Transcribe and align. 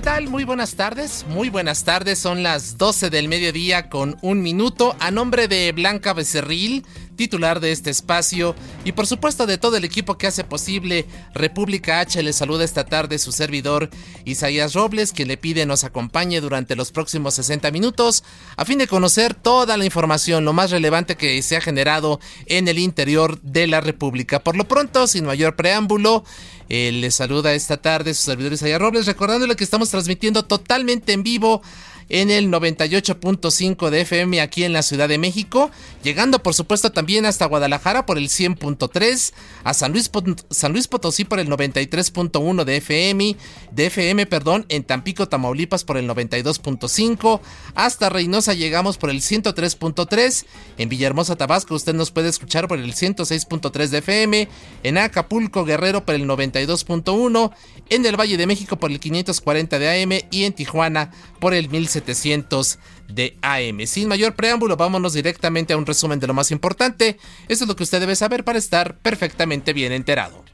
¿Qué 0.00 0.04
tal? 0.04 0.28
Muy 0.30 0.44
buenas 0.44 0.76
tardes. 0.76 1.26
Muy 1.28 1.50
buenas 1.50 1.84
tardes. 1.84 2.18
Son 2.18 2.42
las 2.42 2.78
12 2.78 3.10
del 3.10 3.28
mediodía 3.28 3.90
con 3.90 4.16
un 4.22 4.40
minuto. 4.40 4.96
A 4.98 5.10
nombre 5.10 5.46
de 5.46 5.72
Blanca 5.72 6.14
Becerril, 6.14 6.86
titular 7.16 7.60
de 7.60 7.70
este 7.70 7.90
espacio, 7.90 8.54
y 8.82 8.92
por 8.92 9.06
supuesto 9.06 9.44
de 9.44 9.58
todo 9.58 9.76
el 9.76 9.84
equipo 9.84 10.16
que 10.16 10.26
hace 10.26 10.42
posible 10.42 11.04
República 11.34 12.00
H, 12.00 12.22
le 12.22 12.32
saluda 12.32 12.64
esta 12.64 12.86
tarde 12.86 13.18
su 13.18 13.30
servidor 13.30 13.90
Isaías 14.24 14.72
Robles, 14.72 15.12
quien 15.12 15.28
le 15.28 15.36
pide 15.36 15.66
nos 15.66 15.84
acompañe 15.84 16.40
durante 16.40 16.76
los 16.76 16.92
próximos 16.92 17.34
60 17.34 17.70
minutos 17.70 18.24
a 18.56 18.64
fin 18.64 18.78
de 18.78 18.86
conocer 18.86 19.34
toda 19.34 19.76
la 19.76 19.84
información, 19.84 20.46
lo 20.46 20.54
más 20.54 20.70
relevante 20.70 21.18
que 21.18 21.42
se 21.42 21.58
ha 21.58 21.60
generado 21.60 22.20
en 22.46 22.68
el 22.68 22.78
interior 22.78 23.38
de 23.42 23.66
la 23.66 23.82
República. 23.82 24.42
Por 24.42 24.56
lo 24.56 24.66
pronto, 24.66 25.06
sin 25.06 25.26
mayor 25.26 25.56
preámbulo, 25.56 26.24
eh, 26.70 26.92
le 26.92 27.10
saluda 27.10 27.52
esta 27.52 27.78
tarde 27.78 28.14
su 28.14 28.22
servidor 28.22 28.52
Isaías 28.52 28.80
Robles, 28.80 29.06
recordándole 29.06 29.56
que 29.56 29.64
estamos 29.64 29.90
transmitiendo 29.90 30.44
totalmente 30.44 31.12
en 31.12 31.24
vivo 31.24 31.62
en 32.08 32.30
el 32.30 32.48
98.5 32.48 33.90
de 33.90 34.00
FM 34.02 34.40
aquí 34.40 34.64
en 34.64 34.72
la 34.72 34.82
Ciudad 34.82 35.08
de 35.08 35.18
México, 35.18 35.70
llegando 36.02 36.42
por 36.42 36.54
supuesto 36.54 36.92
también 36.92 37.26
hasta 37.26 37.46
Guadalajara 37.46 38.06
por 38.06 38.18
el 38.18 38.28
100.3, 38.28 39.32
a 39.64 39.74
San 39.74 39.92
Luis, 39.92 40.10
San 40.50 40.72
Luis 40.72 40.88
Potosí 40.88 41.24
por 41.24 41.40
el 41.40 41.48
93.1 41.48 42.64
de 42.64 42.76
FM, 42.76 43.36
de 43.72 43.86
FM, 43.86 44.26
perdón, 44.26 44.66
en 44.68 44.84
Tampico, 44.84 45.28
Tamaulipas 45.28 45.84
por 45.84 45.96
el 45.96 46.08
92.5, 46.08 47.40
hasta 47.74 48.08
Reynosa 48.08 48.54
llegamos 48.54 48.98
por 48.98 49.10
el 49.10 49.20
103.3, 49.20 50.46
en 50.78 50.88
Villahermosa, 50.88 51.36
Tabasco 51.36 51.74
usted 51.74 51.94
nos 51.94 52.10
puede 52.10 52.28
escuchar 52.28 52.68
por 52.68 52.78
el 52.78 52.94
106.3 52.94 53.88
de 53.88 53.98
FM, 53.98 54.48
en 54.82 54.98
Acapulco, 54.98 55.64
Guerrero 55.64 56.04
por 56.04 56.14
el 56.14 56.26
92.1, 56.26 57.52
en 57.90 58.06
el 58.06 58.18
Valle 58.18 58.36
de 58.36 58.46
México 58.46 58.76
por 58.76 58.90
el 58.90 59.00
540 59.00 59.78
de 59.78 60.02
AM 60.02 60.12
y 60.30 60.44
en 60.44 60.52
Tijuana 60.52 61.10
por 61.40 61.54
el 61.54 61.68
1700 61.68 62.78
de 63.12 63.36
AM. 63.42 63.86
Sin 63.86 64.08
mayor 64.08 64.34
preámbulo, 64.34 64.76
vámonos 64.76 65.12
directamente 65.12 65.72
a 65.72 65.76
un 65.76 65.86
resumen 65.86 66.20
de 66.20 66.26
lo 66.26 66.34
más 66.34 66.50
importante. 66.50 67.18
Esto 67.48 67.64
es 67.64 67.68
lo 67.68 67.76
que 67.76 67.82
usted 67.82 68.00
debe 68.00 68.16
saber 68.16 68.44
para 68.44 68.58
estar 68.58 68.98
perfectamente 68.98 69.72
bien 69.72 69.92
enterado. 69.92 70.44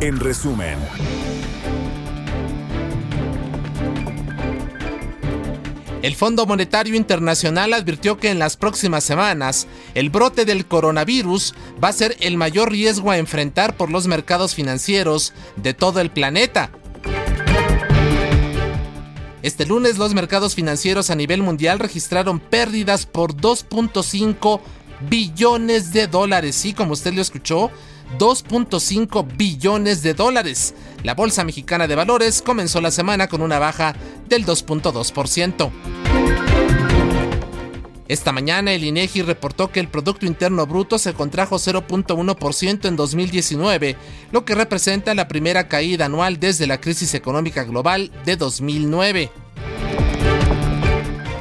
En 0.00 0.18
resumen. 0.18 0.78
El 6.04 6.14
Fondo 6.14 6.44
Monetario 6.44 6.96
Internacional 6.96 7.72
advirtió 7.72 8.18
que 8.18 8.28
en 8.28 8.38
las 8.38 8.58
próximas 8.58 9.04
semanas 9.04 9.66
el 9.94 10.10
brote 10.10 10.44
del 10.44 10.66
coronavirus 10.66 11.54
va 11.82 11.88
a 11.88 11.94
ser 11.94 12.14
el 12.20 12.36
mayor 12.36 12.70
riesgo 12.70 13.10
a 13.10 13.16
enfrentar 13.16 13.78
por 13.78 13.90
los 13.90 14.06
mercados 14.06 14.54
financieros 14.54 15.32
de 15.56 15.72
todo 15.72 16.02
el 16.02 16.10
planeta. 16.10 16.70
Este 19.44 19.66
lunes 19.66 19.98
los 19.98 20.14
mercados 20.14 20.54
financieros 20.54 21.10
a 21.10 21.14
nivel 21.14 21.42
mundial 21.42 21.78
registraron 21.78 22.40
pérdidas 22.40 23.04
por 23.04 23.34
2.5 23.34 24.58
billones 25.10 25.92
de 25.92 26.06
dólares. 26.06 26.56
Sí, 26.56 26.72
como 26.72 26.94
usted 26.94 27.12
lo 27.12 27.20
escuchó, 27.20 27.70
2.5 28.18 29.36
billones 29.36 30.02
de 30.02 30.14
dólares. 30.14 30.74
La 31.02 31.14
Bolsa 31.14 31.44
Mexicana 31.44 31.86
de 31.86 31.94
Valores 31.94 32.40
comenzó 32.40 32.80
la 32.80 32.90
semana 32.90 33.28
con 33.28 33.42
una 33.42 33.58
baja 33.58 33.94
del 34.30 34.46
2.2%. 34.46 36.83
Esta 38.06 38.32
mañana 38.32 38.72
el 38.72 38.84
INEGI 38.84 39.22
reportó 39.22 39.70
que 39.70 39.80
el 39.80 39.88
Producto 39.88 40.26
Interno 40.26 40.66
Bruto 40.66 40.98
se 40.98 41.14
contrajo 41.14 41.56
0.1% 41.56 42.86
en 42.86 42.96
2019, 42.96 43.96
lo 44.30 44.44
que 44.44 44.54
representa 44.54 45.14
la 45.14 45.26
primera 45.26 45.68
caída 45.68 46.04
anual 46.04 46.38
desde 46.38 46.66
la 46.66 46.80
crisis 46.80 47.14
económica 47.14 47.64
global 47.64 48.10
de 48.26 48.36
2009. 48.36 49.30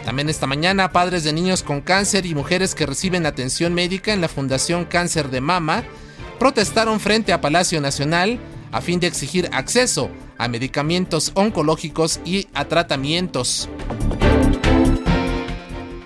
También 0.06 0.29
esta 0.29 0.47
mañana, 0.47 0.91
padres 0.91 1.25
de 1.25 1.34
niños 1.34 1.63
con 1.63 1.81
cáncer 1.81 2.25
y 2.25 2.34
mujeres 2.34 2.75
que 2.75 2.85
reciben 2.85 3.25
atención 3.25 3.74
médica 3.74 4.13
en 4.13 4.22
la 4.22 4.30
Fundación 4.30 4.85
Cáncer 4.85 5.30
de 5.30 5.41
Mama 5.41 5.84
protestaron 6.40 7.00
frente 7.00 7.34
a 7.34 7.41
Palacio 7.41 7.81
Nacional 7.81 8.40
a 8.72 8.80
fin 8.80 9.00
de 9.00 9.07
exigir 9.07 9.50
acceso 9.51 10.09
a 10.38 10.47
medicamentos 10.47 11.31
oncológicos 11.35 12.22
y 12.25 12.47
a 12.53 12.66
tratamientos. 12.66 13.69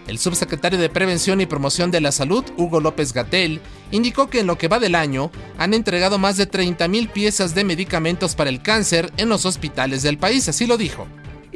El 0.07 0.19
subsecretario 0.19 0.79
de 0.79 0.89
Prevención 0.89 1.41
y 1.41 1.45
Promoción 1.45 1.91
de 1.91 2.01
la 2.01 2.11
Salud, 2.11 2.45
Hugo 2.55 2.79
López 2.79 3.13
Gatel, 3.13 3.61
indicó 3.91 4.29
que 4.29 4.39
en 4.39 4.47
lo 4.47 4.57
que 4.57 4.69
va 4.69 4.79
del 4.79 4.95
año 4.95 5.31
han 5.57 5.73
entregado 5.73 6.17
más 6.17 6.37
de 6.37 6.49
30.000 6.49 7.11
piezas 7.11 7.53
de 7.53 7.65
medicamentos 7.65 8.35
para 8.35 8.49
el 8.49 8.61
cáncer 8.61 9.11
en 9.17 9.29
los 9.29 9.45
hospitales 9.45 10.03
del 10.03 10.17
país, 10.17 10.47
así 10.47 10.65
lo 10.65 10.77
dijo 10.77 11.07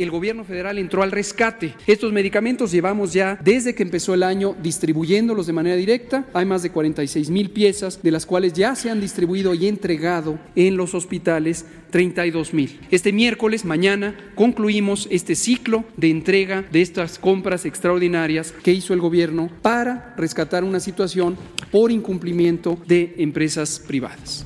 el 0.03 0.11
gobierno 0.11 0.43
federal 0.43 0.77
entró 0.77 1.03
al 1.03 1.11
rescate. 1.11 1.73
Estos 1.87 2.11
medicamentos 2.11 2.71
llevamos 2.71 3.13
ya 3.13 3.39
desde 3.43 3.75
que 3.75 3.83
empezó 3.83 4.13
el 4.13 4.23
año 4.23 4.55
distribuyéndolos 4.61 5.47
de 5.47 5.53
manera 5.53 5.75
directa. 5.75 6.25
Hay 6.33 6.45
más 6.45 6.63
de 6.63 6.71
46 6.71 7.29
mil 7.29 7.49
piezas, 7.51 8.01
de 8.01 8.11
las 8.11 8.25
cuales 8.25 8.53
ya 8.53 8.75
se 8.75 8.89
han 8.89 9.01
distribuido 9.01 9.53
y 9.53 9.67
entregado 9.67 10.39
en 10.55 10.77
los 10.77 10.93
hospitales 10.93 11.65
32 11.91 12.53
mil. 12.53 12.79
Este 12.89 13.11
miércoles, 13.11 13.65
mañana, 13.65 14.15
concluimos 14.35 15.07
este 15.11 15.35
ciclo 15.35 15.83
de 15.97 16.09
entrega 16.09 16.63
de 16.71 16.81
estas 16.81 17.19
compras 17.19 17.65
extraordinarias 17.65 18.53
que 18.63 18.71
hizo 18.71 18.93
el 18.93 19.01
gobierno 19.01 19.49
para 19.61 20.13
rescatar 20.17 20.63
una 20.63 20.79
situación 20.79 21.37
por 21.71 21.91
incumplimiento 21.91 22.77
de 22.87 23.13
empresas 23.17 23.79
privadas. 23.85 24.45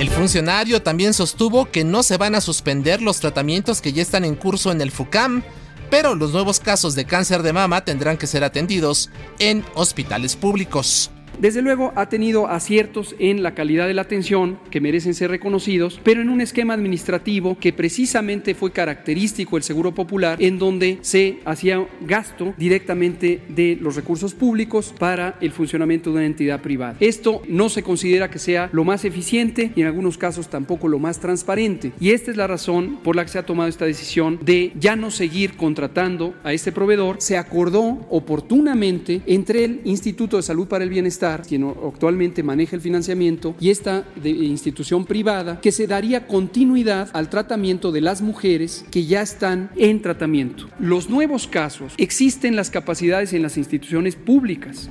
El 0.00 0.08
funcionario 0.08 0.80
también 0.80 1.12
sostuvo 1.12 1.70
que 1.70 1.84
no 1.84 2.02
se 2.02 2.16
van 2.16 2.34
a 2.34 2.40
suspender 2.40 3.02
los 3.02 3.20
tratamientos 3.20 3.82
que 3.82 3.92
ya 3.92 4.00
están 4.00 4.24
en 4.24 4.34
curso 4.34 4.72
en 4.72 4.80
el 4.80 4.90
FUCAM, 4.90 5.42
pero 5.90 6.14
los 6.14 6.32
nuevos 6.32 6.58
casos 6.58 6.94
de 6.94 7.04
cáncer 7.04 7.42
de 7.42 7.52
mama 7.52 7.84
tendrán 7.84 8.16
que 8.16 8.26
ser 8.26 8.42
atendidos 8.42 9.10
en 9.40 9.62
hospitales 9.74 10.36
públicos. 10.36 11.10
Desde 11.40 11.62
luego 11.62 11.94
ha 11.96 12.10
tenido 12.10 12.48
aciertos 12.48 13.14
en 13.18 13.42
la 13.42 13.54
calidad 13.54 13.86
de 13.86 13.94
la 13.94 14.02
atención 14.02 14.58
que 14.70 14.82
merecen 14.82 15.14
ser 15.14 15.30
reconocidos, 15.30 15.98
pero 16.04 16.20
en 16.20 16.28
un 16.28 16.42
esquema 16.42 16.74
administrativo 16.74 17.56
que 17.58 17.72
precisamente 17.72 18.54
fue 18.54 18.72
característico 18.72 19.56
del 19.56 19.62
Seguro 19.62 19.94
Popular, 19.94 20.36
en 20.38 20.58
donde 20.58 20.98
se 21.00 21.38
hacía 21.46 21.88
gasto 22.02 22.52
directamente 22.58 23.40
de 23.48 23.78
los 23.80 23.96
recursos 23.96 24.34
públicos 24.34 24.94
para 24.98 25.38
el 25.40 25.52
funcionamiento 25.52 26.10
de 26.10 26.16
una 26.16 26.26
entidad 26.26 26.60
privada. 26.60 26.96
Esto 27.00 27.40
no 27.48 27.70
se 27.70 27.82
considera 27.82 28.30
que 28.30 28.38
sea 28.38 28.68
lo 28.72 28.84
más 28.84 29.06
eficiente 29.06 29.72
y 29.74 29.80
en 29.80 29.86
algunos 29.86 30.18
casos 30.18 30.50
tampoco 30.50 30.88
lo 30.88 30.98
más 30.98 31.20
transparente. 31.20 31.92
Y 32.00 32.10
esta 32.10 32.30
es 32.30 32.36
la 32.36 32.48
razón 32.48 32.98
por 33.02 33.16
la 33.16 33.24
que 33.24 33.30
se 33.30 33.38
ha 33.38 33.46
tomado 33.46 33.70
esta 33.70 33.86
decisión 33.86 34.38
de 34.42 34.72
ya 34.78 34.94
no 34.94 35.10
seguir 35.10 35.56
contratando 35.56 36.34
a 36.44 36.52
este 36.52 36.70
proveedor. 36.70 37.16
Se 37.18 37.38
acordó 37.38 38.06
oportunamente 38.10 39.22
entre 39.24 39.64
el 39.64 39.80
Instituto 39.84 40.36
de 40.36 40.42
Salud 40.42 40.68
para 40.68 40.84
el 40.84 40.90
Bienestar 40.90 41.29
quien 41.38 41.64
actualmente 41.64 42.42
maneja 42.42 42.76
el 42.76 42.82
financiamiento, 42.82 43.54
y 43.60 43.70
esta 43.70 44.04
institución 44.24 45.04
privada, 45.04 45.60
que 45.60 45.72
se 45.72 45.86
daría 45.86 46.26
continuidad 46.26 47.08
al 47.12 47.28
tratamiento 47.28 47.92
de 47.92 48.00
las 48.00 48.22
mujeres 48.22 48.84
que 48.90 49.04
ya 49.06 49.22
están 49.22 49.70
en 49.76 50.02
tratamiento. 50.02 50.68
Los 50.78 51.08
nuevos 51.08 51.46
casos 51.46 51.94
existen 51.96 52.56
las 52.56 52.70
capacidades 52.70 53.32
en 53.32 53.42
las 53.42 53.56
instituciones 53.56 54.16
públicas. 54.16 54.88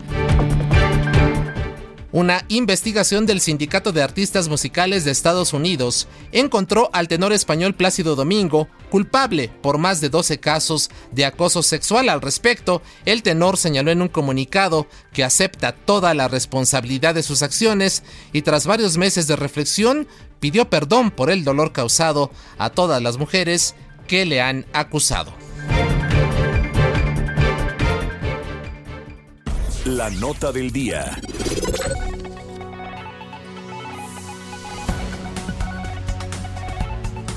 Una 2.11 2.44
investigación 2.47 3.27
del 3.27 3.39
Sindicato 3.39 3.91
de 3.91 4.01
Artistas 4.01 4.47
Musicales 4.50 5.06
de 5.06 5.11
Estados 5.11 5.53
Unidos 5.53 6.07
encontró 6.31 6.89
al 6.91 7.07
tenor 7.07 7.33
español 7.33 7.75
Plácido 7.75 8.15
Domingo 8.15 8.67
culpable 8.89 9.51
por 9.61 9.77
más 9.77 10.01
de 10.01 10.09
12 10.09 10.39
casos 10.39 10.89
de 11.11 11.25
acoso 11.25 11.61
sexual. 11.61 12.09
Al 12.09 12.21
respecto, 12.21 12.81
el 13.06 13.21
tenor 13.21 13.57
señaló 13.57 13.91
en 13.91 14.01
un 14.01 14.07
comunicado 14.07 14.88
que 15.13 15.23
acepta 15.23 15.71
toda 15.71 16.15
la 16.15 16.27
responsabilidad 16.27 17.13
de 17.13 17.21
sus 17.21 17.44
acciones 17.44 18.01
y 18.33 18.41
tras 18.41 18.65
varios 18.65 18.97
meses 18.97 19.27
de 19.27 19.35
reflexión 19.35 20.07
pidió 20.39 20.67
perdón 20.67 21.12
por 21.12 21.29
el 21.29 21.44
dolor 21.44 21.73
causado 21.73 22.31
a 22.57 22.71
todas 22.71 23.03
las 23.03 23.17
mujeres 23.17 23.75
que 24.07 24.25
le 24.25 24.41
han 24.41 24.65
acusado. 24.73 25.31
La 29.85 30.09
nota 30.09 30.51
del 30.51 30.71
día. 30.71 31.19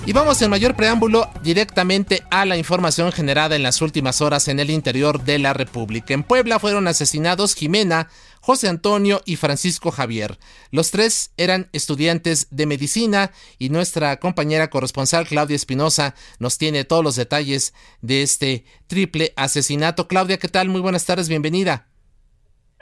Y 0.05 0.13
vamos 0.13 0.43
en 0.43 0.51
mayor 0.51 0.75
preámbulo 0.75 1.31
directamente 1.45 2.25
a 2.33 2.45
la 2.45 2.57
información 2.57 3.13
generada 3.13 3.55
en 3.55 3.63
las 3.63 3.81
últimas 3.81 4.21
horas 4.21 4.49
en 4.49 4.59
el 4.59 4.69
interior 4.69 5.23
de 5.23 5.39
la 5.39 5.53
República. 5.53 6.13
En 6.13 6.25
Puebla 6.25 6.59
fueron 6.59 6.89
asesinados 6.89 7.55
Jimena, 7.55 8.09
José 8.41 8.67
Antonio 8.67 9.23
y 9.25 9.37
Francisco 9.37 9.93
Javier. 9.93 10.41
Los 10.73 10.91
tres 10.91 11.31
eran 11.37 11.69
estudiantes 11.73 12.49
de 12.51 12.67
medicina 12.67 13.31
y 13.61 13.69
nuestra 13.69 14.19
compañera 14.19 14.71
corresponsal 14.71 15.29
Claudia 15.29 15.55
Espinosa 15.55 16.17
nos 16.41 16.59
tiene 16.59 16.83
todos 16.83 17.05
los 17.05 17.15
detalles 17.15 17.73
de 18.01 18.23
este 18.23 18.65
triple 18.89 19.33
asesinato. 19.37 20.09
Claudia, 20.09 20.41
¿qué 20.41 20.49
tal? 20.49 20.69
Muy 20.69 20.81
buenas 20.81 21.05
tardes, 21.05 21.29
bienvenida. 21.29 21.92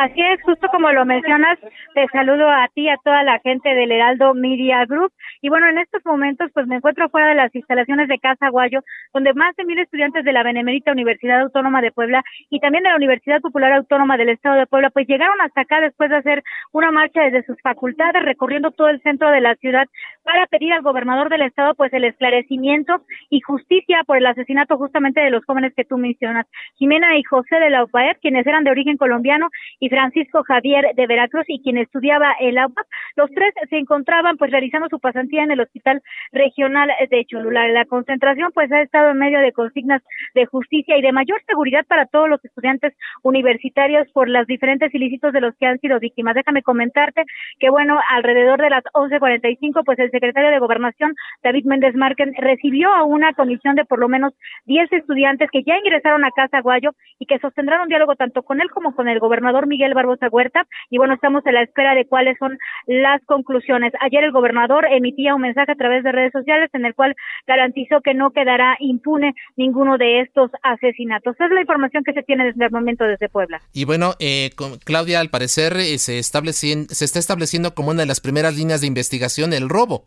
Así 0.00 0.18
es, 0.18 0.40
justo 0.44 0.66
como 0.68 0.90
lo 0.92 1.04
mencionas, 1.04 1.58
te 1.92 2.06
saludo 2.08 2.48
a 2.48 2.66
ti, 2.72 2.88
a 2.88 2.96
toda 3.04 3.22
la 3.22 3.38
gente 3.40 3.68
del 3.74 3.92
Heraldo 3.92 4.32
Media 4.32 4.86
Group. 4.86 5.12
Y 5.42 5.50
bueno, 5.50 5.68
en 5.68 5.76
estos 5.76 6.02
momentos, 6.06 6.50
pues 6.54 6.66
me 6.66 6.76
encuentro 6.76 7.10
fuera 7.10 7.28
de 7.28 7.34
las 7.34 7.54
instalaciones 7.54 8.08
de 8.08 8.18
Casa 8.18 8.48
Guayo, 8.48 8.80
donde 9.12 9.34
más 9.34 9.54
de 9.56 9.64
mil 9.66 9.78
estudiantes 9.78 10.24
de 10.24 10.32
la 10.32 10.42
Benemérita 10.42 10.92
Universidad 10.92 11.42
Autónoma 11.42 11.82
de 11.82 11.92
Puebla 11.92 12.22
y 12.48 12.60
también 12.60 12.84
de 12.84 12.88
la 12.88 12.96
Universidad 12.96 13.42
Popular 13.42 13.74
Autónoma 13.74 14.16
del 14.16 14.30
Estado 14.30 14.54
de 14.54 14.66
Puebla, 14.66 14.88
pues 14.88 15.06
llegaron 15.06 15.38
hasta 15.42 15.60
acá 15.60 15.82
después 15.82 16.08
de 16.08 16.16
hacer 16.16 16.42
una 16.72 16.90
marcha 16.90 17.20
desde 17.20 17.44
sus 17.44 17.60
facultades, 17.60 18.22
recorriendo 18.22 18.70
todo 18.70 18.88
el 18.88 19.02
centro 19.02 19.30
de 19.30 19.42
la 19.42 19.54
ciudad 19.56 19.86
para 20.22 20.46
pedir 20.46 20.72
al 20.72 20.80
gobernador 20.80 21.28
del 21.28 21.42
Estado, 21.42 21.74
pues 21.74 21.92
el 21.92 22.04
esclarecimiento 22.04 23.02
y 23.28 23.42
justicia 23.42 24.02
por 24.06 24.16
el 24.16 24.24
asesinato 24.24 24.78
justamente 24.78 25.20
de 25.20 25.30
los 25.30 25.44
jóvenes 25.44 25.74
que 25.76 25.84
tú 25.84 25.98
mencionas, 25.98 26.46
Jimena 26.76 27.18
y 27.18 27.22
José 27.22 27.56
de 27.56 27.68
la 27.68 27.84
UPAEP, 27.84 28.18
quienes 28.22 28.46
eran 28.46 28.64
de 28.64 28.70
origen 28.70 28.96
colombiano 28.96 29.50
y 29.78 29.89
Francisco 29.90 30.42
Javier 30.44 30.94
de 30.94 31.06
Veracruz 31.06 31.44
y 31.48 31.60
quien 31.60 31.76
estudiaba 31.76 32.32
el 32.40 32.56
agua. 32.56 32.82
Los 33.16 33.28
tres 33.32 33.52
se 33.68 33.76
encontraban 33.76 34.38
pues 34.38 34.50
realizando 34.50 34.88
su 34.88 35.00
pasantía 35.00 35.42
en 35.42 35.50
el 35.50 35.60
Hospital 35.60 36.00
Regional 36.32 36.90
de 37.10 37.24
Cholula. 37.26 37.68
La 37.68 37.84
concentración 37.84 38.52
pues 38.54 38.70
ha 38.72 38.80
estado 38.80 39.10
en 39.10 39.18
medio 39.18 39.40
de 39.40 39.52
consignas 39.52 40.00
de 40.34 40.46
justicia 40.46 40.96
y 40.96 41.02
de 41.02 41.12
mayor 41.12 41.42
seguridad 41.46 41.84
para 41.86 42.06
todos 42.06 42.28
los 42.28 42.42
estudiantes 42.44 42.94
universitarios 43.22 44.08
por 44.12 44.28
los 44.28 44.46
diferentes 44.46 44.94
ilícitos 44.94 45.32
de 45.32 45.40
los 45.40 45.54
que 45.56 45.66
han 45.66 45.80
sido 45.80 45.98
víctimas. 45.98 46.36
Déjame 46.36 46.62
comentarte 46.62 47.24
que 47.58 47.68
bueno, 47.68 47.98
alrededor 48.10 48.60
de 48.60 48.70
las 48.70 48.84
11:45 48.94 49.82
pues 49.84 49.98
el 49.98 50.10
secretario 50.10 50.50
de 50.50 50.58
Gobernación 50.60 51.14
David 51.42 51.66
Méndez 51.66 51.96
Márquez 51.96 52.28
recibió 52.38 52.94
a 52.94 53.02
una 53.02 53.32
comisión 53.34 53.74
de 53.74 53.84
por 53.84 53.98
lo 53.98 54.08
menos 54.08 54.32
10 54.66 54.92
estudiantes 54.92 55.50
que 55.50 55.64
ya 55.64 55.76
ingresaron 55.76 56.24
a 56.24 56.30
Casa 56.30 56.60
Guayo 56.60 56.92
y 57.18 57.26
que 57.26 57.40
sostendrán 57.40 57.82
un 57.82 57.88
diálogo 57.88 58.14
tanto 58.14 58.42
con 58.42 58.60
él 58.60 58.70
como 58.70 58.94
con 58.94 59.08
el 59.08 59.18
gobernador 59.18 59.66
Miguel 59.66 59.79
Miguel 59.80 59.94
Barbosa 59.94 60.28
Huerta 60.30 60.66
y 60.90 60.98
bueno, 60.98 61.14
estamos 61.14 61.46
a 61.46 61.52
la 61.52 61.62
espera 61.62 61.94
de 61.94 62.06
cuáles 62.06 62.36
son 62.38 62.58
las 62.86 63.24
conclusiones. 63.24 63.92
Ayer 64.00 64.24
el 64.24 64.32
gobernador 64.32 64.84
emitía 64.90 65.34
un 65.34 65.40
mensaje 65.40 65.72
a 65.72 65.74
través 65.74 66.04
de 66.04 66.12
redes 66.12 66.32
sociales 66.32 66.68
en 66.74 66.84
el 66.84 66.94
cual 66.94 67.14
garantizó 67.46 68.02
que 68.02 68.12
no 68.12 68.30
quedará 68.30 68.76
impune 68.80 69.32
ninguno 69.56 69.96
de 69.96 70.20
estos 70.20 70.50
asesinatos. 70.62 71.34
Es 71.40 71.50
la 71.50 71.62
información 71.62 72.04
que 72.04 72.12
se 72.12 72.22
tiene 72.22 72.44
desde 72.44 72.66
el 72.66 72.70
momento 72.70 73.04
desde 73.04 73.30
Puebla. 73.30 73.62
Y 73.72 73.86
bueno, 73.86 74.12
eh, 74.18 74.50
Claudia, 74.84 75.20
al 75.20 75.30
parecer 75.30 75.72
eh, 75.78 75.96
se, 75.96 76.22
se 76.22 77.04
está 77.04 77.18
estableciendo 77.18 77.74
como 77.74 77.90
una 77.90 78.00
de 78.00 78.06
las 78.06 78.20
primeras 78.20 78.58
líneas 78.58 78.82
de 78.82 78.86
investigación 78.86 79.54
el 79.54 79.70
robo. 79.70 80.04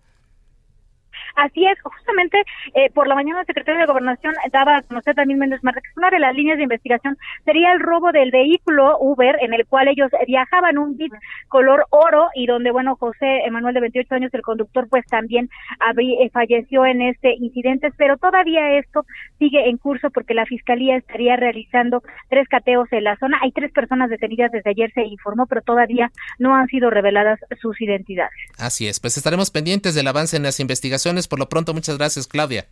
Así 1.36 1.66
es, 1.66 1.80
justamente 1.82 2.44
eh, 2.74 2.90
por 2.94 3.08
la 3.08 3.16
mañana 3.16 3.42
el 3.42 3.46
secretario 3.46 3.82
de 3.82 3.88
Gobernación 3.88 4.34
daba 4.52 4.78
a 4.78 4.82
conocer 4.84 5.16
también 5.16 5.40
Méndez 5.40 5.64
Martínez 5.64 5.84
una 5.96 6.10
de 6.10 6.20
las 6.20 6.36
líneas 6.36 6.58
de 6.58 6.64
investigación 6.64 7.18
sería 7.46 7.72
el 7.72 7.80
robo 7.80 8.12
del 8.12 8.32
vehículo 8.32 8.98
Uber 9.00 9.38
en 9.42 9.54
el 9.54 9.66
cual 9.66 9.88
ellos 9.88 10.10
viajaban 10.28 10.78
un 10.78 10.98
Jeep 10.98 11.12
color 11.48 11.86
oro 11.90 12.28
y 12.36 12.46
donde, 12.46 12.72
bueno, 12.72 12.96
José 12.96 13.46
Emanuel 13.46 13.74
de 13.74 13.82
28 13.82 14.16
años, 14.16 14.34
el 14.34 14.42
conductor, 14.42 14.88
pues 14.90 15.06
también 15.08 15.50
eh, 15.98 16.30
falleció 16.32 16.86
en 16.86 17.02
este 17.02 17.34
incidente, 17.36 17.92
pero 17.98 18.18
todavía 18.18 18.78
esto 18.78 19.06
sigue 19.40 19.70
en 19.70 19.78
curso 19.78 20.10
porque 20.10 20.34
la 20.34 20.46
Fiscalía 20.46 20.98
estaría 20.98 21.36
realizando 21.36 22.04
tres 22.30 22.48
cateos 22.48 22.88
en 22.92 23.04
la 23.04 23.18
zona. 23.18 23.40
Hay 23.42 23.52
tres 23.52 23.72
personas 23.72 24.10
detenidas 24.10 24.52
desde 24.52 24.70
ayer, 24.70 24.92
se 24.94 25.04
informó, 25.04 25.46
pero 25.46 25.62
todavía 25.62 26.12
no 26.40 26.56
han 26.56 26.68
sido 26.68 26.90
reveladas 26.90 27.40
sus 27.62 27.80
identidades. 27.82 28.34
Así 28.58 28.88
es, 28.88 29.00
pues 29.00 29.18
estaremos 29.18 29.52
pendientes 29.52 29.96
del 29.96 30.08
avance 30.08 30.38
en 30.38 30.44
las 30.44 30.60
investigaciones 30.60 31.23
por 31.28 31.40
lo 31.40 31.50
pronto, 31.50 31.74
muchas 31.74 31.98
gracias, 31.98 32.28
Claudia. 32.28 32.68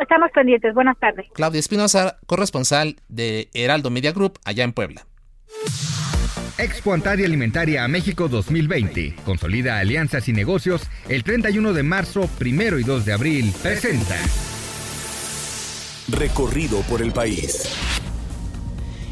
Estamos 0.00 0.30
pendientes. 0.32 0.74
Buenas 0.74 0.98
tardes. 0.98 1.26
Claudia 1.34 1.58
Espinosa, 1.58 2.18
corresponsal 2.26 2.96
de 3.08 3.50
Heraldo 3.52 3.90
Media 3.90 4.12
Group, 4.12 4.38
allá 4.44 4.64
en 4.64 4.72
Puebla. 4.72 5.06
Expo 6.58 6.92
Antaria 6.92 7.24
Alimentaria 7.26 7.84
a 7.84 7.88
México 7.88 8.28
2020. 8.28 9.16
Consolida 9.24 9.78
alianzas 9.78 10.28
y 10.28 10.32
negocios. 10.32 10.88
El 11.08 11.22
31 11.22 11.72
de 11.72 11.82
marzo, 11.84 12.28
primero 12.38 12.78
y 12.80 12.82
2 12.82 13.04
de 13.04 13.12
abril. 13.12 13.54
Presenta. 13.62 14.16
Recorrido 16.08 16.80
por 16.82 17.00
el 17.00 17.12
país. 17.12 17.76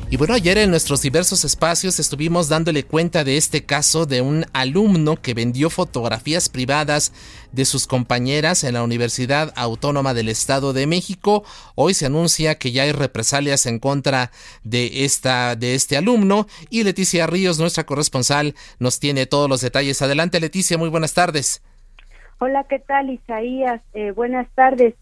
Y 0.08 0.16
bueno, 0.18 0.34
ayer 0.34 0.56
en 0.58 0.70
nuestros 0.70 1.02
diversos 1.02 1.44
espacios 1.44 1.98
estuvimos 1.98 2.48
dándole 2.48 2.84
cuenta 2.84 3.24
de 3.24 3.36
este 3.36 3.66
caso 3.66 4.06
de 4.06 4.20
un 4.20 4.44
alumno 4.52 5.16
que 5.16 5.34
vendió 5.34 5.68
fotografías 5.68 6.48
privadas 6.48 7.12
de 7.50 7.64
sus 7.64 7.88
compañeras 7.88 8.62
en 8.62 8.74
la 8.74 8.84
Universidad 8.84 9.52
Autónoma 9.56 10.14
del 10.14 10.28
Estado 10.28 10.72
de 10.72 10.86
México. 10.86 11.42
Hoy 11.74 11.92
se 11.92 12.06
anuncia 12.06 12.54
que 12.54 12.70
ya 12.70 12.84
hay 12.84 12.92
represalias 12.92 13.66
en 13.66 13.80
contra 13.80 14.30
de 14.62 15.04
esta 15.04 15.56
de 15.56 15.74
este 15.74 15.96
alumno 15.96 16.46
y 16.70 16.84
Leticia 16.84 17.26
Ríos, 17.26 17.58
nuestra 17.58 17.84
corresponsal, 17.84 18.54
nos 18.78 19.00
tiene 19.00 19.26
todos 19.26 19.50
los 19.50 19.60
detalles. 19.60 20.00
Adelante, 20.02 20.38
Leticia, 20.38 20.78
muy 20.78 20.88
buenas 20.88 21.14
tardes. 21.14 21.64
Hola, 22.38 22.64
¿qué 22.68 22.78
tal, 22.78 23.10
Isaías? 23.10 23.82
Eh, 23.92 24.12
buenas 24.12 24.46
tardes. 24.54 24.94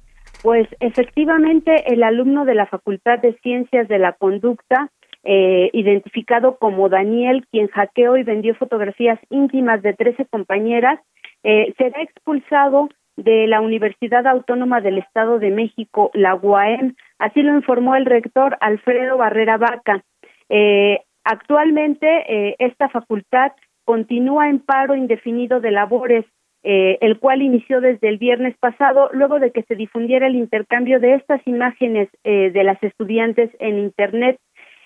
Pues 0.45 0.69
efectivamente 0.81 1.91
el 1.91 2.03
alumno 2.03 2.45
de 2.45 2.55
la 2.55 2.67
Facultad 2.67 3.19
de 3.19 3.33
Ciencias 3.41 3.89
de 3.89 3.99
la 3.99 4.13
Conducta, 4.13 4.91
eh, 5.23 5.71
identificado 5.73 6.59
como 6.59 6.91
Daniel, 6.91 7.47
quien 7.51 7.69
hackeó 7.69 8.19
y 8.19 8.25
vendió 8.25 8.55
fotografías 8.55 9.19
íntimas 9.31 9.81
de 9.81 9.95
13 9.95 10.27
compañeras, 10.27 11.01
eh, 11.45 11.73
será 11.79 12.03
expulsado 12.03 12.91
de 13.17 13.47
la 13.47 13.63
Universidad 13.63 14.27
Autónoma 14.27 14.83
del 14.83 14.99
Estado 14.99 15.39
de 15.39 15.51
México, 15.51 16.11
la 16.13 16.35
UAM. 16.35 16.95
Así 17.19 17.41
lo 17.41 17.55
informó 17.55 17.97
el 17.97 18.05
rector 18.05 18.59
Alfredo 18.61 19.17
Barrera 19.17 19.57
Vaca. 19.57 20.05
Eh, 20.51 21.01
actualmente 21.25 22.55
esta 22.63 22.91
facultad 22.91 23.53
continúa 23.87 24.51
en 24.51 24.59
paro 24.59 24.95
indefinido 24.95 25.61
de 25.61 25.71
labores 25.71 26.27
eh, 26.67 26.97
el 27.03 27.19
cual 27.19 27.43
inició 27.43 27.83
desde 27.83 28.09
el 28.09 28.17
viernes 28.17 28.57
pasado, 28.57 29.11
luego 29.13 29.39
de 29.39 29.51
que 29.51 29.65
se 29.65 29.77
difundiera 29.77 30.27
el 30.27 30.35
intercambio 30.35 30.99
de 30.99 31.13
estas 31.13 31.47
imágenes 31.47 32.09
eh, 32.25 32.51
de 32.53 32.65
las 32.65 32.83
estudiantes 32.83 33.51
en 33.59 33.79
Internet. 33.79 34.39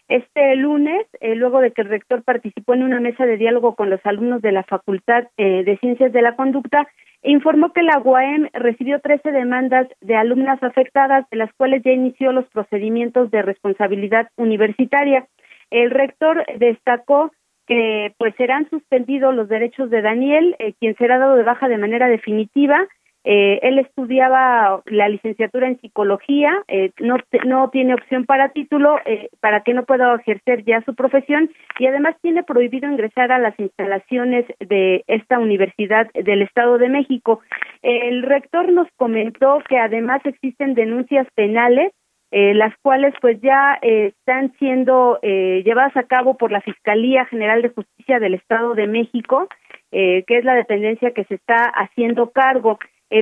Este 0.08 0.56
lunes, 0.56 1.06
eh, 1.20 1.36
luego 1.36 1.60
de 1.60 1.70
que 1.70 1.82
el 1.82 1.88
rector 1.88 2.24
participó 2.24 2.74
en 2.74 2.82
una 2.82 2.98
mesa 2.98 3.26
de 3.26 3.36
diálogo 3.36 3.76
con 3.76 3.90
los 3.90 4.00
alumnos 4.04 4.42
de 4.42 4.50
la 4.50 4.64
Facultad 4.64 5.28
de 5.36 5.78
Ciencias 5.80 6.12
de 6.12 6.22
la 6.22 6.34
Conducta, 6.34 6.88
informó 7.22 7.72
que 7.72 7.82
la 7.82 8.00
UAM 8.00 8.48
recibió 8.54 8.98
13 8.98 9.30
demandas 9.30 9.86
de 10.00 10.16
alumnas 10.16 10.60
afectadas, 10.64 11.30
de 11.30 11.36
las 11.36 11.52
cuales 11.54 11.82
ya 11.84 11.92
inició 11.92 12.32
los 12.32 12.46
procedimientos 12.46 13.30
de 13.30 13.42
responsabilidad 13.42 14.30
universitaria. 14.36 15.28
El 15.70 15.90
rector 15.90 16.44
destacó 16.56 17.30
que 17.68 18.14
pues 18.16 18.34
serán 18.36 18.68
suspendidos 18.70 19.34
los 19.34 19.48
derechos 19.48 19.90
de 19.90 20.00
Daniel, 20.00 20.56
eh, 20.58 20.72
quien 20.80 20.96
será 20.96 21.18
dado 21.18 21.36
de 21.36 21.44
baja 21.44 21.68
de 21.68 21.76
manera 21.76 22.08
definitiva. 22.08 22.88
Eh, 23.24 23.58
él 23.62 23.78
estudiaba 23.78 24.80
la 24.86 25.08
licenciatura 25.08 25.68
en 25.68 25.78
psicología, 25.80 26.50
eh, 26.66 26.92
no, 26.98 27.16
no 27.44 27.68
tiene 27.68 27.92
opción 27.92 28.24
para 28.24 28.50
título, 28.50 28.96
para 29.40 29.62
que 29.62 29.74
no 29.74 29.84
pueda 29.84 30.14
ejercer 30.14 30.64
ya 30.64 30.80
su 30.82 30.94
profesión 30.94 31.50
y 31.78 31.86
además 31.86 32.16
tiene 32.22 32.42
prohibido 32.42 32.90
ingresar 32.90 33.30
a 33.30 33.38
las 33.38 33.58
instalaciones 33.58 34.46
de 34.60 35.04
esta 35.08 35.38
Universidad 35.38 36.10
del 36.14 36.40
Estado 36.40 36.78
de 36.78 36.88
México. 36.88 37.40
El 37.82 38.22
rector 38.22 38.72
nos 38.72 38.88
comentó 38.96 39.58
que 39.68 39.78
además 39.78 40.22
existen 40.24 40.74
denuncias 40.74 41.26
penales 41.34 41.92
eh, 42.30 42.52
las 42.52 42.76
cuales 42.82 43.14
pues 43.22 43.40
ya 43.40 43.78
eh, 43.80 44.12
están 44.18 44.52
siendo 44.58 45.18
eh, 45.22 45.62
llevadas 45.64 45.96
a 45.96 46.02
cabo 46.02 46.36
por 46.36 46.52
la 46.52 46.60
Fiscalía 46.60 47.24
General 47.24 47.62
de 47.62 47.70
Justicia 47.70 48.18
del 48.20 48.34
Estado 48.34 48.74
de 48.74 48.86
México, 48.86 49.48
que 49.90 50.24
es 50.28 50.44
la 50.44 50.54
dependencia 50.54 51.12
que 51.12 51.24
se 51.24 51.36
está 51.36 51.64
haciendo 51.64 52.30
cargo. 52.30 52.78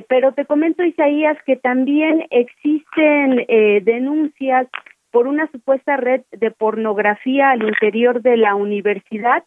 pero 0.09 0.33
te 0.33 0.47
comento, 0.47 0.83
Isaías, 0.83 1.39
que 1.47 1.55
también 1.55 2.27
existen 2.31 3.47
denuncias 3.85 4.67
por 5.13 5.29
una 5.29 5.49
supuesta 5.53 5.97
red 5.97 6.23
de 6.33 6.51
pornografía 6.51 7.51
al 7.51 7.63
interior 7.63 8.21
de 8.21 8.37
la 8.37 8.57
universidad 8.57 9.45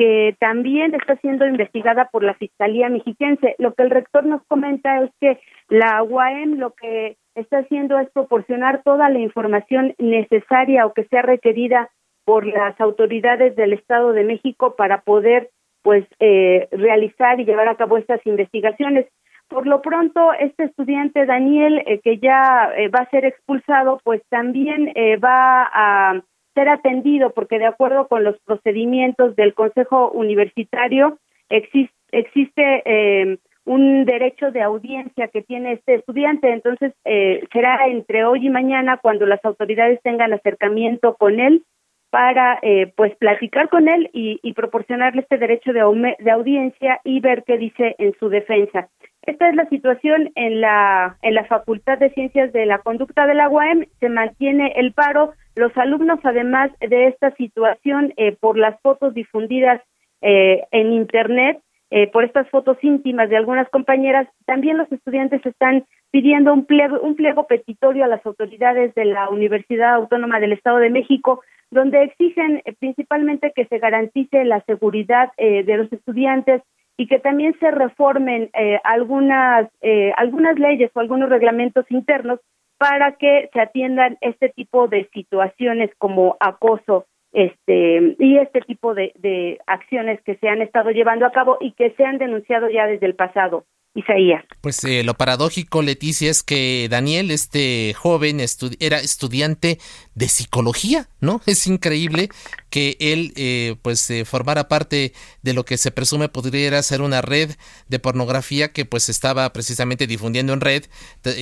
que 0.00 0.34
también 0.40 0.94
está 0.94 1.16
siendo 1.16 1.46
investigada 1.46 2.08
por 2.10 2.22
la 2.22 2.32
Fiscalía 2.32 2.88
Mexiquense. 2.88 3.54
Lo 3.58 3.74
que 3.74 3.82
el 3.82 3.90
rector 3.90 4.24
nos 4.24 4.42
comenta 4.46 5.02
es 5.02 5.10
que 5.20 5.38
la 5.68 6.02
UAM 6.02 6.54
lo 6.54 6.72
que 6.72 7.18
está 7.34 7.58
haciendo 7.58 7.98
es 7.98 8.08
proporcionar 8.08 8.82
toda 8.82 9.10
la 9.10 9.18
información 9.18 9.94
necesaria 9.98 10.86
o 10.86 10.94
que 10.94 11.04
sea 11.04 11.20
requerida 11.20 11.90
por 12.24 12.46
las 12.46 12.80
autoridades 12.80 13.54
del 13.56 13.74
Estado 13.74 14.14
de 14.14 14.24
México 14.24 14.74
para 14.74 15.02
poder 15.02 15.50
pues 15.82 16.06
eh, 16.18 16.68
realizar 16.72 17.38
y 17.38 17.44
llevar 17.44 17.68
a 17.68 17.76
cabo 17.76 17.98
estas 17.98 18.24
investigaciones. 18.26 19.06
Por 19.48 19.66
lo 19.66 19.82
pronto, 19.82 20.32
este 20.32 20.64
estudiante 20.64 21.26
Daniel, 21.26 21.82
eh, 21.84 22.00
que 22.02 22.16
ya 22.16 22.72
eh, 22.74 22.88
va 22.88 23.00
a 23.00 23.10
ser 23.10 23.26
expulsado, 23.26 24.00
pues 24.02 24.22
también 24.30 24.94
va 25.22 25.68
a 25.70 26.22
ser 26.60 26.68
atendido 26.68 27.30
porque 27.30 27.58
de 27.58 27.66
acuerdo 27.66 28.06
con 28.06 28.22
los 28.22 28.38
procedimientos 28.40 29.34
del 29.34 29.54
Consejo 29.54 30.10
Universitario 30.10 31.18
existe, 31.48 31.94
existe 32.12 32.82
eh, 32.84 33.38
un 33.64 34.04
derecho 34.04 34.50
de 34.50 34.60
audiencia 34.60 35.28
que 35.28 35.40
tiene 35.42 35.72
este 35.72 35.94
estudiante, 35.94 36.52
entonces 36.52 36.92
eh, 37.06 37.42
será 37.50 37.86
entre 37.86 38.24
hoy 38.24 38.46
y 38.46 38.50
mañana 38.50 38.98
cuando 38.98 39.24
las 39.24 39.42
autoridades 39.42 40.00
tengan 40.02 40.34
acercamiento 40.34 41.14
con 41.14 41.40
él 41.40 41.64
para 42.10 42.58
eh, 42.62 42.92
pues 42.94 43.16
platicar 43.16 43.70
con 43.70 43.88
él 43.88 44.10
y, 44.12 44.38
y 44.42 44.52
proporcionarle 44.52 45.22
este 45.22 45.38
derecho 45.38 45.72
de, 45.72 46.16
de 46.18 46.30
audiencia 46.30 47.00
y 47.04 47.20
ver 47.20 47.44
qué 47.46 47.56
dice 47.56 47.94
en 47.98 48.14
su 48.18 48.28
defensa. 48.28 48.88
Esta 49.22 49.48
es 49.48 49.54
la 49.54 49.68
situación 49.68 50.32
en 50.34 50.60
la 50.60 51.16
en 51.22 51.34
la 51.34 51.44
Facultad 51.44 51.98
de 51.98 52.10
Ciencias 52.10 52.52
de 52.52 52.66
la 52.66 52.78
Conducta 52.78 53.26
de 53.26 53.34
la 53.34 53.48
UAM. 53.48 53.86
Se 54.00 54.08
mantiene 54.08 54.72
el 54.76 54.92
paro. 54.92 55.34
Los 55.56 55.76
alumnos, 55.76 56.20
además 56.22 56.70
de 56.80 57.08
esta 57.08 57.32
situación, 57.32 58.12
eh, 58.16 58.36
por 58.38 58.56
las 58.56 58.80
fotos 58.80 59.14
difundidas 59.14 59.82
eh, 60.22 60.62
en 60.70 60.92
Internet, 60.92 61.60
eh, 61.90 62.06
por 62.06 62.24
estas 62.24 62.48
fotos 62.50 62.78
íntimas 62.82 63.28
de 63.30 63.36
algunas 63.36 63.68
compañeras, 63.68 64.28
también 64.46 64.78
los 64.78 64.90
estudiantes 64.92 65.44
están 65.44 65.84
pidiendo 66.12 66.52
un 66.52 66.66
pliego, 66.66 67.00
un 67.00 67.16
pliego 67.16 67.48
petitorio 67.48 68.04
a 68.04 68.08
las 68.08 68.24
autoridades 68.24 68.94
de 68.94 69.06
la 69.06 69.28
Universidad 69.28 69.94
Autónoma 69.94 70.38
del 70.38 70.52
Estado 70.52 70.78
de 70.78 70.90
México, 70.90 71.42
donde 71.70 72.04
exigen 72.04 72.62
principalmente 72.78 73.52
que 73.54 73.66
se 73.66 73.78
garantice 73.78 74.44
la 74.44 74.60
seguridad 74.62 75.30
de 75.36 75.76
los 75.76 75.92
estudiantes 75.92 76.62
y 76.96 77.06
que 77.06 77.20
también 77.20 77.56
se 77.60 77.70
reformen 77.70 78.50
algunas 78.82 79.70
algunas 80.16 80.58
leyes 80.58 80.90
o 80.94 80.98
algunos 80.98 81.30
reglamentos 81.30 81.86
internos 81.90 82.40
para 82.80 83.12
que 83.16 83.50
se 83.52 83.60
atiendan 83.60 84.16
este 84.22 84.48
tipo 84.48 84.88
de 84.88 85.06
situaciones 85.12 85.90
como 85.98 86.38
acoso 86.40 87.04
este 87.30 88.16
y 88.18 88.38
este 88.38 88.62
tipo 88.62 88.94
de, 88.94 89.12
de 89.16 89.58
acciones 89.66 90.18
que 90.22 90.36
se 90.36 90.48
han 90.48 90.62
estado 90.62 90.90
llevando 90.90 91.26
a 91.26 91.30
cabo 91.30 91.58
y 91.60 91.72
que 91.72 91.90
se 91.90 92.06
han 92.06 92.16
denunciado 92.16 92.70
ya 92.70 92.86
desde 92.86 93.04
el 93.04 93.14
pasado. 93.14 93.66
Isaías. 93.94 94.44
Pues 94.60 94.84
eh, 94.84 95.02
lo 95.02 95.14
paradójico, 95.14 95.82
Leticia, 95.82 96.30
es 96.30 96.44
que 96.44 96.86
Daniel, 96.88 97.32
este 97.32 97.92
joven, 97.94 98.40
era 98.78 99.00
estudiante 99.00 99.80
de 100.14 100.28
psicología, 100.28 101.08
¿no? 101.20 101.40
Es 101.50 101.66
increíble 101.66 102.28
que 102.68 102.96
él, 103.00 103.32
eh, 103.34 103.74
pues, 103.82 104.08
eh, 104.10 104.24
formara 104.24 104.68
parte 104.68 105.12
de 105.42 105.54
lo 105.54 105.64
que 105.64 105.76
se 105.76 105.90
presume 105.90 106.28
podría 106.28 106.80
ser 106.84 107.02
una 107.02 107.20
red 107.20 107.50
de 107.88 107.98
pornografía 107.98 108.72
que, 108.72 108.84
pues, 108.84 109.08
estaba 109.08 109.52
precisamente 109.52 110.06
difundiendo 110.06 110.52
en 110.52 110.60
red 110.60 110.84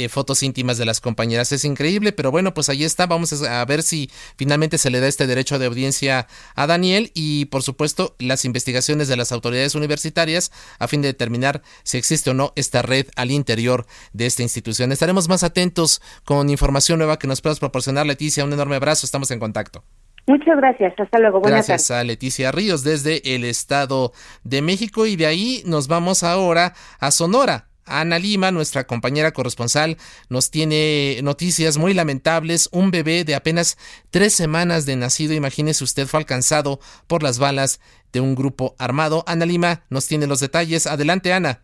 fotos 0.08 0.42
íntimas 0.42 0.78
de 0.78 0.86
las 0.86 1.02
compañeras. 1.02 1.52
Es 1.52 1.64
increíble, 1.66 2.12
pero 2.12 2.30
bueno, 2.30 2.54
pues 2.54 2.70
ahí 2.70 2.82
está. 2.82 3.06
Vamos 3.06 3.42
a 3.42 3.64
ver 3.66 3.82
si 3.82 4.10
finalmente 4.36 4.78
se 4.78 4.90
le 4.90 5.00
da 5.00 5.06
este 5.06 5.26
derecho 5.26 5.58
de 5.58 5.66
audiencia 5.66 6.26
a 6.54 6.66
Daniel 6.66 7.10
y, 7.14 7.44
por 7.46 7.62
supuesto, 7.62 8.16
las 8.18 8.46
investigaciones 8.46 9.08
de 9.08 9.16
las 9.16 9.32
autoridades 9.32 9.74
universitarias 9.74 10.50
a 10.78 10.88
fin 10.88 11.02
de 11.02 11.08
determinar 11.08 11.62
si 11.82 11.98
existe 11.98 12.30
o 12.30 12.34
no 12.34 12.37
esta 12.56 12.82
red 12.82 13.06
al 13.16 13.30
interior 13.30 13.86
de 14.12 14.26
esta 14.26 14.42
institución. 14.42 14.92
Estaremos 14.92 15.28
más 15.28 15.42
atentos 15.42 16.00
con 16.24 16.50
información 16.50 16.98
nueva 16.98 17.18
que 17.18 17.26
nos 17.26 17.40
puedas 17.40 17.58
proporcionar, 17.58 18.06
Leticia. 18.06 18.44
Un 18.44 18.52
enorme 18.52 18.76
abrazo, 18.76 19.06
estamos 19.06 19.30
en 19.30 19.40
contacto. 19.40 19.84
Muchas 20.26 20.58
gracias, 20.58 20.92
hasta 20.98 21.18
luego. 21.18 21.40
Buenas 21.40 21.66
gracias 21.66 21.90
a 21.90 22.04
Leticia 22.04 22.52
Ríos 22.52 22.84
desde 22.84 23.34
el 23.34 23.44
Estado 23.44 24.12
de 24.44 24.60
México 24.60 25.06
y 25.06 25.16
de 25.16 25.24
ahí 25.24 25.62
nos 25.64 25.88
vamos 25.88 26.22
ahora 26.22 26.74
a 27.00 27.10
Sonora. 27.10 27.68
Ana 27.88 28.18
Lima, 28.18 28.50
nuestra 28.50 28.86
compañera 28.86 29.32
corresponsal, 29.32 29.96
nos 30.28 30.50
tiene 30.50 31.18
noticias 31.22 31.78
muy 31.78 31.94
lamentables. 31.94 32.68
Un 32.72 32.90
bebé 32.90 33.24
de 33.24 33.34
apenas 33.34 33.78
tres 34.10 34.34
semanas 34.34 34.84
de 34.86 34.96
nacido, 34.96 35.32
imagínese 35.32 35.84
usted, 35.84 36.06
fue 36.06 36.20
alcanzado 36.20 36.78
por 37.06 37.22
las 37.22 37.38
balas 37.38 37.80
de 38.12 38.20
un 38.20 38.34
grupo 38.34 38.74
armado. 38.78 39.24
Ana 39.26 39.46
Lima 39.46 39.84
nos 39.88 40.06
tiene 40.06 40.26
los 40.26 40.40
detalles. 40.40 40.86
Adelante, 40.86 41.32
Ana. 41.32 41.62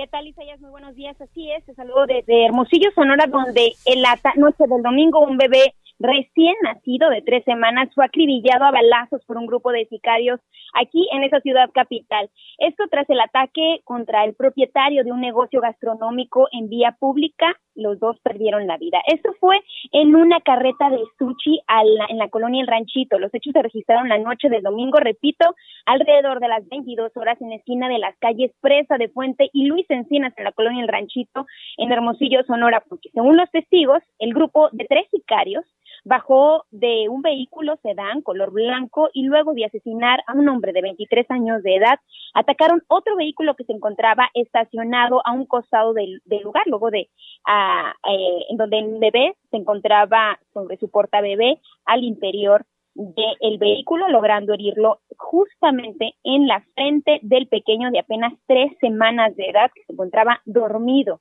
¿Qué 0.00 0.06
tal, 0.06 0.26
Isaías? 0.26 0.58
Muy 0.62 0.70
buenos 0.70 0.94
días. 0.94 1.20
Así 1.20 1.52
es, 1.52 1.62
te 1.66 1.74
saludo 1.74 2.06
desde 2.06 2.46
Hermosillo, 2.46 2.90
Sonora, 2.94 3.26
donde 3.26 3.72
en 3.84 4.00
la 4.00 4.18
noche 4.36 4.64
del 4.66 4.82
domingo 4.82 5.20
un 5.20 5.36
bebé 5.36 5.74
recién 5.98 6.54
nacido 6.62 7.10
de 7.10 7.20
tres 7.20 7.44
semanas 7.44 7.90
fue 7.94 8.06
acribillado 8.06 8.64
a 8.64 8.70
balazos 8.70 9.22
por 9.26 9.36
un 9.36 9.44
grupo 9.44 9.72
de 9.72 9.84
sicarios 9.90 10.40
aquí 10.72 11.06
en 11.12 11.22
esa 11.22 11.40
ciudad 11.40 11.68
capital. 11.74 12.30
Esto 12.56 12.84
tras 12.90 13.10
el 13.10 13.20
ataque 13.20 13.82
contra 13.84 14.24
el 14.24 14.34
propietario 14.34 15.04
de 15.04 15.12
un 15.12 15.20
negocio 15.20 15.60
gastronómico 15.60 16.48
en 16.52 16.70
vía 16.70 16.96
pública. 16.98 17.54
Los 17.74 17.98
dos 18.00 18.18
perdieron 18.20 18.66
la 18.66 18.76
vida. 18.76 18.98
Esto 19.06 19.32
fue 19.38 19.60
en 19.92 20.14
una 20.14 20.40
carreta 20.40 20.90
de 20.90 21.02
sushi 21.18 21.60
en 22.08 22.18
la 22.18 22.28
colonia 22.28 22.60
El 22.62 22.66
Ranchito. 22.66 23.18
Los 23.18 23.32
hechos 23.34 23.52
se 23.52 23.62
registraron 23.62 24.08
la 24.08 24.18
noche 24.18 24.48
del 24.48 24.62
domingo, 24.62 24.98
repito, 24.98 25.54
alrededor 25.86 26.40
de 26.40 26.48
las 26.48 26.68
22 26.68 27.16
horas 27.16 27.40
en 27.40 27.50
la 27.50 27.56
esquina 27.56 27.88
de 27.88 27.98
las 27.98 28.16
calles 28.18 28.52
Presa 28.60 28.98
de 28.98 29.08
Fuente 29.08 29.50
y 29.52 29.66
Luis 29.66 29.86
Encinas 29.88 30.32
en 30.36 30.44
la 30.44 30.52
colonia 30.52 30.82
El 30.82 30.88
Ranchito 30.88 31.46
en 31.76 31.92
Hermosillo, 31.92 32.42
Sonora, 32.44 32.82
porque 32.88 33.10
según 33.12 33.36
los 33.36 33.50
testigos, 33.50 34.02
el 34.18 34.34
grupo 34.34 34.68
de 34.72 34.86
tres 34.86 35.06
sicarios 35.10 35.64
bajó 36.04 36.64
de 36.70 37.08
un 37.08 37.22
vehículo 37.22 37.76
sedán 37.82 38.22
color 38.22 38.52
blanco 38.52 39.10
y 39.12 39.24
luego 39.24 39.54
de 39.54 39.64
asesinar 39.64 40.22
a 40.26 40.34
un 40.34 40.48
hombre 40.48 40.72
de 40.72 40.82
23 40.82 41.30
años 41.30 41.62
de 41.62 41.76
edad, 41.76 41.98
atacaron 42.34 42.82
otro 42.88 43.16
vehículo 43.16 43.54
que 43.54 43.64
se 43.64 43.72
encontraba 43.72 44.28
estacionado 44.34 45.20
a 45.24 45.32
un 45.32 45.46
costado 45.46 45.92
del, 45.92 46.22
lugar, 46.42 46.64
luego 46.66 46.90
de 46.90 47.00
eh, 47.00 48.46
en 48.50 48.56
donde 48.56 48.78
el 48.78 48.98
bebé 48.98 49.36
se 49.50 49.56
encontraba 49.56 50.38
sobre 50.52 50.76
su 50.76 50.90
porta 50.90 51.20
bebé 51.20 51.60
al 51.84 52.04
interior 52.04 52.64
del 52.94 53.58
vehículo, 53.58 54.08
logrando 54.08 54.52
herirlo 54.52 55.00
justamente 55.16 56.14
en 56.24 56.46
la 56.46 56.64
frente 56.74 57.20
del 57.22 57.46
pequeño 57.46 57.90
de 57.90 58.00
apenas 58.00 58.32
tres 58.46 58.72
semanas 58.80 59.34
de 59.36 59.46
edad 59.46 59.70
que 59.74 59.84
se 59.84 59.92
encontraba 59.92 60.40
dormido. 60.44 61.20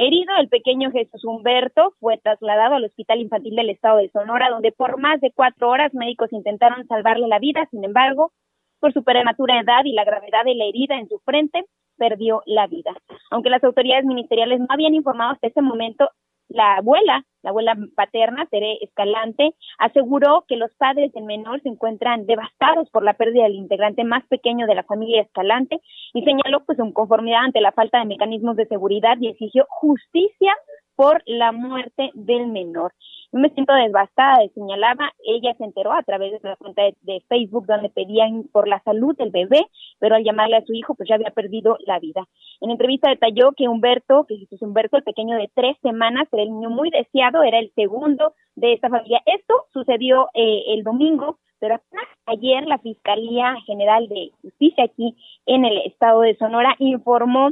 Herido, 0.00 0.32
el 0.38 0.48
pequeño 0.48 0.92
Jesús 0.92 1.24
Humberto 1.24 1.92
fue 1.98 2.18
trasladado 2.18 2.76
al 2.76 2.84
Hospital 2.84 3.18
Infantil 3.18 3.56
del 3.56 3.70
Estado 3.70 3.96
de 3.98 4.08
Sonora, 4.10 4.48
donde 4.48 4.70
por 4.70 5.00
más 5.00 5.20
de 5.20 5.32
cuatro 5.32 5.70
horas 5.70 5.92
médicos 5.92 6.32
intentaron 6.32 6.86
salvarle 6.86 7.26
la 7.26 7.40
vida. 7.40 7.66
Sin 7.72 7.82
embargo, 7.84 8.30
por 8.78 8.92
su 8.92 9.02
prematura 9.02 9.58
edad 9.58 9.84
y 9.84 9.92
la 9.94 10.04
gravedad 10.04 10.44
de 10.44 10.54
la 10.54 10.66
herida 10.66 10.94
en 11.00 11.08
su 11.08 11.18
frente, 11.18 11.64
perdió 11.96 12.42
la 12.46 12.68
vida. 12.68 12.92
Aunque 13.32 13.50
las 13.50 13.64
autoridades 13.64 14.04
ministeriales 14.04 14.60
no 14.60 14.66
habían 14.70 14.94
informado 14.94 15.32
hasta 15.32 15.48
ese 15.48 15.62
momento, 15.62 16.08
la 16.48 16.76
abuela, 16.76 17.24
la 17.42 17.50
abuela 17.50 17.76
paterna, 17.94 18.46
Tere 18.50 18.78
Escalante, 18.80 19.54
aseguró 19.78 20.44
que 20.48 20.56
los 20.56 20.70
padres 20.76 21.12
del 21.12 21.24
menor 21.24 21.60
se 21.62 21.68
encuentran 21.68 22.26
devastados 22.26 22.90
por 22.90 23.04
la 23.04 23.14
pérdida 23.14 23.44
del 23.44 23.54
integrante 23.54 24.04
más 24.04 24.26
pequeño 24.26 24.66
de 24.66 24.74
la 24.74 24.82
familia 24.82 25.22
Escalante 25.22 25.80
y 26.14 26.22
señaló 26.22 26.64
pues 26.64 26.78
en 26.78 26.92
conformidad 26.92 27.44
ante 27.44 27.60
la 27.60 27.72
falta 27.72 27.98
de 27.98 28.06
mecanismos 28.06 28.56
de 28.56 28.66
seguridad 28.66 29.16
y 29.20 29.28
exigió 29.28 29.66
justicia 29.68 30.54
por 30.98 31.22
la 31.26 31.52
muerte 31.52 32.10
del 32.14 32.48
menor. 32.48 32.92
me 33.30 33.50
siento 33.50 33.72
devastada, 33.72 34.38
señalaba, 34.52 35.12
ella 35.24 35.54
se 35.56 35.62
enteró 35.62 35.92
a 35.92 36.02
través 36.02 36.32
de 36.32 36.40
la 36.42 36.56
cuenta 36.56 36.82
de, 36.82 37.22
Facebook 37.28 37.66
donde 37.66 37.88
pedían 37.88 38.48
por 38.50 38.66
la 38.66 38.82
salud 38.82 39.16
del 39.16 39.30
bebé, 39.30 39.64
pero 40.00 40.16
al 40.16 40.24
llamarle 40.24 40.56
a 40.56 40.64
su 40.64 40.74
hijo 40.74 40.96
pues 40.96 41.08
ya 41.08 41.14
había 41.14 41.30
perdido 41.30 41.76
la 41.86 42.00
vida. 42.00 42.26
En 42.60 42.70
entrevista 42.70 43.10
detalló 43.10 43.52
que 43.52 43.68
Humberto, 43.68 44.24
que 44.26 44.38
Jesús 44.38 44.60
Humberto, 44.60 44.96
el 44.96 45.04
pequeño 45.04 45.36
de 45.36 45.48
tres 45.54 45.76
semanas, 45.82 46.26
era 46.32 46.42
el 46.42 46.50
niño 46.50 46.70
muy 46.70 46.90
deseado, 46.90 47.44
era 47.44 47.60
el 47.60 47.70
segundo 47.76 48.32
de 48.56 48.72
esta 48.72 48.88
familia. 48.88 49.22
Esto 49.24 49.66
sucedió 49.72 50.30
eh, 50.34 50.64
el 50.74 50.82
domingo, 50.82 51.38
pero 51.60 51.80
ayer 52.26 52.66
la 52.66 52.78
Fiscalía 52.78 53.54
General 53.66 54.08
de 54.08 54.32
Justicia 54.42 54.82
aquí 54.82 55.14
en 55.46 55.64
el 55.64 55.78
estado 55.86 56.22
de 56.22 56.36
Sonora 56.38 56.74
informó 56.80 57.50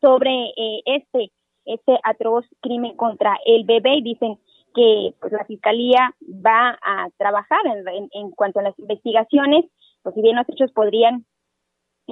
sobre 0.00 0.30
eh, 0.56 0.82
este 0.86 1.30
este 1.66 1.98
atroz 2.02 2.46
crimen 2.60 2.96
contra 2.96 3.36
el 3.44 3.64
bebé 3.64 3.96
y 3.96 4.02
dicen 4.02 4.38
que 4.74 5.14
pues, 5.20 5.32
la 5.32 5.44
Fiscalía 5.44 6.14
va 6.22 6.78
a 6.82 7.08
trabajar 7.16 7.60
en, 7.66 8.08
en, 8.12 8.30
cuanto 8.30 8.60
a 8.60 8.62
las 8.62 8.78
investigaciones, 8.78 9.64
pues 10.02 10.14
si 10.14 10.22
bien 10.22 10.36
los 10.36 10.48
hechos 10.48 10.72
podrían 10.72 11.24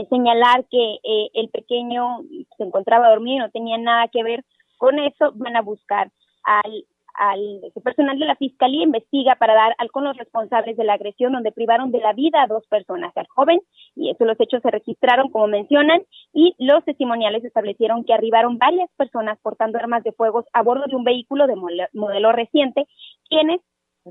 señalar 0.09 0.67
que 0.71 0.99
eh, 1.05 1.31
el 1.35 1.49
pequeño 1.51 2.23
se 2.57 2.65
encontraba 2.65 3.11
dormido 3.11 3.37
y 3.37 3.41
no 3.41 3.51
tenía 3.51 3.79
nada 3.79 4.09
que 4.09 4.23
ver 4.25 4.45
con 4.77 4.99
eso, 4.99 5.33
van 5.35 5.57
a 5.57 5.63
buscar 5.63 6.11
al 6.43 6.85
al 7.15 7.61
personal 7.83 8.19
de 8.19 8.27
la 8.27 8.37
fiscalía 8.37 8.83
investiga 8.83 9.37
para 9.37 9.55
dar 9.55 9.75
al 9.79 9.91
con 9.91 10.05
los 10.05 10.17
responsables 10.17 10.77
de 10.77 10.85
la 10.85 10.95
agresión 10.95 11.33
donde 11.33 11.53
privaron 11.53 11.91
de 11.91 12.01
la 12.01 12.13
vida 12.13 12.43
a 12.43 12.47
dos 12.47 12.67
personas, 12.67 13.17
al 13.17 13.27
joven, 13.29 13.61
y 13.95 14.11
eso 14.11 14.25
los 14.25 14.39
hechos 14.41 14.63
se 14.63 14.71
registraron 14.71 15.31
como 15.31 15.47
mencionan, 15.47 16.03
y 16.33 16.55
los 16.59 16.85
testimoniales 16.85 17.45
establecieron 17.45 18.05
que 18.05 18.15
arribaron 18.15 18.59
varias 18.59 18.91
personas 18.97 19.39
portando 19.43 19.79
armas 19.79 20.03
de 20.05 20.13
fuego 20.13 20.45
a 20.53 20.63
bordo 20.63 20.85
de 20.89 20.97
un 20.97 21.05
vehículo 21.05 21.47
de 21.47 21.57
modelo 21.93 22.33
reciente, 22.33 22.87
quienes 23.29 23.61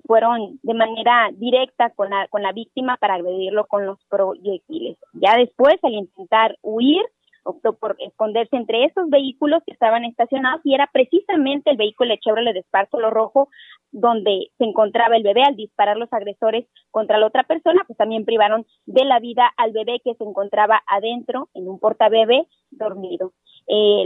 fueron 0.07 0.59
de 0.63 0.73
manera 0.73 1.29
directa 1.33 1.91
con 1.91 2.09
la, 2.09 2.27
con 2.29 2.41
la 2.41 2.51
víctima 2.51 2.97
para 2.97 3.15
agredirlo 3.15 3.65
con 3.67 3.85
los 3.85 3.99
proyectiles. 4.09 4.97
Ya 5.13 5.37
después, 5.37 5.75
al 5.83 5.93
intentar 5.93 6.57
huir, 6.61 7.01
optó 7.43 7.73
por 7.73 7.95
esconderse 7.99 8.55
entre 8.55 8.85
esos 8.85 9.09
vehículos 9.09 9.61
que 9.65 9.73
estaban 9.73 10.05
estacionados 10.05 10.61
y 10.63 10.73
era 10.73 10.89
precisamente 10.91 11.71
el 11.71 11.77
vehículo 11.77 12.11
de 12.11 12.19
Chevrolet 12.19 12.53
de 12.53 12.63
lo 12.99 13.09
rojo 13.09 13.49
donde 13.91 14.47
se 14.57 14.63
encontraba 14.65 15.15
el 15.15 15.23
bebé 15.23 15.43
al 15.43 15.55
disparar 15.55 15.97
los 15.97 16.11
agresores 16.11 16.65
contra 16.89 17.17
la 17.17 17.27
otra 17.27 17.43
persona, 17.43 17.83
pues 17.85 17.97
también 17.97 18.25
privaron 18.25 18.65
de 18.85 19.05
la 19.05 19.19
vida 19.19 19.51
al 19.57 19.71
bebé 19.71 20.01
que 20.03 20.15
se 20.15 20.23
encontraba 20.23 20.81
adentro 20.87 21.49
en 21.53 21.67
un 21.67 21.79
portabebé 21.79 22.47
dormido. 22.71 23.33
Eh, 23.67 24.03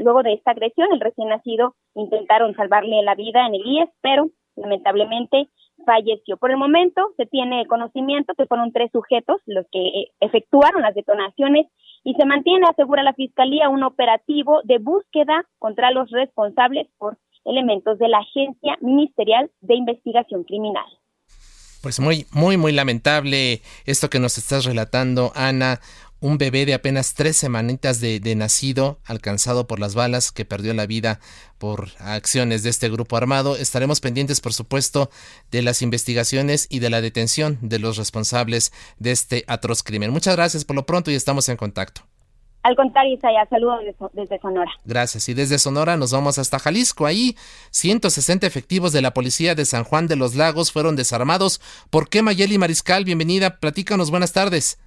luego 0.00 0.22
de 0.22 0.34
esta 0.34 0.50
agresión, 0.50 0.88
el 0.92 1.00
recién 1.00 1.28
nacido 1.28 1.76
intentaron 1.94 2.54
salvarle 2.54 3.02
la 3.02 3.14
vida 3.14 3.46
en 3.46 3.54
el 3.54 3.64
IES, 3.64 3.90
pero 4.02 4.30
lamentablemente 4.56 5.48
falleció. 5.86 6.36
Por 6.36 6.50
el 6.50 6.56
momento 6.56 7.12
se 7.16 7.26
tiene 7.26 7.66
conocimiento 7.66 8.34
que 8.34 8.46
fueron 8.46 8.72
tres 8.72 8.90
sujetos 8.92 9.40
los 9.46 9.66
que 9.70 9.80
eh, 9.80 10.12
efectuaron 10.20 10.82
las 10.82 10.94
detonaciones 10.94 11.66
y 12.04 12.14
se 12.14 12.24
mantiene, 12.26 12.66
asegura 12.68 13.02
la 13.02 13.14
Fiscalía, 13.14 13.68
un 13.68 13.84
operativo 13.84 14.60
de 14.64 14.78
búsqueda 14.78 15.46
contra 15.58 15.90
los 15.90 16.10
responsables 16.10 16.88
por 16.98 17.18
elementos 17.44 17.98
de 17.98 18.08
la 18.08 18.18
Agencia 18.18 18.76
Ministerial 18.80 19.50
de 19.60 19.74
Investigación 19.74 20.44
Criminal. 20.44 20.86
Pues 21.82 21.98
muy, 21.98 22.26
muy, 22.32 22.56
muy 22.56 22.72
lamentable 22.72 23.60
esto 23.86 24.08
que 24.08 24.20
nos 24.20 24.38
estás 24.38 24.64
relatando, 24.64 25.32
Ana 25.34 25.80
un 26.22 26.38
bebé 26.38 26.64
de 26.64 26.72
apenas 26.72 27.14
tres 27.14 27.36
semanitas 27.36 28.00
de, 28.00 28.34
nacido, 28.36 29.00
alcanzado 29.04 29.66
por 29.66 29.80
las 29.80 29.96
balas, 29.96 30.30
que 30.30 30.44
perdió 30.44 30.72
la 30.72 30.86
vida 30.86 31.18
por 31.58 31.88
acciones 31.98 32.62
de 32.62 32.70
este 32.70 32.88
grupo 32.88 33.16
armado. 33.16 33.56
Estaremos 33.56 34.00
pendientes, 34.00 34.40
por 34.40 34.52
supuesto, 34.52 35.10
de 35.50 35.62
las 35.62 35.82
investigaciones 35.82 36.68
y 36.70 36.78
de 36.78 36.90
la 36.90 37.00
detención 37.00 37.58
de 37.60 37.80
los 37.80 37.96
responsables 37.96 38.72
de 38.98 39.10
este 39.10 39.44
atroz 39.48 39.82
crimen. 39.82 40.12
Muchas 40.12 40.36
gracias 40.36 40.64
por 40.64 40.76
lo 40.76 40.86
pronto 40.86 41.10
y 41.10 41.16
estamos 41.16 41.48
en 41.48 41.56
contacto. 41.56 42.02
Al 42.62 42.76
contrario, 42.76 43.14
Isaya, 43.14 43.44
saludos 43.50 43.80
desde 44.12 44.38
Sonora. 44.38 44.70
Gracias. 44.84 45.28
Y 45.28 45.34
desde 45.34 45.58
Sonora 45.58 45.96
nos 45.96 46.12
vamos 46.12 46.38
hasta 46.38 46.60
Jalisco. 46.60 47.04
Ahí, 47.06 47.36
160 47.72 48.46
efectivos 48.46 48.92
de 48.92 49.02
la 49.02 49.12
policía 49.12 49.56
de 49.56 49.64
San 49.64 49.82
Juan 49.82 50.06
de 50.06 50.14
los 50.14 50.36
Lagos 50.36 50.70
fueron 50.70 50.94
desarmados. 50.94 51.60
¿Por 51.90 52.08
qué 52.08 52.22
Mayeli 52.22 52.58
Mariscal? 52.58 53.04
Bienvenida. 53.04 53.58
Platícanos. 53.58 54.12
Buenas 54.12 54.32
tardes. 54.32 54.78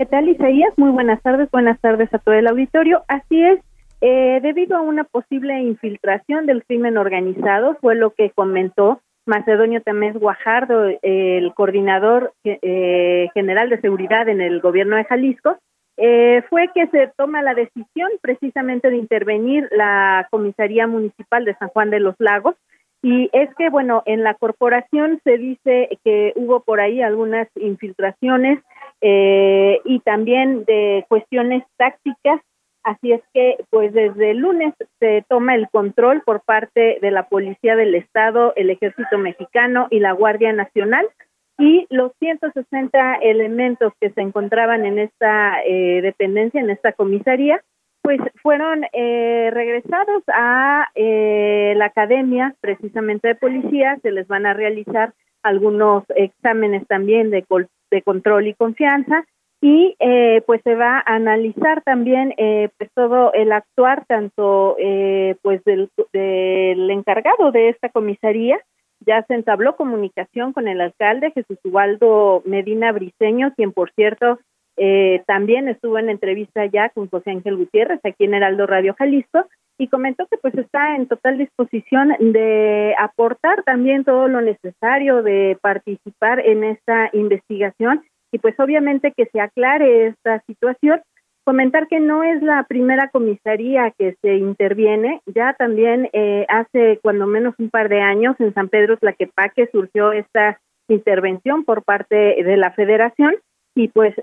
¿Qué 0.00 0.06
tal, 0.06 0.30
Isaías? 0.30 0.72
Muy 0.78 0.92
buenas 0.92 1.20
tardes, 1.20 1.50
buenas 1.50 1.78
tardes 1.78 2.08
a 2.14 2.18
todo 2.18 2.34
el 2.34 2.46
auditorio. 2.46 3.04
Así 3.06 3.44
es, 3.44 3.60
eh, 4.00 4.40
debido 4.40 4.78
a 4.78 4.80
una 4.80 5.04
posible 5.04 5.60
infiltración 5.60 6.46
del 6.46 6.64
crimen 6.64 6.96
organizado, 6.96 7.76
fue 7.82 7.96
lo 7.96 8.14
que 8.14 8.30
comentó 8.30 9.02
Macedonio 9.26 9.82
Tamés 9.82 10.18
Guajardo, 10.18 10.88
el 11.02 11.52
coordinador 11.52 12.32
eh, 12.44 13.28
general 13.34 13.68
de 13.68 13.78
seguridad 13.82 14.26
en 14.30 14.40
el 14.40 14.62
gobierno 14.62 14.96
de 14.96 15.04
Jalisco, 15.04 15.58
eh, 15.98 16.44
fue 16.48 16.70
que 16.74 16.86
se 16.86 17.12
toma 17.18 17.42
la 17.42 17.52
decisión 17.52 18.08
precisamente 18.22 18.88
de 18.88 18.96
intervenir 18.96 19.68
la 19.70 20.26
Comisaría 20.30 20.86
Municipal 20.86 21.44
de 21.44 21.56
San 21.56 21.68
Juan 21.68 21.90
de 21.90 22.00
los 22.00 22.14
Lagos. 22.18 22.54
Y 23.02 23.30
es 23.32 23.48
que, 23.56 23.70
bueno, 23.70 24.02
en 24.04 24.22
la 24.22 24.34
corporación 24.34 25.20
se 25.24 25.38
dice 25.38 25.88
que 26.04 26.32
hubo 26.36 26.60
por 26.60 26.80
ahí 26.80 27.00
algunas 27.00 27.48
infiltraciones 27.56 28.62
eh, 29.00 29.80
y 29.84 30.00
también 30.00 30.64
de 30.64 31.06
cuestiones 31.08 31.64
tácticas. 31.78 32.40
Así 32.82 33.12
es 33.12 33.22
que, 33.32 33.56
pues 33.70 33.92
desde 33.92 34.32
el 34.32 34.38
lunes 34.38 34.74
se 34.98 35.24
toma 35.28 35.54
el 35.54 35.68
control 35.70 36.22
por 36.22 36.42
parte 36.42 36.98
de 37.00 37.10
la 37.10 37.28
Policía 37.28 37.76
del 37.76 37.94
Estado, 37.94 38.52
el 38.56 38.70
Ejército 38.70 39.18
Mexicano 39.18 39.88
y 39.90 40.00
la 40.00 40.12
Guardia 40.12 40.52
Nacional 40.52 41.06
y 41.58 41.86
los 41.90 42.12
160 42.18 43.16
elementos 43.16 43.92
que 44.00 44.10
se 44.10 44.22
encontraban 44.22 44.86
en 44.86 44.98
esta 44.98 45.62
eh, 45.62 46.00
dependencia, 46.00 46.60
en 46.60 46.70
esta 46.70 46.92
comisaría, 46.92 47.62
pues 48.02 48.20
fueron 48.42 48.84
eh, 48.92 49.50
regresados 49.52 50.22
a 50.32 50.88
eh, 50.94 51.74
la 51.76 51.86
academia 51.86 52.54
precisamente 52.60 53.28
de 53.28 53.34
policía, 53.34 53.98
se 54.02 54.10
les 54.10 54.26
van 54.26 54.46
a 54.46 54.54
realizar 54.54 55.12
algunos 55.42 56.04
exámenes 56.14 56.86
también 56.86 57.30
de, 57.30 57.44
de 57.90 58.02
control 58.02 58.46
y 58.46 58.54
confianza. 58.54 59.24
Y 59.62 59.94
eh, 59.98 60.42
pues 60.46 60.62
se 60.64 60.74
va 60.74 60.98
a 60.98 61.14
analizar 61.14 61.82
también 61.82 62.32
eh, 62.38 62.70
pues 62.78 62.90
todo 62.94 63.30
el 63.34 63.52
actuar 63.52 64.06
tanto 64.06 64.76
eh, 64.78 65.36
pues 65.42 65.62
del, 65.64 65.90
del, 66.14 66.90
encargado 66.90 67.52
de 67.52 67.68
esta 67.68 67.90
comisaría. 67.90 68.58
Ya 69.00 69.22
se 69.24 69.34
entabló 69.34 69.76
comunicación 69.76 70.54
con 70.54 70.66
el 70.66 70.80
alcalde 70.80 71.32
Jesús 71.32 71.58
Ubaldo 71.64 72.42
Medina 72.46 72.92
Briceño 72.92 73.52
quien 73.54 73.72
por 73.72 73.90
cierto 73.92 74.38
eh, 74.82 75.22
también 75.26 75.68
estuvo 75.68 75.98
en 75.98 76.08
entrevista 76.08 76.64
ya 76.64 76.88
con 76.88 77.06
José 77.10 77.32
Ángel 77.32 77.58
Gutiérrez 77.58 78.00
aquí 78.02 78.24
en 78.24 78.32
Heraldo 78.32 78.66
Radio 78.66 78.94
Jalisco 78.98 79.46
y 79.76 79.88
comentó 79.88 80.26
que 80.26 80.38
pues 80.38 80.54
está 80.54 80.96
en 80.96 81.06
total 81.06 81.36
disposición 81.36 82.14
de 82.18 82.94
aportar 82.98 83.62
también 83.64 84.04
todo 84.04 84.26
lo 84.26 84.40
necesario 84.40 85.22
de 85.22 85.58
participar 85.60 86.40
en 86.40 86.64
esta 86.64 87.10
investigación. 87.12 88.02
Y 88.32 88.38
pues 88.38 88.58
obviamente 88.58 89.12
que 89.14 89.26
se 89.26 89.40
aclare 89.42 90.06
esta 90.06 90.40
situación. 90.46 91.02
Comentar 91.44 91.86
que 91.86 92.00
no 92.00 92.22
es 92.22 92.40
la 92.42 92.64
primera 92.66 93.08
comisaría 93.08 93.92
que 93.98 94.16
se 94.22 94.36
interviene, 94.36 95.20
ya 95.26 95.52
también 95.58 96.08
eh, 96.14 96.46
hace 96.48 97.00
cuando 97.02 97.26
menos 97.26 97.54
un 97.58 97.68
par 97.68 97.90
de 97.90 98.00
años 98.00 98.34
en 98.38 98.54
San 98.54 98.70
Pedro 98.70 98.96
Tlaquepaque 98.96 99.68
surgió 99.72 100.12
esta 100.12 100.58
intervención 100.88 101.64
por 101.64 101.82
parte 101.82 102.16
de 102.16 102.56
la 102.56 102.70
federación 102.70 103.34
y 103.80 103.88
pues 103.88 104.14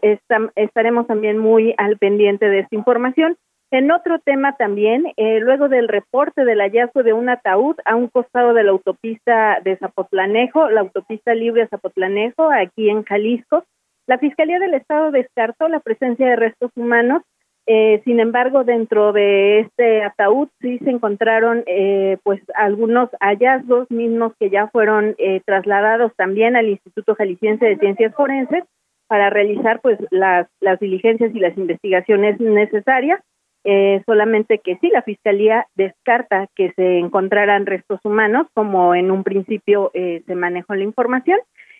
estaremos 0.55 1.07
también 1.07 1.39
muy 1.39 1.73
al 1.79 1.97
pendiente 1.97 2.47
de 2.47 2.59
esta 2.59 2.75
información. 2.75 3.37
En 3.71 3.91
otro 3.91 4.19
tema 4.19 4.55
también, 4.55 5.05
eh, 5.17 5.39
luego 5.39 5.67
del 5.67 5.87
reporte 5.87 6.45
del 6.45 6.59
hallazgo 6.59 7.01
de 7.01 7.13
un 7.13 7.27
ataúd 7.27 7.75
a 7.85 7.95
un 7.95 8.07
costado 8.07 8.53
de 8.53 8.63
la 8.63 8.71
autopista 8.71 9.59
de 9.63 9.75
Zapotlanejo, 9.77 10.69
la 10.69 10.81
autopista 10.81 11.33
libre 11.33 11.67
Zapotlanejo, 11.67 12.51
aquí 12.51 12.89
en 12.89 13.03
Jalisco, 13.03 13.63
la 14.05 14.19
Fiscalía 14.19 14.59
del 14.59 14.75
Estado 14.75 15.09
descartó 15.09 15.67
la 15.69 15.79
presencia 15.79 16.27
de 16.27 16.35
restos 16.35 16.71
humanos. 16.75 17.23
Eh, 17.65 18.01
sin 18.05 18.19
embargo, 18.19 18.63
dentro 18.63 19.11
de 19.11 19.61
este 19.61 20.03
ataúd 20.03 20.49
sí 20.61 20.77
se 20.83 20.91
encontraron 20.91 21.63
eh, 21.65 22.17
pues 22.23 22.41
algunos 22.53 23.09
hallazgos 23.19 23.89
mismos 23.89 24.33
que 24.39 24.51
ya 24.51 24.67
fueron 24.67 25.15
trasladados 25.45 26.13
también 26.15 26.55
al 26.55 26.69
Instituto 26.69 27.15
Jalisciense 27.15 27.65
de 27.65 27.77
Ciencias 27.77 28.13
Forenses 28.13 28.63
para 29.07 29.29
realizar 29.29 29.81
pues 29.81 29.97
las, 30.11 30.47
las 30.59 30.79
diligencias 30.79 31.33
y 31.33 31.39
las 31.39 31.57
investigaciones 31.57 32.39
necesarias 32.39 33.21
eh, 33.69 34.01
solamente 34.05 34.59
que 34.59 34.77
sí, 34.77 34.89
la 34.93 35.01
Fiscalía 35.01 35.67
descarta 35.75 36.47
que 36.55 36.71
se 36.77 36.99
encontraran 36.99 37.65
restos 37.65 37.99
humanos, 38.05 38.47
como 38.53 38.95
en 38.95 39.11
un 39.11 39.25
principio 39.25 39.91
eh, 39.93 40.23
se 40.25 40.35
manejó 40.35 40.73
la 40.75 40.85
información. 40.85 41.37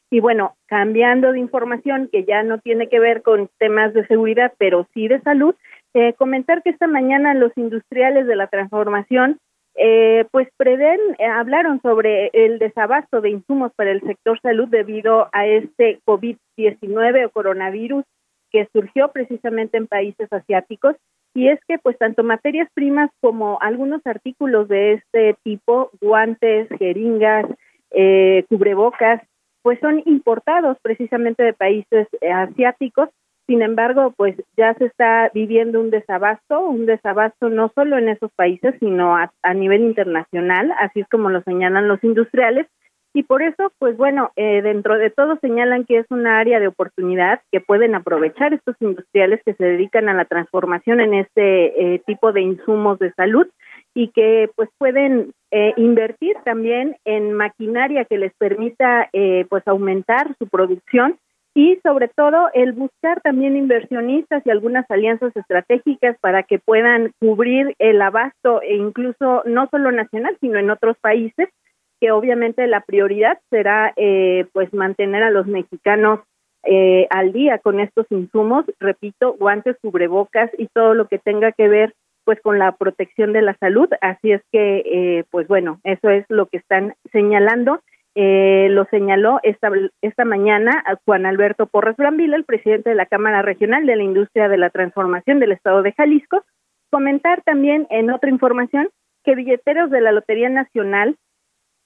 Y 0.09 0.19
bueno, 0.19 0.57
cambiando 0.65 1.31
de 1.31 1.39
información 1.39 2.09
que 2.11 2.25
ya 2.25 2.43
no 2.43 2.59
tiene 2.59 2.89
que 2.89 2.99
ver 2.99 3.21
con 3.21 3.49
temas 3.57 3.93
de 3.93 4.05
seguridad, 4.07 4.51
pero 4.57 4.85
sí 4.93 5.07
de 5.07 5.21
salud, 5.21 5.55
eh, 5.93 6.11
comentar 6.13 6.61
que 6.61 6.71
esta 6.71 6.87
mañana 6.87 7.33
los 7.33 7.57
industriales 7.57 8.27
de 8.27 8.35
la 8.35 8.47
transformación 8.47 9.39
eh, 9.77 10.25
pues 10.31 10.47
prevén, 10.57 10.99
hablaron 11.19 11.79
sobre 11.81 12.31
el 12.33 12.57
desabasto 12.57 13.21
de 13.21 13.29
insumos 13.29 13.71
para 13.75 13.91
el 13.91 14.01
sector 14.01 14.39
salud 14.41 14.67
debido 14.67 15.29
a 15.31 15.45
este 15.45 15.99
COVID-19 16.05 17.25
o 17.25 17.29
coronavirus 17.29 18.03
que 18.51 18.67
surgió 18.73 19.11
precisamente 19.11 19.77
en 19.77 19.87
países 19.87 20.31
asiáticos. 20.31 20.95
Y 21.33 21.49
es 21.49 21.59
que 21.67 21.77
pues 21.77 21.97
tanto 21.99 22.23
materias 22.23 22.67
primas 22.73 23.11
como 23.21 23.59
algunos 23.61 24.01
artículos 24.05 24.67
de 24.67 24.93
este 24.93 25.35
tipo, 25.43 25.91
guantes, 26.01 26.67
jeringas, 26.79 27.45
eh, 27.91 28.45
cubrebocas, 28.49 29.21
pues 29.61 29.79
son 29.79 30.01
importados 30.05 30.77
precisamente 30.81 31.43
de 31.43 31.53
países 31.53 32.07
eh, 32.21 32.31
asiáticos 32.31 33.09
Sin 33.47 33.61
embargo, 33.61 34.13
pues 34.17 34.35
ya 34.57 34.73
se 34.73 34.85
está 34.85 35.31
viviendo 35.33 35.79
un 35.79 35.89
desabasto, 35.89 36.59
un 36.59 36.85
desabasto 36.85 37.47
no 37.49 37.71
solo 37.73 37.97
en 37.97 38.09
esos 38.09 38.29
países, 38.33 38.75
sino 38.81 39.15
a, 39.15 39.53
nivel 39.53 39.83
internacional, 39.83 40.73
así 40.77 40.99
es 40.99 41.07
como 41.07 41.29
lo 41.29 41.41
señalan 41.43 41.87
los 41.87 42.03
industriales. 42.03 42.67
Y 43.13 43.23
por 43.23 43.41
eso, 43.41 43.71
pues 43.79 43.95
bueno, 43.95 44.31
eh, 44.35 44.61
dentro 44.61 44.97
de 44.97 45.09
todo 45.09 45.37
señalan 45.39 45.85
que 45.85 45.99
es 45.99 46.05
una 46.09 46.39
área 46.39 46.59
de 46.59 46.67
oportunidad 46.67 47.39
que 47.51 47.61
pueden 47.61 47.95
aprovechar 47.95 48.53
estos 48.53 48.75
industriales 48.81 49.41
que 49.45 49.53
se 49.53 49.63
dedican 49.63 50.09
a 50.09 50.13
la 50.13 50.25
transformación 50.25 50.99
en 50.99 51.13
este 51.13 51.95
eh, 51.95 52.01
tipo 52.05 52.33
de 52.33 52.41
insumos 52.41 52.99
de 52.99 53.13
salud 53.13 53.47
y 53.95 54.09
que 54.09 54.51
pues 54.55 54.69
pueden 54.77 55.31
eh, 55.51 55.73
invertir 55.77 56.35
también 56.43 56.97
en 57.05 57.31
maquinaria 57.31 58.05
que 58.05 58.17
les 58.17 58.33
permita 58.35 59.09
pues 59.49 59.67
aumentar 59.67 60.35
su 60.37 60.47
producción 60.47 61.17
y 61.57 61.79
sobre 61.81 62.07
todo 62.07 62.51
el 62.53 62.73
buscar 62.73 63.19
también 63.21 63.57
inversionistas 63.57 64.45
y 64.45 64.51
algunas 64.51 64.85
alianzas 64.91 65.35
estratégicas 65.35 66.15
para 66.21 66.43
que 66.43 66.59
puedan 66.59 67.13
cubrir 67.19 67.73
el 67.79 67.99
abasto 67.99 68.61
e 68.61 68.75
incluso 68.75 69.41
no 69.43 69.67
solo 69.71 69.91
nacional 69.91 70.37
sino 70.39 70.59
en 70.59 70.69
otros 70.69 70.97
países 71.01 71.49
que 71.99 72.11
obviamente 72.11 72.67
la 72.67 72.81
prioridad 72.81 73.39
será 73.49 73.91
eh, 73.95 74.45
pues 74.53 74.71
mantener 74.71 75.23
a 75.23 75.31
los 75.31 75.47
mexicanos 75.47 76.19
eh, 76.61 77.07
al 77.09 77.33
día 77.33 77.57
con 77.57 77.79
estos 77.79 78.05
insumos 78.11 78.65
repito 78.79 79.33
guantes 79.33 79.77
cubrebocas 79.81 80.51
y 80.59 80.67
todo 80.67 80.93
lo 80.93 81.07
que 81.07 81.17
tenga 81.17 81.53
que 81.53 81.67
ver 81.67 81.95
pues 82.23 82.39
con 82.41 82.59
la 82.59 82.73
protección 82.73 83.33
de 83.33 83.41
la 83.41 83.55
salud. 83.55 83.89
Así 84.01 84.31
es 84.31 84.41
que 84.51 84.83
eh, 84.85 85.23
pues 85.31 85.47
bueno 85.47 85.79
eso 85.83 86.11
es 86.11 86.23
lo 86.29 86.45
que 86.45 86.57
están 86.57 86.93
señalando 87.11 87.81
eh, 88.19 88.67
lo 88.71 88.85
señaló 88.85 89.39
esta, 89.43 89.69
esta 90.01 90.25
mañana 90.25 90.83
Juan 91.05 91.27
Alberto 91.27 91.67
Porras 91.67 91.95
Brambila, 91.97 92.35
el 92.35 92.45
presidente 92.45 92.89
de 92.89 92.95
la 92.95 93.05
Cámara 93.05 93.43
Regional 93.43 93.85
de 93.85 93.95
la 93.95 94.01
Industria 94.01 94.49
de 94.49 94.57
la 94.57 94.71
Transformación 94.71 95.39
del 95.39 95.51
Estado 95.51 95.83
de 95.83 95.93
Jalisco. 95.93 96.43
Comentar 96.89 97.43
también 97.43 97.85
en 97.91 98.09
otra 98.09 98.31
información 98.31 98.89
que 99.23 99.35
billeteros 99.35 99.91
de 99.91 100.01
la 100.01 100.11
Lotería 100.11 100.49
Nacional 100.49 101.15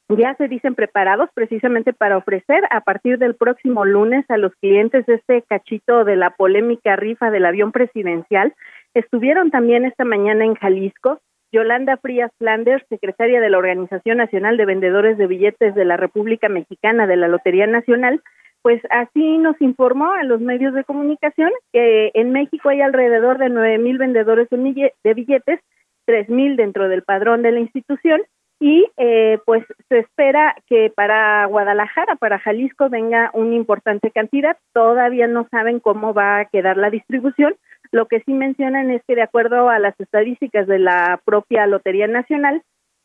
ya 0.08 0.34
se 0.36 0.48
dicen 0.48 0.74
preparados 0.74 1.30
precisamente 1.34 1.92
para 1.92 2.16
ofrecer 2.16 2.64
a 2.70 2.80
partir 2.80 3.18
del 3.18 3.36
próximo 3.36 3.84
lunes 3.84 4.24
a 4.30 4.38
los 4.38 4.56
clientes 4.56 5.04
este 5.10 5.42
cachito 5.42 6.06
de 6.06 6.16
la 6.16 6.30
polémica 6.30 6.96
rifa 6.96 7.30
del 7.30 7.46
avión 7.46 7.74
presidencial. 7.74 8.56
Estuvieron 8.94 9.52
también 9.52 9.84
esta 9.84 10.06
mañana 10.06 10.46
en 10.46 10.56
Jalisco 10.56 11.20
Yolanda 11.52 11.98
Frías 11.98 12.32
Flanders, 12.38 12.86
secretaria 12.90 13.42
de 13.42 13.50
la 13.50 13.58
Organización 13.58 14.18
Nacional 14.18 14.58
de 14.58 14.66
Vendedores 14.66 15.18
de 15.18 15.28
Billetes 15.28 15.76
de 15.76 15.86
la 15.86 15.98
República 15.98 16.50
Mexicana 16.50 17.08
de 17.08 17.18
la 17.18 17.28
Lotería 17.28 17.68
Nacional, 17.68 18.22
pues 18.62 18.82
así 18.90 19.38
nos 19.38 19.60
informó 19.62 20.12
a 20.14 20.24
los 20.24 20.40
medios 20.40 20.74
de 20.74 20.84
comunicación 20.84 21.52
que 21.74 22.12
en 22.14 22.32
México 22.32 22.70
hay 22.70 22.82
alrededor 22.82 23.38
de 23.38 23.50
nueve 23.50 23.78
mil 23.78 23.98
vendedores 23.98 24.48
de 24.50 25.14
billetes, 25.14 25.60
tres 26.06 26.30
mil 26.30 26.56
dentro 26.56 26.88
del 26.88 27.04
padrón 27.04 27.42
de 27.42 27.52
la 27.52 27.60
institución 27.60 28.22
y 28.60 28.88
eh, 28.98 29.40
pues 29.46 29.66
se 29.90 30.00
espera 30.00 30.56
que 30.68 30.92
para 30.96 31.46
Guadalajara, 31.48 32.16
para 32.16 32.38
Jalisco 32.38 32.90
venga 32.90 33.32
una 33.34 33.56
importante 33.56 34.12
cantidad. 34.12 34.56
Todavía 34.72 35.26
no 35.26 35.48
saben 35.50 35.80
cómo 35.80 36.14
va 36.14 36.38
a 36.38 36.46
quedar 36.46 36.78
la 36.78 36.92
distribución, 36.92 37.56
lo 37.92 38.08
que 38.08 38.22
sí 38.22 38.34
mencionan 38.34 38.90
es 38.90 39.02
que 39.08 39.16
de 39.16 39.22
acuerdo 39.22 39.70
a 39.70 39.80
las 39.80 40.00
estadísticas 40.00 40.68
de 40.68 40.80
la 40.80 41.20
propia 41.26 41.68
Lotería 41.68 42.08
Nacional, 42.08 42.62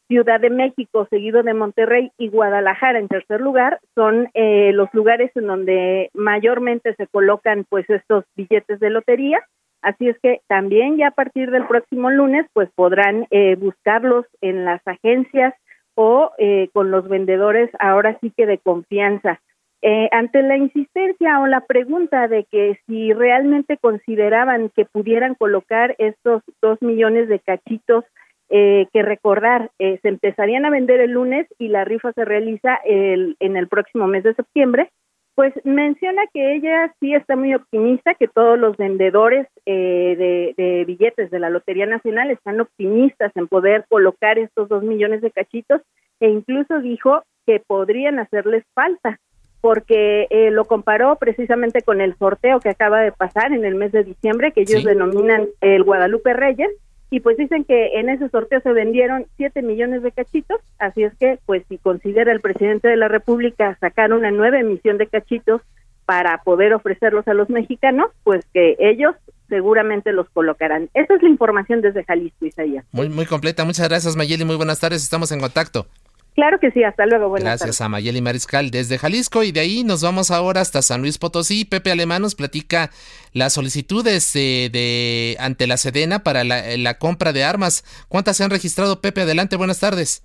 Ciudad 0.08 0.38
de 0.38 0.50
México, 0.50 1.08
seguido 1.10 1.42
de 1.42 1.52
Monterrey 1.52 2.12
y 2.16 2.28
Guadalajara 2.28 3.00
en 3.00 3.08
tercer 3.08 3.40
lugar, 3.40 3.80
son 3.96 4.28
eh, 4.34 4.70
los 4.72 4.88
lugares 4.94 5.32
en 5.34 5.48
donde 5.48 6.10
mayormente 6.14 6.94
se 6.94 7.08
colocan 7.08 7.64
pues 7.68 7.90
estos 7.90 8.24
billetes 8.36 8.78
de 8.78 8.90
lotería. 8.90 9.42
Así 9.82 10.08
es 10.08 10.16
que 10.20 10.40
también 10.46 10.96
ya 10.96 11.08
a 11.08 11.10
partir 11.10 11.50
del 11.50 11.66
próximo 11.66 12.10
lunes 12.10 12.46
pues 12.52 12.68
podrán 12.76 13.26
eh, 13.30 13.56
buscarlos 13.56 14.26
en 14.40 14.64
las 14.64 14.80
agencias 14.86 15.54
o 15.96 16.30
eh, 16.38 16.68
con 16.72 16.92
los 16.92 17.08
vendedores 17.08 17.70
ahora 17.80 18.16
sí 18.20 18.32
que 18.36 18.46
de 18.46 18.58
confianza. 18.58 19.40
Eh, 19.82 20.08
ante 20.10 20.42
la 20.42 20.56
insistencia 20.56 21.38
o 21.40 21.46
la 21.46 21.60
pregunta 21.60 22.28
de 22.28 22.44
que 22.44 22.80
si 22.86 23.12
realmente 23.12 23.76
consideraban 23.76 24.70
que 24.70 24.86
pudieran 24.86 25.34
colocar 25.34 25.94
estos 25.98 26.42
dos 26.62 26.80
millones 26.80 27.28
de 27.28 27.40
cachitos 27.40 28.04
eh, 28.48 28.86
que 28.92 29.02
recordar 29.02 29.70
eh, 29.78 29.98
se 30.02 30.08
empezarían 30.08 30.64
a 30.64 30.70
vender 30.70 31.00
el 31.00 31.10
lunes 31.10 31.46
y 31.58 31.68
la 31.68 31.84
rifa 31.84 32.12
se 32.12 32.24
realiza 32.24 32.76
el, 32.84 33.36
en 33.38 33.56
el 33.56 33.68
próximo 33.68 34.06
mes 34.06 34.24
de 34.24 34.34
septiembre, 34.34 34.90
pues 35.34 35.52
menciona 35.64 36.22
que 36.32 36.54
ella 36.54 36.94
sí 36.98 37.12
está 37.12 37.36
muy 37.36 37.54
optimista, 37.54 38.14
que 38.14 38.28
todos 38.28 38.58
los 38.58 38.76
vendedores 38.78 39.46
de, 39.66 40.54
de, 40.56 40.84
billetes 40.86 41.30
de 41.30 41.38
la 41.38 41.50
Lotería 41.50 41.84
Nacional 41.84 42.30
están 42.30 42.60
optimistas 42.60 43.30
en 43.36 43.46
poder 43.46 43.84
colocar 43.90 44.38
estos 44.38 44.70
dos 44.70 44.82
millones 44.82 45.20
de 45.20 45.30
cachitos 45.30 45.82
e 46.20 46.30
incluso 46.30 46.80
dijo 46.80 47.22
que 47.46 47.60
podrían 47.60 48.18
hacerles 48.18 48.64
falta 48.74 49.20
porque 49.66 50.28
eh, 50.30 50.52
lo 50.52 50.66
comparó 50.66 51.16
precisamente 51.16 51.82
con 51.82 52.00
el 52.00 52.16
sorteo 52.18 52.60
que 52.60 52.68
acaba 52.68 53.00
de 53.00 53.10
pasar 53.10 53.52
en 53.52 53.64
el 53.64 53.74
mes 53.74 53.90
de 53.90 54.04
diciembre, 54.04 54.52
que 54.52 54.60
ellos 54.60 54.84
denominan 54.84 55.48
el 55.60 55.82
Guadalupe 55.82 56.34
Reyes, 56.34 56.70
y 57.10 57.18
pues 57.18 57.36
dicen 57.36 57.64
que 57.64 57.98
en 57.98 58.08
ese 58.08 58.28
sorteo 58.28 58.60
se 58.60 58.72
vendieron 58.72 59.26
7 59.38 59.62
millones 59.62 60.04
de 60.04 60.12
cachitos, 60.12 60.60
así 60.78 61.02
es 61.02 61.12
que 61.18 61.40
pues 61.46 61.64
si 61.68 61.78
considera 61.78 62.30
el 62.30 62.40
presidente 62.40 62.86
de 62.86 62.96
la 62.96 63.08
República 63.08 63.76
sacar 63.80 64.12
una 64.12 64.30
nueva 64.30 64.60
emisión 64.60 64.98
de 64.98 65.08
cachitos 65.08 65.62
para 66.04 66.44
poder 66.44 66.72
ofrecerlos 66.72 67.26
a 67.26 67.34
los 67.34 67.50
mexicanos, 67.50 68.12
pues 68.22 68.46
que 68.54 68.76
ellos 68.78 69.16
seguramente 69.48 70.12
los 70.12 70.30
colocarán. 70.30 70.90
Esa 70.94 71.16
es 71.16 71.22
la 71.24 71.28
información 71.28 71.80
desde 71.80 72.04
Jalisco, 72.04 72.46
Isaías. 72.46 72.84
Muy, 72.92 73.08
muy 73.08 73.26
completa. 73.26 73.64
Muchas 73.64 73.88
gracias, 73.88 74.14
Mayeli. 74.14 74.44
Muy 74.44 74.54
buenas 74.54 74.78
tardes. 74.78 75.02
Estamos 75.02 75.32
en 75.32 75.40
contacto. 75.40 75.88
Claro 76.36 76.58
que 76.58 76.70
sí, 76.70 76.84
hasta 76.84 77.06
luego. 77.06 77.30
Buenas 77.30 77.58
Gracias 77.60 77.80
a 77.80 77.88
Mayeli 77.88 78.20
Mariscal 78.20 78.70
desde 78.70 78.98
Jalisco 78.98 79.42
y 79.42 79.52
de 79.52 79.60
ahí 79.60 79.84
nos 79.84 80.02
vamos 80.02 80.30
ahora 80.30 80.60
hasta 80.60 80.82
San 80.82 81.00
Luis 81.00 81.16
Potosí. 81.16 81.64
Pepe 81.64 81.90
Alemán 81.90 82.20
nos 82.20 82.34
platica 82.34 82.90
las 83.32 83.54
solicitudes 83.54 84.34
de, 84.34 85.36
ante 85.40 85.66
la 85.66 85.78
Sedena 85.78 86.18
para 86.18 86.44
la, 86.44 86.98
compra 86.98 87.32
de 87.32 87.42
armas. 87.42 87.84
¿Cuántas 88.10 88.36
se 88.36 88.44
han 88.44 88.50
registrado, 88.50 89.00
Pepe? 89.00 89.22
Adelante, 89.22 89.56
buenas 89.56 89.80
tardes. 89.80 90.22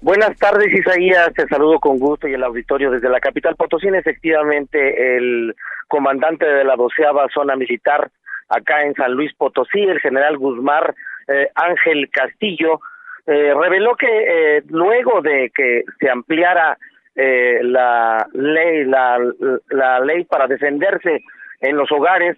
Buenas 0.00 0.38
tardes, 0.38 0.72
Isaías. 0.72 1.34
Te 1.34 1.46
saludo 1.48 1.78
con 1.80 1.98
gusto 1.98 2.26
y 2.26 2.32
el 2.32 2.42
auditorio 2.42 2.90
desde 2.90 3.10
la 3.10 3.20
capital 3.20 3.56
Potosí. 3.56 3.88
Efectivamente, 3.88 5.18
el 5.18 5.54
comandante 5.88 6.46
de 6.46 6.64
la 6.64 6.76
doceava 6.76 7.26
zona 7.34 7.56
militar 7.56 8.10
acá 8.48 8.84
en 8.84 8.94
San 8.94 9.12
Luis 9.12 9.34
Potosí, 9.34 9.80
el 9.80 10.00
general 10.00 10.38
Guzmán 10.38 10.94
eh, 11.28 11.48
Ángel 11.54 12.08
Castillo, 12.10 12.80
eh, 13.26 13.54
reveló 13.54 13.96
que 13.96 14.06
eh, 14.08 14.62
luego 14.68 15.20
de 15.20 15.50
que 15.54 15.84
se 15.98 16.10
ampliara 16.10 16.78
eh, 17.14 17.60
la 17.62 18.26
ley 18.32 18.84
la, 18.84 19.18
la 19.68 20.00
ley 20.00 20.24
para 20.24 20.46
defenderse 20.46 21.22
en 21.60 21.76
los 21.76 21.90
hogares 21.92 22.36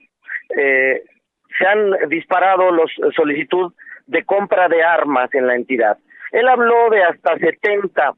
se 0.49 1.67
han 1.67 2.09
disparado 2.09 2.71
los 2.71 2.91
solicitud 3.15 3.73
de 4.07 4.25
compra 4.25 4.69
de 4.69 4.83
armas 4.83 5.33
en 5.33 5.47
la 5.47 5.55
entidad. 5.55 5.97
Él 6.31 6.47
habló 6.49 6.91
de 6.91 7.03
hasta 7.05 7.39
70 7.39 8.13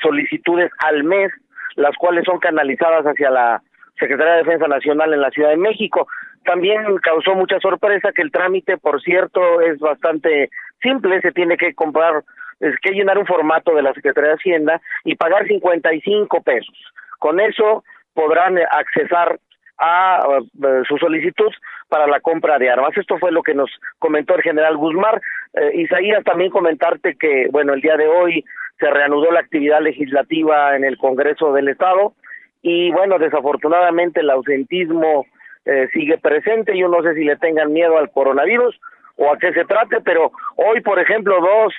solicitudes 0.00 0.70
al 0.78 1.04
mes, 1.04 1.30
las 1.76 1.94
cuales 1.96 2.24
son 2.24 2.38
canalizadas 2.38 3.04
hacia 3.04 3.30
la 3.30 3.62
Secretaría 3.98 4.34
de 4.34 4.44
Defensa 4.44 4.68
Nacional 4.68 5.12
en 5.12 5.20
la 5.20 5.30
Ciudad 5.30 5.50
de 5.50 5.58
México. 5.58 6.08
También 6.44 6.96
causó 7.02 7.34
mucha 7.34 7.58
sorpresa 7.60 8.12
que 8.12 8.22
el 8.22 8.32
trámite, 8.32 8.78
por 8.78 9.00
cierto, 9.02 9.60
es 9.60 9.78
bastante 9.78 10.50
simple, 10.82 11.20
se 11.20 11.32
tiene 11.32 11.56
que 11.56 11.74
comprar, 11.74 12.22
es 12.60 12.74
que 12.80 12.92
llenar 12.92 13.18
un 13.18 13.26
formato 13.26 13.74
de 13.74 13.82
la 13.82 13.92
Secretaría 13.92 14.30
de 14.30 14.36
Hacienda 14.36 14.80
y 15.04 15.16
pagar 15.16 15.46
55 15.46 16.42
pesos. 16.42 16.76
Con 17.18 17.40
eso 17.40 17.84
podrán 18.14 18.58
accesar 18.70 19.38
a 19.78 20.26
eh, 20.38 20.82
su 20.86 20.98
solicitud 20.98 21.50
para 21.88 22.06
la 22.06 22.20
compra 22.20 22.58
de 22.58 22.70
armas. 22.70 22.96
Esto 22.96 23.18
fue 23.18 23.32
lo 23.32 23.42
que 23.42 23.54
nos 23.54 23.70
comentó 23.98 24.34
el 24.34 24.42
general 24.42 24.76
Guzmán. 24.76 25.20
Eh, 25.54 25.82
Isaías, 25.82 26.22
también 26.24 26.50
comentarte 26.50 27.16
que, 27.16 27.48
bueno, 27.50 27.72
el 27.72 27.80
día 27.80 27.96
de 27.96 28.06
hoy 28.06 28.44
se 28.78 28.90
reanudó 28.90 29.30
la 29.30 29.40
actividad 29.40 29.80
legislativa 29.80 30.76
en 30.76 30.84
el 30.84 30.96
Congreso 30.96 31.52
del 31.52 31.68
Estado 31.68 32.14
y, 32.62 32.90
bueno, 32.92 33.18
desafortunadamente 33.18 34.20
el 34.20 34.30
ausentismo 34.30 35.26
eh, 35.64 35.88
sigue 35.92 36.18
presente. 36.18 36.76
Yo 36.76 36.88
no 36.88 37.02
sé 37.02 37.14
si 37.14 37.24
le 37.24 37.36
tengan 37.36 37.72
miedo 37.72 37.98
al 37.98 38.10
coronavirus 38.10 38.78
o 39.16 39.32
a 39.32 39.38
qué 39.38 39.52
se 39.52 39.64
trate, 39.64 40.00
pero 40.00 40.32
hoy, 40.56 40.80
por 40.80 40.98
ejemplo, 40.98 41.38
dos 41.40 41.74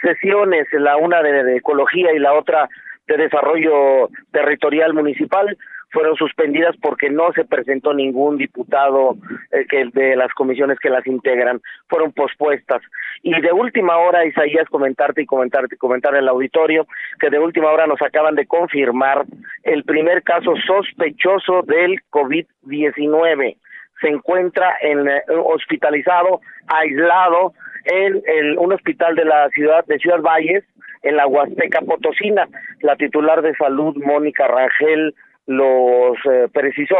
sesiones, 0.00 0.66
la 0.72 0.96
una 0.96 1.22
de, 1.22 1.56
ecología 1.56 2.12
y 2.12 2.18
la 2.18 2.32
otra 2.32 2.68
de 3.06 3.16
desarrollo 3.16 4.08
territorial 4.32 4.94
municipal, 4.94 5.56
fueron 5.90 6.16
suspendidas 6.16 6.76
porque 6.80 7.10
no 7.10 7.32
se 7.32 7.44
presentó 7.44 7.94
ningún 7.94 8.36
diputado 8.36 9.16
eh, 9.52 9.66
que 9.68 9.86
de 9.92 10.16
las 10.16 10.32
comisiones 10.34 10.78
que 10.78 10.90
las 10.90 11.06
integran, 11.06 11.60
fueron 11.88 12.12
pospuestas. 12.12 12.82
Y 13.22 13.40
de 13.40 13.52
última 13.52 13.96
hora, 13.96 14.26
Isaías, 14.26 14.68
comentarte 14.68 15.22
y 15.22 15.26
comentarte 15.26 15.74
y 15.74 15.78
comentar 15.78 16.14
el 16.14 16.28
auditorio 16.28 16.86
que 17.18 17.30
de 17.30 17.38
última 17.38 17.70
hora 17.70 17.86
nos 17.86 18.00
acaban 18.02 18.34
de 18.34 18.46
confirmar 18.46 19.24
el 19.64 19.84
primer 19.84 20.22
caso 20.22 20.54
sospechoso 20.66 21.62
del 21.62 22.00
COVID-19. 22.10 23.56
se 24.00 24.08
encuentra 24.08 24.76
en, 24.80 25.08
eh, 25.08 25.22
hospitalizado, 25.44 26.40
aislado 26.68 27.52
en, 27.84 28.56
un 28.56 28.72
hospital 28.72 29.16
de 29.16 29.24
la 29.24 29.48
ciudad 29.48 29.84
de 29.86 29.98
Ciudad 29.98 30.20
Valles, 30.20 30.62
en 31.02 31.16
la 31.16 31.26
Huasteca 31.26 31.80
Potosina. 31.80 32.46
La 32.80 32.94
titular 32.94 33.42
de 33.42 33.54
salud, 33.56 33.96
Mónica 33.96 34.46
Rangel, 34.46 35.14
los 35.48 36.18
eh, 36.30 36.46
precisó 36.52 36.96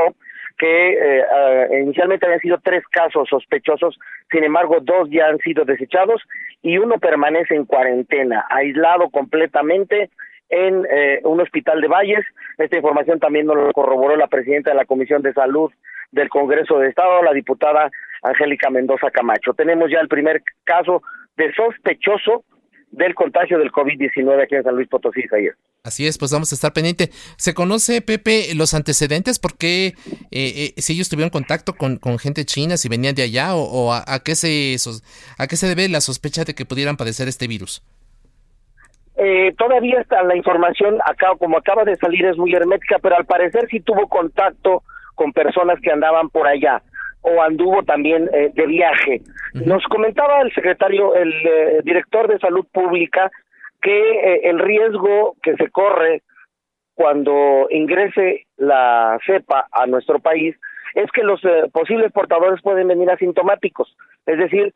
que 0.57 0.91
eh, 0.91 1.23
eh, 1.23 1.81
inicialmente 1.83 2.27
habían 2.27 2.41
sido 2.41 2.59
tres 2.65 2.83
casos 2.91 3.29
sospechosos, 3.29 3.97
sin 4.33 4.43
embargo 4.43 4.79
dos 4.81 5.09
ya 5.11 5.27
han 5.27 5.39
sido 5.39 5.65
desechados 5.65 6.23
y 6.63 6.79
uno 6.79 6.99
permanece 6.99 7.55
en 7.55 7.67
cuarentena, 7.67 8.45
aislado 8.51 9.11
completamente 9.11 10.11
en 10.49 10.87
un 11.25 11.41
hospital 11.43 11.83
de 11.83 11.89
Valles. 11.89 12.25
Esta 12.57 12.77
información 12.77 13.21
también 13.21 13.45
nos 13.47 13.57
lo 13.57 13.71
corroboró 13.73 14.17
la 14.17 14.29
presidenta 14.29 14.71
de 14.71 14.79
la 14.79 14.87
Comisión 14.87 15.21
de 15.21 15.35
Salud 15.35 15.71
del 16.11 16.31
Congreso 16.31 16.79
de 16.79 16.89
Estado, 16.89 17.23
la 17.23 17.35
diputada 17.35 17.91
Angélica 18.23 18.71
Mendoza 18.71 19.11
Camacho. 19.11 19.53
Tenemos 19.53 19.91
ya 19.91 20.01
el 20.01 20.09
primer 20.09 20.43
caso 20.65 21.03
de 21.37 21.53
sospechoso 21.53 22.45
del 22.91 23.15
contagio 23.15 23.59
del 23.59 23.71
COVID-19 23.71 24.43
aquí 24.43 24.55
en 24.55 24.65
San 24.65 24.75
Luis 24.75 24.89
Potosí, 24.89 25.23
ayer. 25.33 25.55
Así 25.85 26.07
es, 26.07 26.19
pues 26.19 26.33
vamos 26.33 26.53
a 26.53 26.55
estar 26.55 26.73
pendiente. 26.73 27.11
¿Se 27.37 27.55
conoce, 27.55 28.03
Pepe, 28.03 28.55
los 28.55 28.75
antecedentes? 28.75 29.39
¿Por 29.39 29.57
qué, 29.57 29.95
eh, 30.31 30.73
eh, 30.77 30.81
si 30.83 30.93
ellos 30.95 31.09
tuvieron 31.09 31.31
contacto 31.31 31.75
con, 31.75 31.97
con, 31.97 32.19
gente 32.19 32.45
china, 32.45 32.77
si 32.77 32.89
venían 32.89 33.15
de 33.15 33.23
allá, 33.23 33.55
o, 33.55 33.93
a, 33.93 34.03
qué 34.25 34.35
se, 34.35 34.77
a 35.39 35.47
qué 35.47 35.57
se 35.57 35.69
debe 35.69 35.89
la 35.89 36.01
sospecha 36.01 36.45
de 36.45 36.55
que 36.55 36.67
pudieran 36.67 36.97
padecer 36.97 37.29
este 37.29 37.47
virus? 37.47 37.83
Eh, 39.21 39.53
todavía 39.59 40.01
está 40.01 40.23
la 40.23 40.37
información, 40.37 40.99
acá, 41.05 41.29
como 41.39 41.59
acaba 41.59 41.85
de 41.85 41.97
salir, 41.97 42.25
es 42.25 42.37
muy 42.37 42.55
hermética, 42.55 42.99
pero 43.03 43.17
al 43.17 43.27
parecer 43.27 43.67
sí 43.69 43.81
tuvo 43.81 44.09
contacto 44.09 44.85
con 45.17 45.33
personas 45.33 45.81
que 45.81 45.91
andaban 45.91 46.29
por 46.29 46.47
allá 46.47 46.83
o 47.23 47.43
anduvo 47.43 47.83
también 47.83 48.31
eh, 48.33 48.51
de 48.55 48.67
viaje. 48.67 49.21
Nos 49.55 49.83
comentaba 49.87 50.41
el 50.43 50.53
secretario, 50.53 51.17
el 51.17 51.33
eh, 51.33 51.81
director 51.83 52.29
de 52.29 52.39
salud 52.39 52.65
pública, 52.73 53.29
que 53.81 54.01
eh, 54.01 54.41
el 54.45 54.59
riesgo 54.59 55.37
que 55.43 55.55
se 55.57 55.71
corre 55.71 56.23
cuando 56.95 57.69
ingrese 57.71 58.47
la 58.57 59.19
cepa 59.25 59.69
a 59.71 59.87
nuestro 59.87 60.19
país 60.19 60.57
es 60.95 61.11
que 61.13 61.23
los 61.23 61.41
posibles 61.73 62.11
portadores 62.13 62.61
pueden 62.61 62.89
venir 62.89 63.11
asintomáticos, 63.11 63.97
es 64.27 64.39
decir, 64.39 64.75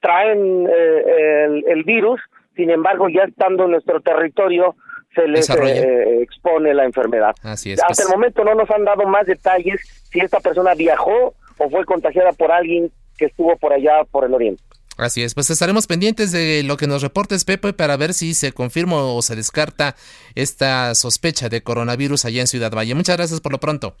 traen 0.00 0.66
el, 0.66 1.64
el, 1.68 1.84
virus, 1.84 2.20
sin 2.56 2.70
embargo, 2.70 3.08
ya 3.08 3.24
estando 3.24 3.64
en 3.64 3.72
nuestro 3.72 4.00
territorio, 4.00 4.74
se 5.14 5.28
les 5.28 5.48
expone 5.50 6.74
la 6.74 6.84
enfermedad. 6.84 7.34
Así 7.42 7.72
es, 7.72 7.82
Hasta 7.82 8.02
el 8.02 8.08
pues. 8.08 8.16
momento 8.16 8.44
no 8.44 8.54
nos 8.54 8.70
han 8.70 8.84
dado 8.84 9.06
más 9.06 9.26
detalles 9.26 9.80
si 10.10 10.20
esta 10.20 10.40
persona 10.40 10.74
viajó 10.74 11.34
o 11.58 11.70
fue 11.70 11.84
contagiada 11.84 12.32
por 12.32 12.50
alguien 12.50 12.90
que 13.18 13.26
estuvo 13.26 13.56
por 13.56 13.72
allá 13.72 14.02
por 14.10 14.24
el 14.24 14.34
oriente. 14.34 14.62
Así 15.00 15.22
es, 15.22 15.34
pues 15.34 15.48
estaremos 15.48 15.86
pendientes 15.86 16.30
de 16.30 16.62
lo 16.62 16.76
que 16.76 16.86
nos 16.86 17.00
reportes 17.00 17.46
Pepe 17.46 17.72
para 17.72 17.96
ver 17.96 18.12
si 18.12 18.34
se 18.34 18.52
confirma 18.52 18.96
o 18.96 19.22
se 19.22 19.34
descarta 19.34 19.96
esta 20.34 20.94
sospecha 20.94 21.48
de 21.48 21.62
coronavirus 21.62 22.26
allá 22.26 22.42
en 22.42 22.46
Ciudad 22.46 22.70
Valle. 22.70 22.94
Muchas 22.94 23.16
gracias 23.16 23.40
por 23.40 23.52
lo 23.52 23.58
pronto. 23.58 23.96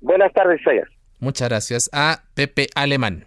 Buenas 0.00 0.32
tardes, 0.32 0.60
Sayas. 0.62 0.88
Muchas 1.18 1.48
gracias 1.48 1.90
a 1.92 2.22
Pepe 2.34 2.68
Alemán. 2.76 3.26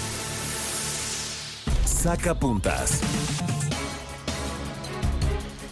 Saca 2.01 2.33
puntas. 2.33 2.99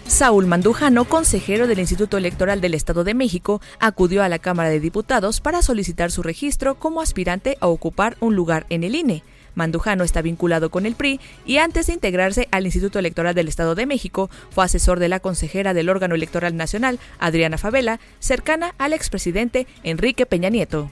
Saúl 0.06 0.46
Mandujano, 0.46 1.06
consejero 1.06 1.66
del 1.66 1.80
Instituto 1.80 2.18
Electoral 2.18 2.62
del 2.62 2.76
Estado 2.76 3.04
de 3.04 3.16
México, 3.16 3.62
acudió 3.80 4.22
a 4.22 4.30
la 4.30 4.38
Cámara 4.38 4.70
de 4.70 4.80
Diputados 4.80 5.42
para 5.42 5.64
solicitar 5.64 6.12
su 6.12 6.22
registro 6.22 6.76
como 6.76 7.02
aspirante 7.02 7.58
a 7.62 7.68
ocupar 7.68 8.16
un 8.20 8.36
lugar 8.36 8.68
en 8.70 8.84
el 8.84 8.94
INE. 8.94 9.24
Mandujano 9.56 10.04
está 10.04 10.22
vinculado 10.22 10.70
con 10.70 10.86
el 10.86 10.94
PRI 10.94 11.20
y 11.48 11.58
antes 11.58 11.88
de 11.88 11.94
integrarse 11.94 12.48
al 12.52 12.66
Instituto 12.66 13.00
Electoral 13.00 13.34
del 13.34 13.48
Estado 13.48 13.74
de 13.74 13.88
México, 13.88 14.30
fue 14.52 14.66
asesor 14.66 15.00
de 15.00 15.10
la 15.10 15.22
consejera 15.22 15.74
del 15.74 15.90
órgano 15.90 16.14
electoral 16.14 16.56
nacional, 16.56 17.00
Adriana 17.18 17.58
Favela, 17.58 18.00
cercana 18.20 18.76
al 18.78 18.94
expresidente 18.94 19.66
Enrique 19.82 20.28
Peña 20.28 20.52
Nieto. 20.52 20.92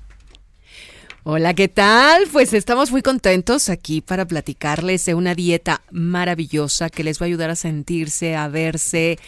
Hola, 1.23 1.53
¿qué 1.53 1.67
tal? 1.67 2.23
Pues 2.31 2.51
estamos 2.51 2.91
muy 2.91 3.03
contentos 3.03 3.69
aquí 3.69 4.01
para 4.01 4.25
platicarles 4.25 5.05
de 5.05 5.13
una 5.13 5.35
dieta 5.35 5.83
maravillosa 5.91 6.89
que 6.89 7.03
les 7.03 7.21
va 7.21 7.25
a 7.25 7.27
ayudar 7.27 7.51
a 7.51 7.55
sentirse, 7.55 8.35
a 8.35 8.47
verse 8.47 9.19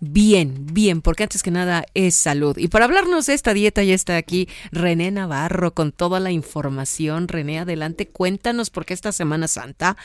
bien, 0.00 0.66
bien, 0.72 1.02
porque 1.02 1.24
antes 1.24 1.42
que 1.42 1.50
nada 1.50 1.84
es 1.92 2.14
salud. 2.14 2.56
Y 2.56 2.68
para 2.68 2.86
hablarnos 2.86 3.26
de 3.26 3.34
esta 3.34 3.52
dieta 3.52 3.82
ya 3.82 3.94
está 3.94 4.16
aquí 4.16 4.48
René 4.70 5.10
Navarro 5.10 5.74
con 5.74 5.92
toda 5.92 6.20
la 6.20 6.30
información. 6.30 7.28
René, 7.28 7.58
adelante, 7.58 8.08
cuéntanos 8.08 8.70
por 8.70 8.86
qué 8.86 8.94
esta 8.94 9.12
Semana 9.12 9.46
Santa 9.46 9.98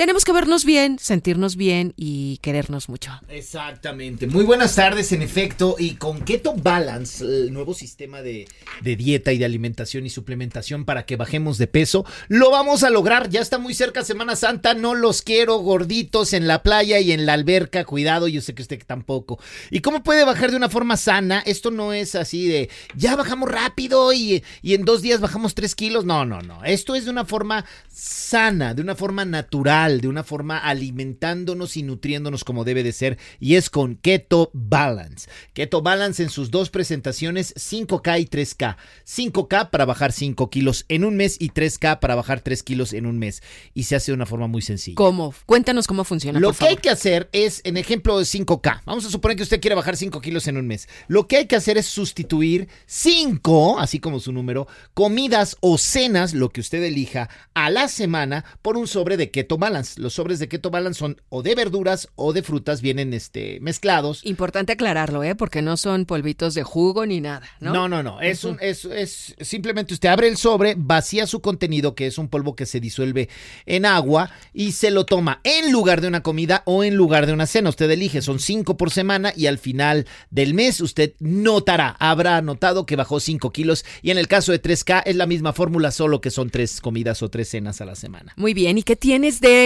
tenemos 0.00 0.24
que 0.24 0.32
vernos 0.32 0.64
bien, 0.64 0.98
sentirnos 0.98 1.56
bien 1.56 1.92
y 1.94 2.38
querernos 2.38 2.88
mucho. 2.88 3.10
Exactamente. 3.28 4.26
Muy 4.26 4.44
buenas 4.44 4.74
tardes, 4.74 5.12
en 5.12 5.20
efecto. 5.20 5.76
Y 5.78 5.96
con 5.96 6.22
Keto 6.22 6.54
Balance, 6.54 7.22
el 7.22 7.52
nuevo 7.52 7.74
sistema 7.74 8.22
de, 8.22 8.48
de, 8.80 8.96
dieta 8.96 9.30
y 9.30 9.36
de 9.36 9.44
alimentación 9.44 10.06
y 10.06 10.08
suplementación 10.08 10.86
para 10.86 11.04
que 11.04 11.16
bajemos 11.16 11.58
de 11.58 11.66
peso, 11.66 12.06
lo 12.28 12.50
vamos 12.50 12.82
a 12.82 12.88
lograr. 12.88 13.28
Ya 13.28 13.42
está 13.42 13.58
muy 13.58 13.74
cerca 13.74 14.02
Semana 14.02 14.36
Santa. 14.36 14.72
No 14.72 14.94
los 14.94 15.20
quiero 15.20 15.58
gorditos 15.58 16.32
en 16.32 16.46
la 16.46 16.62
playa 16.62 16.98
y 16.98 17.12
en 17.12 17.26
la 17.26 17.34
alberca. 17.34 17.84
Cuidado, 17.84 18.26
yo 18.26 18.40
sé 18.40 18.54
que 18.54 18.62
usted 18.62 18.82
tampoco. 18.86 19.38
¿Y 19.70 19.80
cómo 19.80 20.02
puede 20.02 20.24
bajar 20.24 20.50
de 20.50 20.56
una 20.56 20.70
forma 20.70 20.96
sana? 20.96 21.42
Esto 21.44 21.70
no 21.70 21.92
es 21.92 22.14
así 22.14 22.48
de 22.48 22.70
ya 22.96 23.16
bajamos 23.16 23.50
rápido 23.50 24.14
y, 24.14 24.42
y 24.62 24.72
en 24.72 24.86
dos 24.86 25.02
días 25.02 25.20
bajamos 25.20 25.54
tres 25.54 25.74
kilos. 25.74 26.06
No, 26.06 26.24
no, 26.24 26.40
no. 26.40 26.64
Esto 26.64 26.94
es 26.94 27.04
de 27.04 27.10
una 27.10 27.26
forma 27.26 27.66
sana, 27.90 28.72
de 28.72 28.80
una 28.80 28.94
forma 28.94 29.26
natural 29.26 29.89
de 29.98 30.08
una 30.08 30.22
forma 30.22 30.58
alimentándonos 30.58 31.76
y 31.76 31.82
nutriéndonos 31.82 32.44
como 32.44 32.64
debe 32.64 32.82
de 32.82 32.92
ser, 32.92 33.18
y 33.40 33.56
es 33.56 33.70
con 33.70 33.96
Keto 33.96 34.50
Balance. 34.52 35.28
Keto 35.52 35.82
Balance 35.82 36.22
en 36.22 36.30
sus 36.30 36.50
dos 36.50 36.70
presentaciones, 36.70 37.54
5K 37.56 38.20
y 38.20 38.26
3K. 38.26 38.76
5K 39.06 39.70
para 39.70 39.84
bajar 39.84 40.12
5 40.12 40.50
kilos 40.50 40.84
en 40.88 41.04
un 41.04 41.16
mes 41.16 41.36
y 41.40 41.50
3K 41.50 41.98
para 41.98 42.14
bajar 42.14 42.40
3 42.40 42.62
kilos 42.62 42.92
en 42.92 43.06
un 43.06 43.18
mes. 43.18 43.42
Y 43.74 43.84
se 43.84 43.96
hace 43.96 44.12
de 44.12 44.14
una 44.14 44.26
forma 44.26 44.46
muy 44.46 44.62
sencilla. 44.62 44.94
¿Cómo? 44.94 45.34
Cuéntanos 45.46 45.86
cómo 45.86 46.04
funciona. 46.04 46.38
Lo 46.38 46.50
que 46.50 46.54
favor. 46.54 46.70
hay 46.70 46.76
que 46.76 46.90
hacer 46.90 47.28
es, 47.32 47.60
en 47.64 47.76
ejemplo 47.76 48.18
de 48.18 48.24
5K, 48.24 48.82
vamos 48.84 49.04
a 49.04 49.10
suponer 49.10 49.36
que 49.36 49.42
usted 49.42 49.60
quiere 49.60 49.74
bajar 49.74 49.96
5 49.96 50.20
kilos 50.20 50.46
en 50.46 50.56
un 50.56 50.66
mes. 50.66 50.88
Lo 51.08 51.26
que 51.26 51.38
hay 51.38 51.46
que 51.46 51.56
hacer 51.56 51.78
es 51.78 51.86
sustituir 51.86 52.68
5, 52.86 53.80
así 53.80 53.98
como 53.98 54.20
su 54.20 54.32
número, 54.32 54.68
comidas 54.94 55.56
o 55.60 55.78
cenas, 55.78 56.34
lo 56.34 56.50
que 56.50 56.60
usted 56.60 56.82
elija, 56.82 57.28
a 57.54 57.70
la 57.70 57.88
semana 57.88 58.44
por 58.62 58.76
un 58.76 58.86
sobre 58.86 59.16
de 59.16 59.30
Keto 59.30 59.58
Balance. 59.58 59.79
Los 59.98 60.14
sobres 60.14 60.38
de 60.38 60.48
Keto 60.48 60.70
Balance 60.70 60.98
son 60.98 61.20
o 61.28 61.42
de 61.42 61.54
verduras 61.54 62.08
o 62.14 62.32
de 62.32 62.42
frutas, 62.42 62.80
vienen 62.80 63.12
este, 63.12 63.58
mezclados. 63.60 64.24
Importante 64.24 64.72
aclararlo, 64.72 65.22
¿eh? 65.22 65.34
Porque 65.34 65.62
no 65.62 65.76
son 65.76 66.06
polvitos 66.06 66.54
de 66.54 66.62
jugo 66.62 67.06
ni 67.06 67.20
nada, 67.20 67.46
¿no? 67.60 67.72
No, 67.72 67.88
no, 67.88 68.02
no. 68.02 68.20
Es, 68.20 68.44
un, 68.44 68.58
es, 68.60 68.84
es 68.84 69.34
simplemente 69.40 69.94
usted 69.94 70.08
abre 70.08 70.28
el 70.28 70.36
sobre, 70.36 70.74
vacía 70.76 71.26
su 71.26 71.40
contenido, 71.40 71.94
que 71.94 72.06
es 72.06 72.18
un 72.18 72.28
polvo 72.28 72.56
que 72.56 72.66
se 72.66 72.80
disuelve 72.80 73.28
en 73.66 73.86
agua, 73.86 74.30
y 74.52 74.72
se 74.72 74.90
lo 74.90 75.06
toma 75.06 75.40
en 75.44 75.72
lugar 75.72 76.00
de 76.00 76.08
una 76.08 76.22
comida 76.22 76.62
o 76.66 76.84
en 76.84 76.96
lugar 76.96 77.26
de 77.26 77.32
una 77.32 77.46
cena. 77.46 77.70
Usted 77.70 77.90
elige, 77.90 78.22
son 78.22 78.38
cinco 78.38 78.76
por 78.76 78.90
semana 78.90 79.32
y 79.36 79.46
al 79.46 79.58
final 79.58 80.06
del 80.30 80.54
mes 80.54 80.80
usted 80.80 81.14
notará, 81.18 81.96
habrá 81.98 82.40
notado 82.42 82.86
que 82.86 82.96
bajó 82.96 83.20
cinco 83.20 83.50
kilos. 83.50 83.84
Y 84.02 84.10
en 84.10 84.18
el 84.18 84.28
caso 84.28 84.52
de 84.52 84.62
3K 84.62 85.02
es 85.06 85.16
la 85.16 85.26
misma 85.26 85.52
fórmula, 85.52 85.90
solo 85.90 86.20
que 86.20 86.30
son 86.30 86.50
tres 86.50 86.80
comidas 86.80 87.22
o 87.22 87.28
tres 87.28 87.48
cenas 87.48 87.80
a 87.80 87.84
la 87.84 87.94
semana. 87.94 88.32
Muy 88.36 88.54
bien, 88.54 88.78
¿y 88.78 88.82
qué 88.82 88.96
tienes 88.96 89.40
de 89.40 89.59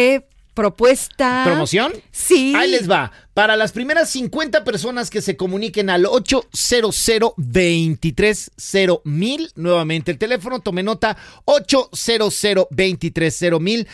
propuesta. 0.55 1.43
¿Promoción? 1.45 1.93
Sí. 2.13 2.55
Ahí 2.57 2.71
les 2.71 2.89
va. 2.91 3.13
Para 3.35 3.57
las 3.57 3.73
primeras 3.73 4.09
50 4.11 4.65
personas 4.65 5.11
que 5.11 5.21
se 5.21 5.37
comuniquen 5.37 5.91
al 5.91 6.07
800 6.07 6.95
mil, 9.05 9.51
nuevamente 9.57 10.13
el 10.13 10.19
teléfono, 10.19 10.61
tome 10.61 10.83
nota, 10.83 11.17
800 11.45 12.45
mil. 13.61 13.89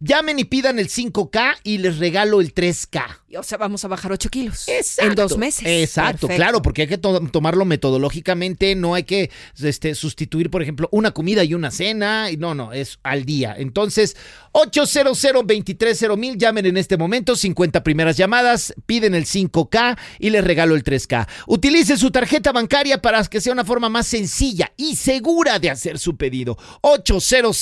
Llamen 0.00 0.38
y 0.38 0.44
pidan 0.44 0.78
el 0.78 0.88
5K 0.88 1.56
y 1.62 1.78
les 1.78 1.98
regalo 1.98 2.40
el 2.40 2.52
3K. 2.52 3.20
O 3.36 3.42
sea, 3.42 3.58
vamos 3.58 3.84
a 3.84 3.88
bajar 3.88 4.12
8 4.12 4.28
kilos. 4.28 4.68
Exacto. 4.68 5.10
En 5.10 5.16
dos 5.16 5.36
meses. 5.36 5.64
Exacto, 5.66 6.28
Perfecto. 6.28 6.36
claro, 6.36 6.62
porque 6.62 6.82
hay 6.82 6.88
que 6.88 6.98
to- 6.98 7.20
tomarlo 7.32 7.64
metodológicamente, 7.64 8.76
no 8.76 8.94
hay 8.94 9.02
que 9.02 9.30
este, 9.60 9.96
sustituir, 9.96 10.48
por 10.48 10.62
ejemplo, 10.62 10.88
una 10.92 11.10
comida 11.10 11.42
y 11.42 11.54
una 11.54 11.72
cena, 11.72 12.30
y 12.30 12.36
no, 12.36 12.54
no, 12.54 12.72
es 12.72 13.00
al 13.02 13.24
día. 13.24 13.56
Entonces, 13.58 14.16
800 14.52 16.16
mil, 16.16 16.38
llamen 16.38 16.66
en 16.66 16.76
este 16.76 16.96
momento, 16.96 17.34
50 17.34 17.82
primeras 17.82 18.16
llamadas, 18.16 18.72
piden 18.86 19.14
el 19.14 19.26
5K 19.26 19.98
y 20.20 20.30
les 20.30 20.44
regalo 20.44 20.76
el 20.76 20.84
3K. 20.84 21.26
Utilice 21.46 21.96
su 21.96 22.10
tarjeta 22.10 22.52
bancaria 22.52 23.02
para 23.02 23.24
que 23.24 23.40
sea 23.40 23.52
una 23.52 23.64
forma 23.64 23.88
más 23.88 24.06
sencilla 24.06 24.72
y 24.76 24.96
segura 24.96 25.58
de 25.58 25.70
hacer 25.70 25.98
su 25.98 26.16
pedido. 26.16 26.56
800 26.82 27.56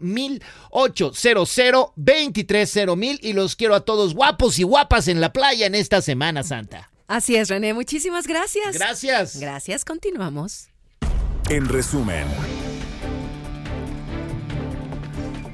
mil, 0.00 0.42
800 0.70 2.96
mil 2.96 3.18
y 3.22 3.32
los 3.32 3.56
quiero 3.56 3.74
a 3.74 3.84
todos 3.84 4.01
guapos 4.14 4.58
y 4.58 4.64
guapas 4.64 5.08
en 5.08 5.20
la 5.20 5.32
playa 5.32 5.66
en 5.66 5.74
esta 5.74 6.02
Semana 6.02 6.42
Santa. 6.42 6.90
Así 7.06 7.36
es, 7.36 7.48
René. 7.48 7.74
Muchísimas 7.74 8.26
gracias. 8.26 8.74
Gracias. 8.74 9.38
Gracias. 9.38 9.84
Continuamos. 9.84 10.68
En 11.48 11.68
resumen, 11.68 12.26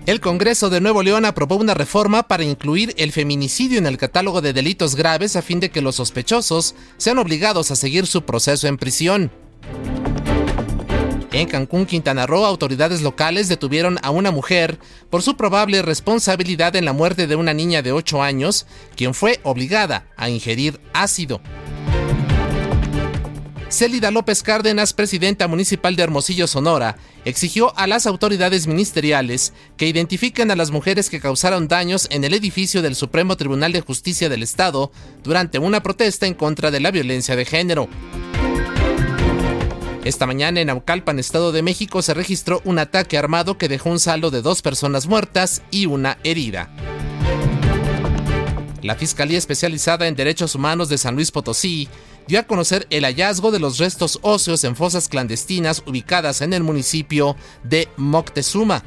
El 0.07 0.21
Congreso 0.21 0.71
de 0.71 0.81
Nuevo 0.81 1.03
León 1.03 1.25
aprobó 1.25 1.57
una 1.57 1.75
reforma 1.75 2.29
para 2.29 2.43
incluir 2.43 2.95
el 2.97 3.13
feminicidio 3.13 3.79
en 3.79 3.87
el 3.87 3.99
catálogo 3.99 4.41
de 4.41 4.55
delitos 4.55 4.95
graves 4.95 5.37
a 5.37 5.43
fin 5.43 5.61
de 5.61 5.71
que 5.71 5.83
los 5.83 5.97
sospechosos 5.97 6.75
sean 6.97 7.19
obligados 7.19 7.71
a 7.71 7.77
seguir 7.77 8.07
su 8.07 8.23
proceso 8.23 8.69
en 8.69 8.79
prisión. 8.79 9.31
En 11.31 11.47
Cancún, 11.47 11.85
Quintana 11.85 12.27
Roo, 12.27 12.47
autoridades 12.47 13.03
locales 13.03 13.49
detuvieron 13.49 13.99
a 14.03 14.11
una 14.11 14.31
mujer 14.31 14.79
por 15.11 15.23
su 15.23 15.37
probable 15.37 15.83
responsabilidad 15.83 16.75
en 16.75 16.87
la 16.87 16.95
muerte 16.95 17.27
de 17.27 17.37
una 17.37 17.53
niña 17.53 17.83
de 17.83 17.93
8 17.93 18.23
años, 18.23 18.67
quien 18.97 19.13
fue 19.13 19.41
obligada 19.43 20.07
a 20.17 20.31
ingerir 20.31 20.81
ácido. 20.95 21.41
Célida 23.69 24.11
López 24.11 24.43
Cárdenas, 24.43 24.95
presidenta 24.95 25.47
municipal 25.47 25.95
de 25.95 26.03
Hermosillo, 26.03 26.47
Sonora, 26.47 26.97
exigió 27.27 27.77
a 27.77 27.87
las 27.87 28.07
autoridades 28.07 28.67
ministeriales 28.67 29.53
que 29.77 29.87
identifiquen 29.87 30.51
a 30.51 30.57
las 30.57 30.71
mujeres 30.71 31.11
que 31.11 31.21
causaron 31.21 31.69
daños 31.69 32.09
en 32.11 32.25
el 32.25 32.33
edificio 32.33 32.81
del 32.81 32.95
Supremo 32.95 33.37
Tribunal 33.37 33.73
de 33.73 33.83
Justicia 33.83 34.31
del 34.31 34.43
Estado 34.43 34.91
durante 35.23 35.59
una 35.59 35.83
protesta 35.83 36.27
en 36.27 36.33
contra 36.33 36.71
de 36.71 36.81
la 36.81 36.91
violencia 36.91 37.37
de 37.37 37.45
género. 37.45 37.89
Esta 40.09 40.27
mañana 40.27 40.63
en 40.63 40.69
Naucalpan, 40.69 41.19
Estado 41.19 41.53
de 41.53 41.61
México, 41.61 42.01
se 42.01 42.15
registró 42.15 42.63
un 42.65 42.79
ataque 42.79 43.19
armado 43.19 43.59
que 43.59 43.69
dejó 43.69 43.91
un 43.91 44.01
saldo 44.01 44.31
de 44.31 44.41
dos 44.41 44.63
personas 44.63 45.07
muertas 45.07 45.61
y 45.71 45.85
una 45.85 46.17
herida. 46.25 46.71
La 48.81 48.95
Fiscalía 48.95 49.37
Especializada 49.37 50.09
en 50.09 50.17
Derechos 50.17 50.55
Humanos 50.55 50.89
de 50.89 50.97
San 50.97 51.15
Luis 51.15 51.31
Potosí 51.31 51.91
dio 52.27 52.41
a 52.41 52.45
conocer 52.45 52.87
el 52.89 53.05
hallazgo 53.05 53.51
de 53.51 53.59
los 53.59 53.77
restos 53.77 54.19
óseos 54.23 54.65
en 54.65 54.77
fosas 54.77 55.09
clandestinas 55.09 55.83
ubicadas 55.85 56.41
en 56.41 56.55
el 56.55 56.63
municipio 56.63 57.37
de 57.63 57.87
Moctezuma. 57.99 58.83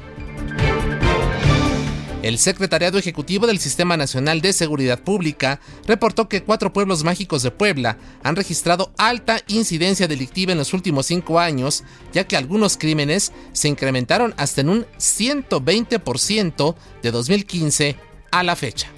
El 2.22 2.38
Secretariado 2.38 2.98
Ejecutivo 2.98 3.46
del 3.46 3.58
Sistema 3.58 3.96
Nacional 3.96 4.40
de 4.40 4.52
Seguridad 4.52 5.00
Pública 5.00 5.60
reportó 5.86 6.28
que 6.28 6.42
cuatro 6.42 6.72
pueblos 6.72 7.02
mágicos 7.02 7.42
de 7.42 7.50
Puebla 7.50 7.98
han 8.22 8.36
registrado 8.36 8.92
alta 8.96 9.40
incidencia 9.48 10.06
delictiva 10.06 10.52
en 10.52 10.58
los 10.58 10.72
últimos 10.72 11.06
cinco 11.06 11.40
años, 11.40 11.82
ya 12.12 12.24
que 12.24 12.36
algunos 12.36 12.76
crímenes 12.76 13.32
se 13.52 13.68
incrementaron 13.68 14.34
hasta 14.36 14.60
en 14.60 14.68
un 14.68 14.86
120% 14.98 16.76
de 17.02 17.10
2015 17.10 17.96
a 18.30 18.42
la 18.42 18.56
fecha. 18.56 18.88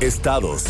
estados. 0.00 0.64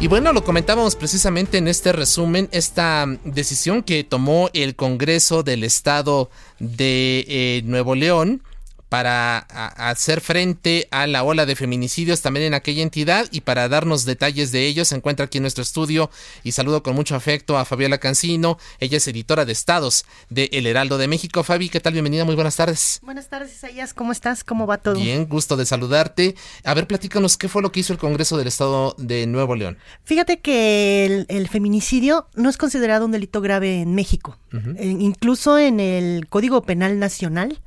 Y 0.00 0.06
bueno, 0.06 0.32
lo 0.32 0.44
comentábamos 0.44 0.94
precisamente 0.94 1.58
en 1.58 1.66
este 1.66 1.90
resumen, 1.90 2.48
esta 2.52 3.04
decisión 3.24 3.82
que 3.82 4.04
tomó 4.04 4.48
el 4.52 4.76
Congreso 4.76 5.42
del 5.42 5.64
Estado 5.64 6.30
de 6.60 7.24
eh, 7.26 7.62
Nuevo 7.64 7.96
León 7.96 8.42
para 8.88 9.38
a- 9.50 9.90
hacer 9.90 10.20
frente 10.20 10.88
a 10.90 11.06
la 11.06 11.22
ola 11.24 11.46
de 11.46 11.56
feminicidios 11.56 12.22
también 12.22 12.46
en 12.46 12.54
aquella 12.54 12.82
entidad 12.82 13.26
y 13.30 13.42
para 13.42 13.68
darnos 13.68 14.04
detalles 14.04 14.52
de 14.52 14.66
ello 14.66 14.84
se 14.84 14.94
encuentra 14.96 15.26
aquí 15.26 15.38
en 15.38 15.42
nuestro 15.42 15.62
estudio 15.62 16.10
y 16.42 16.52
saludo 16.52 16.82
con 16.82 16.94
mucho 16.94 17.14
afecto 17.14 17.58
a 17.58 17.64
Fabiola 17.64 17.98
Cancino, 17.98 18.58
ella 18.80 18.96
es 18.96 19.06
editora 19.08 19.44
de 19.44 19.52
estados 19.52 20.04
de 20.30 20.48
El 20.52 20.66
Heraldo 20.66 20.98
de 20.98 21.08
México. 21.08 21.42
Fabi, 21.44 21.68
¿qué 21.68 21.80
tal? 21.80 21.92
Bienvenida, 21.92 22.24
muy 22.24 22.34
buenas 22.34 22.56
tardes. 22.56 23.00
Buenas 23.02 23.28
tardes, 23.28 23.52
Isaías. 23.52 23.94
¿Cómo 23.94 24.12
estás? 24.12 24.44
¿Cómo 24.44 24.66
va 24.66 24.78
todo? 24.78 24.94
Bien, 24.94 25.26
gusto 25.28 25.56
de 25.56 25.66
saludarte. 25.66 26.34
A 26.64 26.74
ver, 26.74 26.86
platícanos 26.86 27.36
qué 27.36 27.48
fue 27.48 27.62
lo 27.62 27.72
que 27.72 27.80
hizo 27.80 27.92
el 27.92 27.98
Congreso 27.98 28.36
del 28.38 28.48
Estado 28.48 28.94
de 28.98 29.26
Nuevo 29.26 29.54
León. 29.54 29.78
Fíjate 30.04 30.40
que 30.40 31.04
el, 31.06 31.26
el 31.28 31.48
feminicidio 31.48 32.28
no 32.34 32.48
es 32.48 32.56
considerado 32.56 33.04
un 33.04 33.12
delito 33.12 33.40
grave 33.40 33.80
en 33.80 33.94
México. 33.94 34.38
Eh, 34.52 34.96
incluso 34.98 35.58
en 35.58 35.78
el 35.78 36.26
Código 36.28 36.62
Penal 36.62 36.98
Nacional 36.98 37.60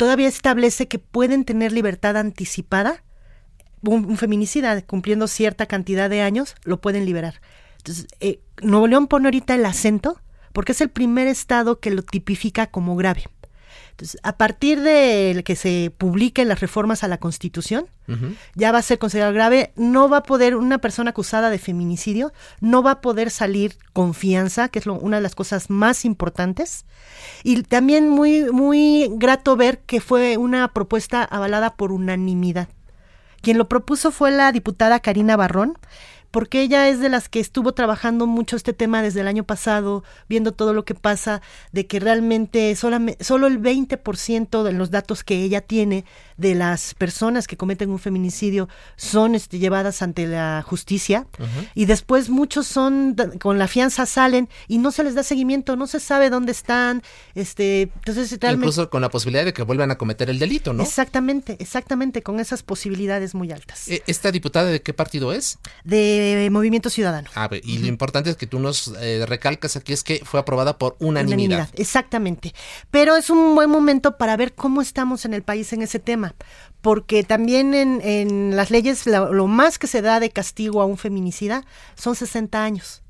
todavía 0.00 0.28
establece 0.28 0.88
que 0.88 0.98
pueden 0.98 1.44
tener 1.44 1.72
libertad 1.72 2.16
anticipada. 2.16 3.04
Un, 3.82 4.16
feminicida 4.16 4.80
cumpliendo 4.80 5.28
cierta 5.28 5.66
cantidad 5.66 6.08
de 6.08 6.22
años 6.22 6.54
lo 6.64 6.80
pueden 6.80 7.04
liberar. 7.04 7.42
Entonces, 7.76 8.06
eh, 8.18 8.40
Nuevo 8.62 8.86
León 8.86 9.08
pone 9.08 9.26
ahorita 9.26 9.54
el 9.54 9.66
acento 9.66 10.18
porque 10.54 10.72
es 10.72 10.80
el 10.80 10.88
primer 10.88 11.28
estado 11.28 11.80
que 11.80 11.90
lo 11.90 12.00
tipifica 12.00 12.68
como 12.68 12.96
grave. 12.96 13.24
Entonces, 14.00 14.18
a 14.22 14.38
partir 14.38 14.80
de 14.80 15.42
que 15.44 15.56
se 15.56 15.92
publiquen 15.98 16.48
las 16.48 16.60
reformas 16.60 17.04
a 17.04 17.08
la 17.08 17.18
Constitución, 17.18 17.86
ya 18.56 18.72
va 18.72 18.78
a 18.78 18.82
ser 18.82 18.98
considerado 18.98 19.32
grave, 19.34 19.72
no 19.76 20.08
va 20.08 20.16
a 20.16 20.22
poder, 20.22 20.56
una 20.56 20.78
persona 20.78 21.10
acusada 21.10 21.48
de 21.50 21.58
feminicidio, 21.58 22.32
no 22.60 22.82
va 22.82 22.92
a 22.92 23.00
poder 23.02 23.30
salir 23.30 23.76
con 23.92 24.14
fianza, 24.14 24.68
que 24.68 24.78
es 24.80 24.86
lo- 24.86 24.94
una 24.94 25.18
de 25.18 25.22
las 25.22 25.34
cosas 25.36 25.68
más 25.70 26.04
importantes. 26.06 26.86
Y 27.44 27.62
también 27.62 28.08
muy, 28.08 28.50
muy 28.50 29.10
grato 29.16 29.54
ver 29.54 29.80
que 29.80 30.00
fue 30.00 30.38
una 30.38 30.66
propuesta 30.72 31.22
avalada 31.22 31.74
por 31.76 31.92
unanimidad. 31.92 32.68
Quien 33.42 33.58
lo 33.58 33.68
propuso 33.68 34.10
fue 34.10 34.30
la 34.30 34.50
diputada 34.50 35.00
Karina 35.00 35.36
Barrón, 35.36 35.78
porque 36.30 36.62
ella 36.62 36.88
es 36.88 37.00
de 37.00 37.08
las 37.08 37.28
que 37.28 37.40
estuvo 37.40 37.72
trabajando 37.72 38.26
mucho 38.26 38.56
este 38.56 38.72
tema 38.72 39.02
desde 39.02 39.20
el 39.20 39.28
año 39.28 39.44
pasado, 39.44 40.04
viendo 40.28 40.52
todo 40.52 40.72
lo 40.72 40.84
que 40.84 40.94
pasa, 40.94 41.42
de 41.72 41.86
que 41.86 42.00
realmente 42.00 42.74
solo 42.76 42.96
el 42.96 43.60
20% 43.60 44.62
de 44.62 44.72
los 44.72 44.90
datos 44.90 45.24
que 45.24 45.42
ella 45.42 45.60
tiene 45.60 46.04
de 46.36 46.54
las 46.54 46.94
personas 46.94 47.46
que 47.46 47.56
cometen 47.56 47.90
un 47.90 47.98
feminicidio 47.98 48.68
son 48.96 49.34
este, 49.34 49.58
llevadas 49.58 50.02
ante 50.02 50.26
la 50.26 50.64
justicia 50.66 51.26
y 51.74 51.84
después 51.84 52.30
muchos 52.30 52.66
son 52.66 53.16
con 53.40 53.58
la 53.58 53.68
fianza 53.68 54.06
salen 54.06 54.48
y 54.68 54.78
no 54.78 54.90
se 54.90 55.04
les 55.04 55.14
da 55.14 55.22
seguimiento, 55.22 55.76
no 55.76 55.86
se 55.86 56.00
sabe 56.00 56.30
dónde 56.30 56.52
están, 56.52 57.02
este, 57.34 57.82
entonces 57.82 58.30
realmente 58.40 58.66
Incluso 58.66 58.90
con 58.90 59.02
la 59.02 59.10
posibilidad 59.10 59.44
de 59.44 59.52
que 59.52 59.62
vuelvan 59.62 59.90
a 59.90 59.98
cometer 59.98 60.30
el 60.30 60.38
delito, 60.38 60.72
¿no? 60.72 60.82
Exactamente, 60.82 61.56
exactamente, 61.58 62.22
con 62.22 62.40
esas 62.40 62.62
posibilidades 62.62 63.34
muy 63.34 63.52
altas. 63.52 63.88
Eh, 63.88 64.02
¿Esta 64.06 64.30
diputada 64.30 64.70
de 64.70 64.82
qué 64.82 64.94
partido 64.94 65.32
es? 65.32 65.58
De 65.84 66.19
Movimiento 66.50 66.90
Ciudadano. 66.90 67.28
A 67.34 67.48
ver, 67.48 67.62
y 67.64 67.78
lo 67.78 67.86
importante 67.86 68.30
es 68.30 68.36
que 68.36 68.46
tú 68.46 68.58
nos 68.58 68.92
eh, 69.00 69.24
recalcas 69.26 69.76
aquí 69.76 69.92
es 69.92 70.02
que 70.04 70.22
fue 70.24 70.40
aprobada 70.40 70.78
por 70.78 70.96
unanimidad. 70.98 71.58
Unanimidad, 71.58 71.68
exactamente. 71.74 72.54
Pero 72.90 73.16
es 73.16 73.30
un 73.30 73.54
buen 73.54 73.70
momento 73.70 74.16
para 74.16 74.36
ver 74.36 74.54
cómo 74.54 74.82
estamos 74.82 75.24
en 75.24 75.34
el 75.34 75.42
país 75.42 75.72
en 75.72 75.82
ese 75.82 75.98
tema, 75.98 76.34
porque 76.80 77.24
también 77.24 77.74
en, 77.74 78.00
en 78.02 78.56
las 78.56 78.70
leyes 78.70 79.06
lo, 79.06 79.32
lo 79.32 79.46
más 79.46 79.78
que 79.78 79.86
se 79.86 80.02
da 80.02 80.20
de 80.20 80.30
castigo 80.30 80.82
a 80.82 80.86
un 80.86 80.96
feminicida 80.96 81.64
son 81.94 82.16
60 82.16 82.62
años 82.62 83.02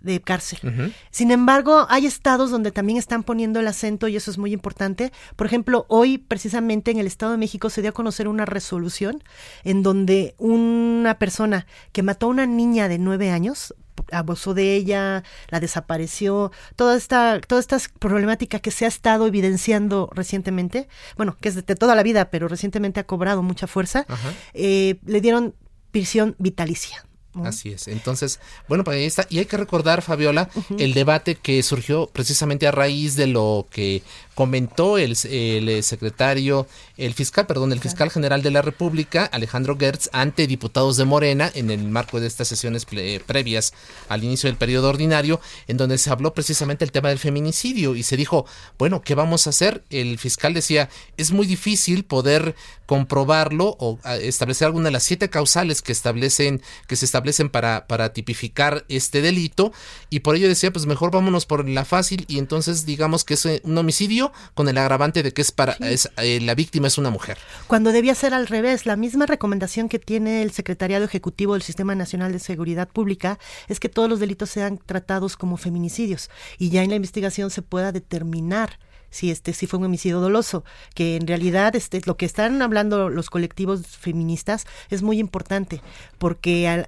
de 0.00 0.20
cárcel. 0.20 0.92
Sin 1.10 1.30
embargo, 1.30 1.86
hay 1.88 2.06
estados 2.06 2.50
donde 2.50 2.70
también 2.70 2.98
están 2.98 3.22
poniendo 3.22 3.60
el 3.60 3.68
acento 3.68 4.08
y 4.08 4.16
eso 4.16 4.30
es 4.30 4.38
muy 4.38 4.52
importante. 4.52 5.12
Por 5.36 5.46
ejemplo, 5.46 5.86
hoy 5.88 6.18
precisamente 6.18 6.90
en 6.90 6.98
el 6.98 7.06
Estado 7.06 7.32
de 7.32 7.38
México 7.38 7.70
se 7.70 7.80
dio 7.80 7.90
a 7.90 7.94
conocer 7.94 8.28
una 8.28 8.44
resolución 8.44 9.22
en 9.64 9.82
donde 9.82 10.34
una 10.38 11.18
persona 11.18 11.66
que 11.92 12.02
mató 12.02 12.26
a 12.26 12.30
una 12.30 12.46
niña 12.46 12.88
de 12.88 12.98
nueve 12.98 13.30
años 13.30 13.74
abusó 14.12 14.54
de 14.54 14.74
ella, 14.74 15.24
la 15.48 15.58
desapareció, 15.58 16.52
toda 16.76 16.96
esta, 16.96 17.40
toda 17.40 17.60
esta 17.60 17.78
problemática 17.98 18.60
que 18.60 18.70
se 18.70 18.84
ha 18.84 18.88
estado 18.88 19.26
evidenciando 19.26 20.08
recientemente, 20.14 20.88
bueno, 21.16 21.36
que 21.40 21.48
es 21.48 21.56
de, 21.56 21.62
de 21.62 21.74
toda 21.74 21.96
la 21.96 22.04
vida, 22.04 22.30
pero 22.30 22.46
recientemente 22.46 23.00
ha 23.00 23.06
cobrado 23.06 23.42
mucha 23.42 23.66
fuerza, 23.66 24.06
eh, 24.54 25.00
le 25.04 25.20
dieron 25.20 25.54
prisión 25.90 26.36
vitalicia 26.38 27.07
Así 27.44 27.70
es. 27.70 27.88
Entonces, 27.88 28.40
bueno, 28.68 28.84
pues 28.84 28.96
ahí 28.96 29.04
está. 29.04 29.26
Y 29.28 29.38
hay 29.38 29.46
que 29.46 29.56
recordar, 29.56 30.02
Fabiola, 30.02 30.48
el 30.78 30.94
debate 30.94 31.34
que 31.34 31.62
surgió 31.62 32.06
precisamente 32.06 32.66
a 32.66 32.70
raíz 32.70 33.16
de 33.16 33.26
lo 33.26 33.66
que 33.70 34.02
comentó 34.38 34.98
el, 34.98 35.16
el, 35.32 35.82
secretario, 35.82 36.68
el 36.96 37.12
fiscal, 37.12 37.48
perdón, 37.48 37.72
el 37.72 37.80
fiscal 37.80 38.08
general 38.08 38.40
de 38.40 38.52
la 38.52 38.62
República, 38.62 39.24
Alejandro 39.24 39.76
Gertz, 39.76 40.10
ante 40.12 40.46
diputados 40.46 40.96
de 40.96 41.04
Morena 41.04 41.50
en 41.56 41.72
el 41.72 41.82
marco 41.88 42.20
de 42.20 42.28
estas 42.28 42.46
sesiones 42.46 42.86
previas 43.26 43.74
al 44.08 44.22
inicio 44.22 44.48
del 44.48 44.56
periodo 44.56 44.90
ordinario, 44.90 45.40
en 45.66 45.76
donde 45.76 45.98
se 45.98 46.10
habló 46.10 46.34
precisamente 46.34 46.84
el 46.84 46.92
tema 46.92 47.08
del 47.08 47.18
feminicidio 47.18 47.96
y 47.96 48.04
se 48.04 48.16
dijo, 48.16 48.46
bueno, 48.78 49.02
¿qué 49.02 49.16
vamos 49.16 49.48
a 49.48 49.50
hacer? 49.50 49.82
El 49.90 50.18
fiscal 50.20 50.54
decía, 50.54 50.88
es 51.16 51.32
muy 51.32 51.48
difícil 51.48 52.04
poder 52.04 52.54
comprobarlo 52.86 53.76
o 53.80 53.98
establecer 54.20 54.66
alguna 54.66 54.84
de 54.84 54.92
las 54.92 55.02
siete 55.02 55.28
causales 55.28 55.82
que 55.82 55.90
establecen, 55.90 56.62
que 56.86 56.94
se 56.94 57.06
establecen 57.06 57.50
para, 57.50 57.88
para 57.88 58.12
tipificar 58.12 58.84
este 58.88 59.20
delito, 59.20 59.72
y 60.10 60.20
por 60.20 60.36
ello 60.36 60.46
decía, 60.46 60.72
pues 60.72 60.86
mejor 60.86 61.10
vámonos 61.10 61.44
por 61.44 61.68
la 61.68 61.84
fácil, 61.84 62.24
y 62.28 62.38
entonces 62.38 62.86
digamos 62.86 63.24
que 63.24 63.34
es 63.34 63.44
un 63.64 63.76
homicidio 63.76 64.27
con 64.54 64.68
el 64.68 64.78
agravante 64.78 65.22
de 65.22 65.32
que 65.32 65.42
es 65.42 65.52
para 65.52 65.72
es, 65.80 66.08
eh, 66.16 66.40
la 66.40 66.54
víctima 66.54 66.86
es 66.88 66.98
una 66.98 67.10
mujer. 67.10 67.38
Cuando 67.66 67.92
debía 67.92 68.14
ser 68.14 68.34
al 68.34 68.46
revés, 68.46 68.86
la 68.86 68.96
misma 68.96 69.26
recomendación 69.26 69.88
que 69.88 69.98
tiene 69.98 70.42
el 70.42 70.52
Secretariado 70.52 71.04
Ejecutivo 71.04 71.54
del 71.54 71.62
Sistema 71.62 71.94
Nacional 71.94 72.32
de 72.32 72.38
Seguridad 72.38 72.88
Pública 72.88 73.38
es 73.68 73.80
que 73.80 73.88
todos 73.88 74.08
los 74.08 74.20
delitos 74.20 74.50
sean 74.50 74.78
tratados 74.78 75.36
como 75.36 75.56
feminicidios 75.56 76.30
y 76.58 76.70
ya 76.70 76.82
en 76.82 76.90
la 76.90 76.96
investigación 76.96 77.50
se 77.50 77.62
pueda 77.62 77.92
determinar 77.92 78.78
si 79.10 79.30
este 79.30 79.52
si 79.52 79.66
fue 79.66 79.78
un 79.78 79.86
homicidio 79.86 80.20
doloso, 80.20 80.64
que 80.94 81.16
en 81.16 81.26
realidad 81.26 81.74
este 81.76 82.00
lo 82.04 82.16
que 82.16 82.26
están 82.26 82.60
hablando 82.62 83.08
los 83.08 83.30
colectivos 83.30 83.86
feministas 83.86 84.66
es 84.90 85.02
muy 85.02 85.18
importante 85.18 85.80
porque 86.18 86.84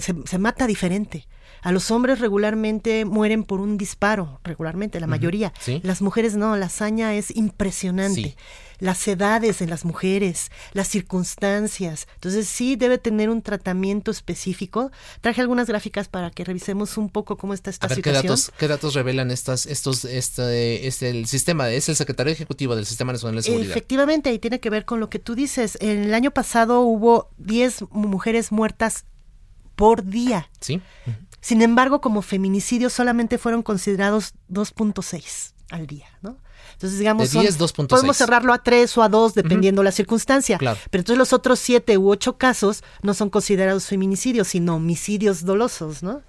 se, 0.00 0.14
se, 0.24 0.38
mata 0.38 0.66
diferente. 0.66 1.26
A 1.62 1.72
los 1.72 1.90
hombres 1.90 2.20
regularmente 2.20 3.04
mueren 3.04 3.44
por 3.44 3.60
un 3.60 3.78
disparo, 3.78 4.40
regularmente, 4.44 5.00
la 5.00 5.06
mayoría. 5.06 5.52
Las 5.82 6.02
mujeres 6.02 6.36
no, 6.36 6.56
la 6.56 6.66
hazaña 6.66 7.14
es 7.14 7.34
impresionante. 7.34 8.36
Las 8.80 9.08
edades 9.08 9.60
en 9.60 9.70
las 9.70 9.84
mujeres, 9.84 10.52
las 10.72 10.86
circunstancias. 10.86 12.06
Entonces 12.14 12.46
sí 12.46 12.76
debe 12.76 12.98
tener 12.98 13.28
un 13.28 13.42
tratamiento 13.42 14.12
específico. 14.12 14.92
Traje 15.20 15.40
algunas 15.40 15.66
gráficas 15.66 16.06
para 16.06 16.30
que 16.30 16.44
revisemos 16.44 16.96
un 16.96 17.08
poco 17.08 17.36
cómo 17.36 17.54
está 17.54 17.70
esta 17.70 17.88
situación. 17.88 18.22
¿qué 18.22 18.28
datos, 18.28 18.52
¿Qué 18.56 18.68
datos 18.68 18.94
revelan 18.94 19.32
estas, 19.32 19.66
estos, 19.66 20.04
este, 20.04 20.86
este, 20.86 21.10
el 21.10 21.26
sistema, 21.26 21.68
es 21.70 21.88
el 21.88 21.96
secretario 21.96 22.32
ejecutivo 22.32 22.76
del 22.76 22.86
Sistema 22.86 23.12
Nacional 23.12 23.34
de 23.36 23.42
Seguridad? 23.42 23.70
Efectivamente, 23.72 24.32
y 24.32 24.38
tiene 24.38 24.60
que 24.60 24.70
ver 24.70 24.84
con 24.84 25.00
lo 25.00 25.10
que 25.10 25.18
tú 25.18 25.34
dices. 25.34 25.76
En 25.80 26.04
el 26.04 26.14
año 26.14 26.30
pasado 26.30 26.82
hubo 26.82 27.30
10 27.38 27.86
mujeres 27.90 28.52
muertas 28.52 29.06
por 29.78 30.04
día. 30.04 30.50
Sí. 30.60 30.80
Sin 31.40 31.62
embargo, 31.62 32.00
como 32.00 32.22
feminicidios 32.22 32.92
solamente 32.92 33.38
fueron 33.38 33.62
considerados 33.62 34.34
2.6 34.50 35.52
al 35.70 35.86
día, 35.86 36.06
¿no? 36.22 36.38
Entonces, 36.72 36.98
digamos, 36.98 37.30
podemos 37.88 38.16
cerrarlo 38.16 38.52
a 38.52 38.62
3 38.62 38.98
o 38.98 39.02
a 39.02 39.08
2 39.08 39.34
dependiendo 39.34 39.82
la 39.82 39.92
circunstancia. 39.92 40.58
Pero 40.58 40.76
entonces 40.92 41.18
los 41.18 41.32
otros 41.32 41.58
7 41.58 41.98
u 41.98 42.10
8 42.10 42.36
casos 42.36 42.82
no 43.02 43.14
son 43.14 43.30
considerados 43.30 43.86
feminicidios, 43.86 44.48
sino 44.48 44.76
homicidios 44.76 45.44
dolosos, 45.44 46.02
¿no? 46.02 46.22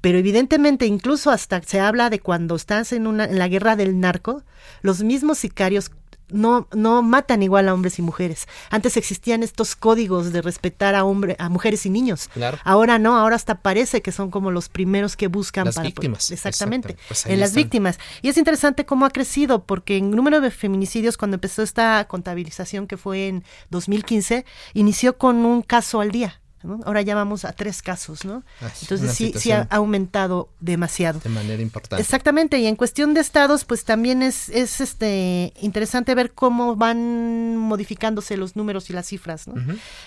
Pero 0.00 0.18
evidentemente, 0.18 0.86
incluso 0.86 1.30
hasta 1.30 1.62
se 1.62 1.80
habla 1.80 2.10
de 2.10 2.20
cuando 2.20 2.56
estás 2.56 2.92
en, 2.92 3.06
una, 3.06 3.24
en 3.24 3.38
la 3.38 3.48
guerra 3.48 3.74
del 3.74 4.00
narco, 4.00 4.42
los 4.82 5.02
mismos 5.02 5.38
sicarios 5.38 5.90
no, 6.28 6.68
no 6.72 7.02
matan 7.02 7.42
igual 7.42 7.68
a 7.68 7.74
hombres 7.74 7.98
y 7.98 8.02
mujeres. 8.02 8.48
Antes 8.70 8.96
existían 8.96 9.42
estos 9.42 9.76
códigos 9.76 10.32
de 10.32 10.42
respetar 10.42 10.94
a 10.94 11.04
hombre, 11.04 11.36
a 11.38 11.48
mujeres 11.48 11.86
y 11.86 11.90
niños. 11.90 12.30
Ahora 12.64 12.98
no, 12.98 13.16
ahora 13.16 13.36
hasta 13.36 13.60
parece 13.60 14.02
que 14.02 14.12
son 14.12 14.30
como 14.30 14.50
los 14.50 14.68
primeros 14.68 15.16
que 15.16 15.28
buscan 15.28 15.66
las 15.66 15.80
víctimas. 15.80 16.30
exactamente, 16.30 16.96
pues 17.08 17.26
en 17.26 17.40
las 17.40 17.54
víctimas. 17.54 17.98
Y 18.22 18.28
es 18.28 18.36
interesante 18.36 18.86
cómo 18.86 19.06
ha 19.06 19.10
crecido, 19.10 19.64
porque 19.64 19.96
en 19.96 20.10
número 20.10 20.40
de 20.40 20.50
feminicidios, 20.50 21.16
cuando 21.16 21.36
empezó 21.36 21.62
esta 21.62 22.06
contabilización 22.06 22.86
que 22.86 22.96
fue 22.96 23.28
en 23.28 23.44
2015, 23.70 24.44
inició 24.72 25.18
con 25.18 25.44
un 25.44 25.62
caso 25.62 26.00
al 26.00 26.10
día. 26.10 26.40
Ahora 26.84 27.02
ya 27.02 27.14
vamos 27.14 27.44
a 27.44 27.52
tres 27.52 27.82
casos, 27.82 28.24
¿no? 28.24 28.42
Entonces 28.82 29.12
sí, 29.12 29.32
sí 29.36 29.52
ha 29.52 29.66
aumentado 29.70 30.48
demasiado. 30.60 31.20
De 31.20 31.28
manera 31.28 31.62
importante. 31.62 32.02
Exactamente, 32.02 32.58
y 32.58 32.66
en 32.66 32.76
cuestión 32.76 33.14
de 33.14 33.20
estados, 33.20 33.64
pues 33.64 33.84
también 33.84 34.22
es, 34.22 34.48
es 34.48 34.80
este 34.80 35.52
interesante 35.60 36.14
ver 36.14 36.32
cómo 36.32 36.76
van 36.76 37.56
modificándose 37.56 38.36
los 38.36 38.56
números 38.56 38.90
y 38.90 38.92
las 38.92 39.06
cifras, 39.06 39.46
¿no? 39.48 39.54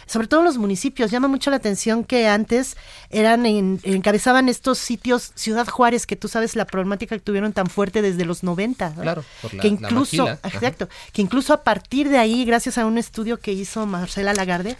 Sobre 0.05 0.27
todo 0.27 0.43
los 0.43 0.57
municipios, 0.57 1.11
llama 1.11 1.27
mucho 1.27 1.49
la 1.49 1.57
atención 1.57 2.03
que 2.03 2.27
antes 2.27 2.77
eran 3.09 3.45
encabezaban 3.45 4.49
estos 4.49 4.77
sitios, 4.77 5.31
Ciudad 5.35 5.67
Juárez, 5.67 6.05
que 6.05 6.15
tú 6.15 6.27
sabes 6.27 6.55
la 6.55 6.65
problemática 6.65 7.15
que 7.15 7.21
tuvieron 7.21 7.53
tan 7.53 7.67
fuerte 7.67 8.01
desde 8.01 8.25
los 8.25 8.43
90. 8.43 8.93
Claro, 8.93 9.23
por 9.41 9.53
la, 9.53 9.61
que 9.61 9.67
incluso, 9.67 10.27
exacto, 10.27 10.89
que 11.13 11.21
incluso 11.21 11.53
a 11.53 11.63
partir 11.63 12.09
de 12.09 12.17
ahí, 12.17 12.45
gracias 12.45 12.77
a 12.77 12.85
un 12.85 12.97
estudio 12.97 13.39
que 13.39 13.51
hizo 13.51 13.85
Marcela 13.85 14.33
Lagarde, 14.33 14.77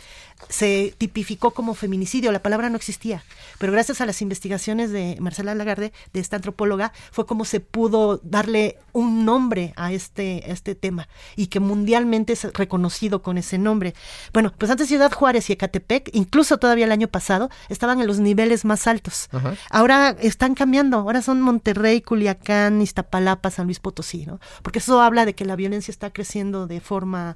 se 0.50 0.94
tipificó 0.98 1.52
como 1.52 1.74
feminicidio, 1.74 2.32
la 2.32 2.42
palabra 2.42 2.70
no 2.70 2.78
existía, 2.78 3.24
pero 3.60 3.74
gracias 3.74 4.02
a 4.02 4.06
las 4.06 4.22
investigaciones 4.22 4.92
de 4.92 5.18
Marcela 5.20 5.56
Lagarde, 5.56 5.92
de 6.14 6.20
esta 6.20 6.38
antropóloga, 6.38 6.94
fue 7.12 7.26
como 7.26 7.46
se 7.46 7.60
pudo 7.60 8.20
darle 8.24 8.78
un 8.94 9.26
nombre 9.26 9.74
a 9.76 9.92
este, 9.92 10.52
este 10.52 10.76
tema 10.76 11.08
y 11.36 11.48
que 11.48 11.60
mundialmente 11.60 12.34
es 12.34 12.44
reconocido 12.54 13.22
con 13.22 13.38
ese 13.38 13.58
nombre. 13.58 13.94
Bueno, 14.34 14.54
pues 14.58 14.72
antes 14.72 14.88
Ciudad 14.88 15.12
Juárez 15.12 15.50
y 15.50 15.54
Ecatepec, 15.54 16.10
incluso 16.14 16.58
todavía 16.58 16.86
el 16.86 16.92
año 16.92 17.08
pasado, 17.08 17.50
estaban 17.70 18.00
en 18.00 18.08
los 18.08 18.20
niveles 18.20 18.66
más 18.66 18.88
altos. 18.88 19.30
Ahora 19.70 20.16
están 20.20 20.56
cambiando, 20.56 20.98
ahora 20.98 21.22
son 21.22 21.42
Monterrey, 21.42 22.02
Culiacán, 22.02 22.82
Iztapalapa, 22.82 23.52
San 23.52 23.66
Luis 23.66 23.80
Potosí, 23.80 24.26
¿no? 24.26 24.40
Porque 24.62 24.80
eso 24.80 25.02
habla 25.02 25.26
de 25.26 25.36
que 25.36 25.46
la 25.46 25.56
violencia 25.56 25.92
está 25.92 26.12
creciendo 26.12 26.68
de 26.68 26.80
forma 26.80 27.36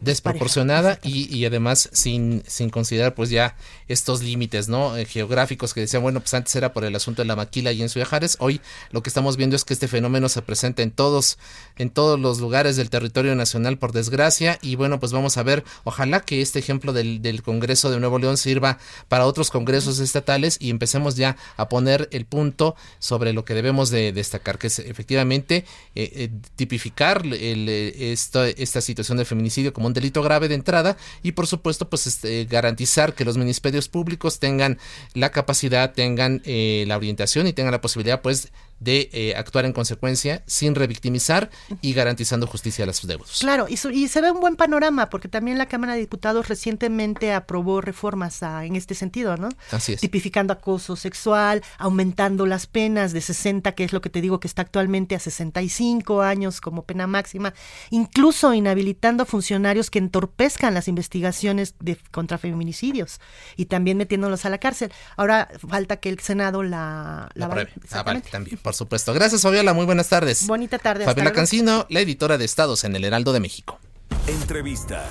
desproporcionada 0.00 0.98
y, 1.02 1.34
y, 1.34 1.44
además 1.44 1.90
sin, 1.92 2.42
sin 2.46 2.70
considerar 2.70 3.14
pues 3.14 3.28
ya 3.28 3.56
estos 3.86 4.22
límites 4.22 4.68
no 4.68 4.96
eh, 4.96 5.04
geográficos 5.04 5.74
que 5.74 5.80
decían 5.80 6.02
bueno 6.02 6.20
pues 6.20 6.32
antes 6.32 6.54
era 6.56 6.72
por 6.72 6.84
el 6.84 6.96
asunto 6.96 7.20
de 7.20 7.28
la 7.28 7.36
maquila 7.36 7.70
y 7.72 7.82
en 7.82 7.90
Suyajares 7.90 8.36
hoy 8.40 8.62
lo 8.92 9.02
que 9.02 9.10
estamos 9.10 9.36
viendo 9.36 9.56
es 9.56 9.64
que 9.64 9.74
este 9.74 9.88
fenómeno 9.88 10.28
se 10.28 10.40
presenta 10.40 10.82
en 10.82 10.90
todos 10.90 11.38
en 11.76 11.90
todos 11.90 12.18
los 12.18 12.40
lugares 12.40 12.76
del 12.76 12.88
territorio 12.88 13.34
nacional 13.34 13.76
por 13.76 13.92
desgracia 13.92 14.58
y 14.62 14.76
bueno 14.76 15.00
pues 15.00 15.12
vamos 15.12 15.36
a 15.36 15.42
ver 15.42 15.64
ojalá 15.84 16.20
que 16.20 16.40
este 16.40 16.58
ejemplo 16.58 16.94
del, 16.94 17.20
del 17.20 17.42
Congreso 17.42 17.90
de 17.90 18.00
Nuevo 18.00 18.18
León 18.18 18.38
sirva 18.38 18.78
para 19.08 19.26
otros 19.26 19.50
congresos 19.50 19.98
estatales 19.98 20.56
y 20.60 20.70
empecemos 20.70 21.16
ya 21.16 21.36
a 21.58 21.68
poner 21.68 22.08
el 22.12 22.24
punto 22.24 22.74
sobre 23.00 23.34
lo 23.34 23.44
que 23.44 23.52
debemos 23.52 23.90
de 23.90 24.12
destacar 24.12 24.58
que 24.58 24.68
es 24.68 24.78
efectivamente 24.78 25.64
eh, 25.94 26.10
eh, 26.14 26.30
tipificar 26.56 27.26
el, 27.26 27.68
esta, 27.68 28.48
esta 28.48 28.80
situación 28.80 29.18
de 29.18 29.26
feminicidio 29.26 29.74
como 29.74 29.89
delito 29.92 30.22
grave 30.22 30.48
de 30.48 30.54
entrada 30.54 30.96
y 31.22 31.32
por 31.32 31.46
supuesto 31.46 31.88
pues 31.88 32.06
este, 32.06 32.44
garantizar 32.44 33.14
que 33.14 33.24
los 33.24 33.36
ministerios 33.36 33.88
públicos 33.88 34.38
tengan 34.38 34.78
la 35.14 35.30
capacidad, 35.30 35.92
tengan 35.92 36.42
eh, 36.44 36.84
la 36.86 36.96
orientación 36.96 37.46
y 37.46 37.52
tengan 37.52 37.72
la 37.72 37.80
posibilidad 37.80 38.20
pues 38.22 38.52
de 38.80 39.10
eh, 39.12 39.34
actuar 39.36 39.66
en 39.66 39.72
consecuencia 39.72 40.42
sin 40.46 40.74
revictimizar 40.74 41.50
y 41.80 41.92
garantizando 41.92 42.46
justicia 42.46 42.84
a 42.84 42.86
los 42.86 43.06
deudos. 43.06 43.38
Claro, 43.40 43.66
y, 43.68 43.74
y, 43.92 44.08
se 44.08 44.20
ve 44.20 44.30
un 44.30 44.40
buen 44.40 44.56
panorama 44.56 45.10
porque 45.10 45.28
también 45.28 45.58
la 45.58 45.66
Cámara 45.66 45.94
de 45.94 46.00
Diputados 46.00 46.48
recientemente 46.48 47.32
aprobó 47.32 47.80
reformas 47.80 48.40
en 48.42 48.76
este 48.76 48.94
sentido, 48.94 49.36
¿no? 49.36 49.50
Así 49.70 49.92
es. 49.92 50.00
Tipificando 50.00 50.52
acoso 50.52 50.96
sexual, 50.96 51.62
aumentando 51.78 52.46
las 52.46 52.66
penas 52.66 53.12
de 53.12 53.20
60, 53.20 53.72
que 53.72 53.84
es 53.84 53.92
lo 53.92 54.00
que 54.00 54.08
te 54.08 54.20
digo 54.20 54.40
que 54.40 54.48
está 54.48 54.62
actualmente 54.62 55.14
a 55.14 55.20
65 55.20 56.22
años 56.22 56.60
como 56.60 56.84
pena 56.84 57.06
máxima, 57.06 57.52
incluso 57.90 58.54
inhabilitando 58.54 59.24
a 59.24 59.26
funcionarios 59.26 59.90
que 59.90 59.98
entorpezcan 59.98 60.72
las 60.72 60.88
investigaciones 60.88 61.74
de, 61.80 61.98
contra 62.10 62.38
feminicidios 62.38 63.20
y 63.56 63.66
también 63.66 63.98
metiéndolos 63.98 64.46
a 64.46 64.50
la 64.50 64.58
cárcel. 64.58 64.92
Ahora 65.16 65.48
falta 65.68 65.98
que 65.98 66.08
el 66.08 66.20
Senado 66.20 66.62
la, 66.62 67.28
la, 67.34 67.48
la 67.48 67.68
Ah, 67.92 68.02
vale, 68.02 68.22
también 68.22 68.58
por 68.70 68.76
supuesto. 68.76 69.12
Gracias, 69.12 69.42
Fabiola. 69.42 69.74
Muy 69.74 69.84
buenas 69.84 70.08
tardes. 70.08 70.46
Bonita 70.46 70.78
tarde. 70.78 71.04
Fabiola 71.04 71.32
Cancino, 71.32 71.86
la 71.88 71.98
editora 71.98 72.38
de 72.38 72.44
Estados 72.44 72.84
en 72.84 72.94
el 72.94 73.04
Heraldo 73.04 73.32
de 73.32 73.40
México. 73.40 73.80
Entrevista. 74.28 75.08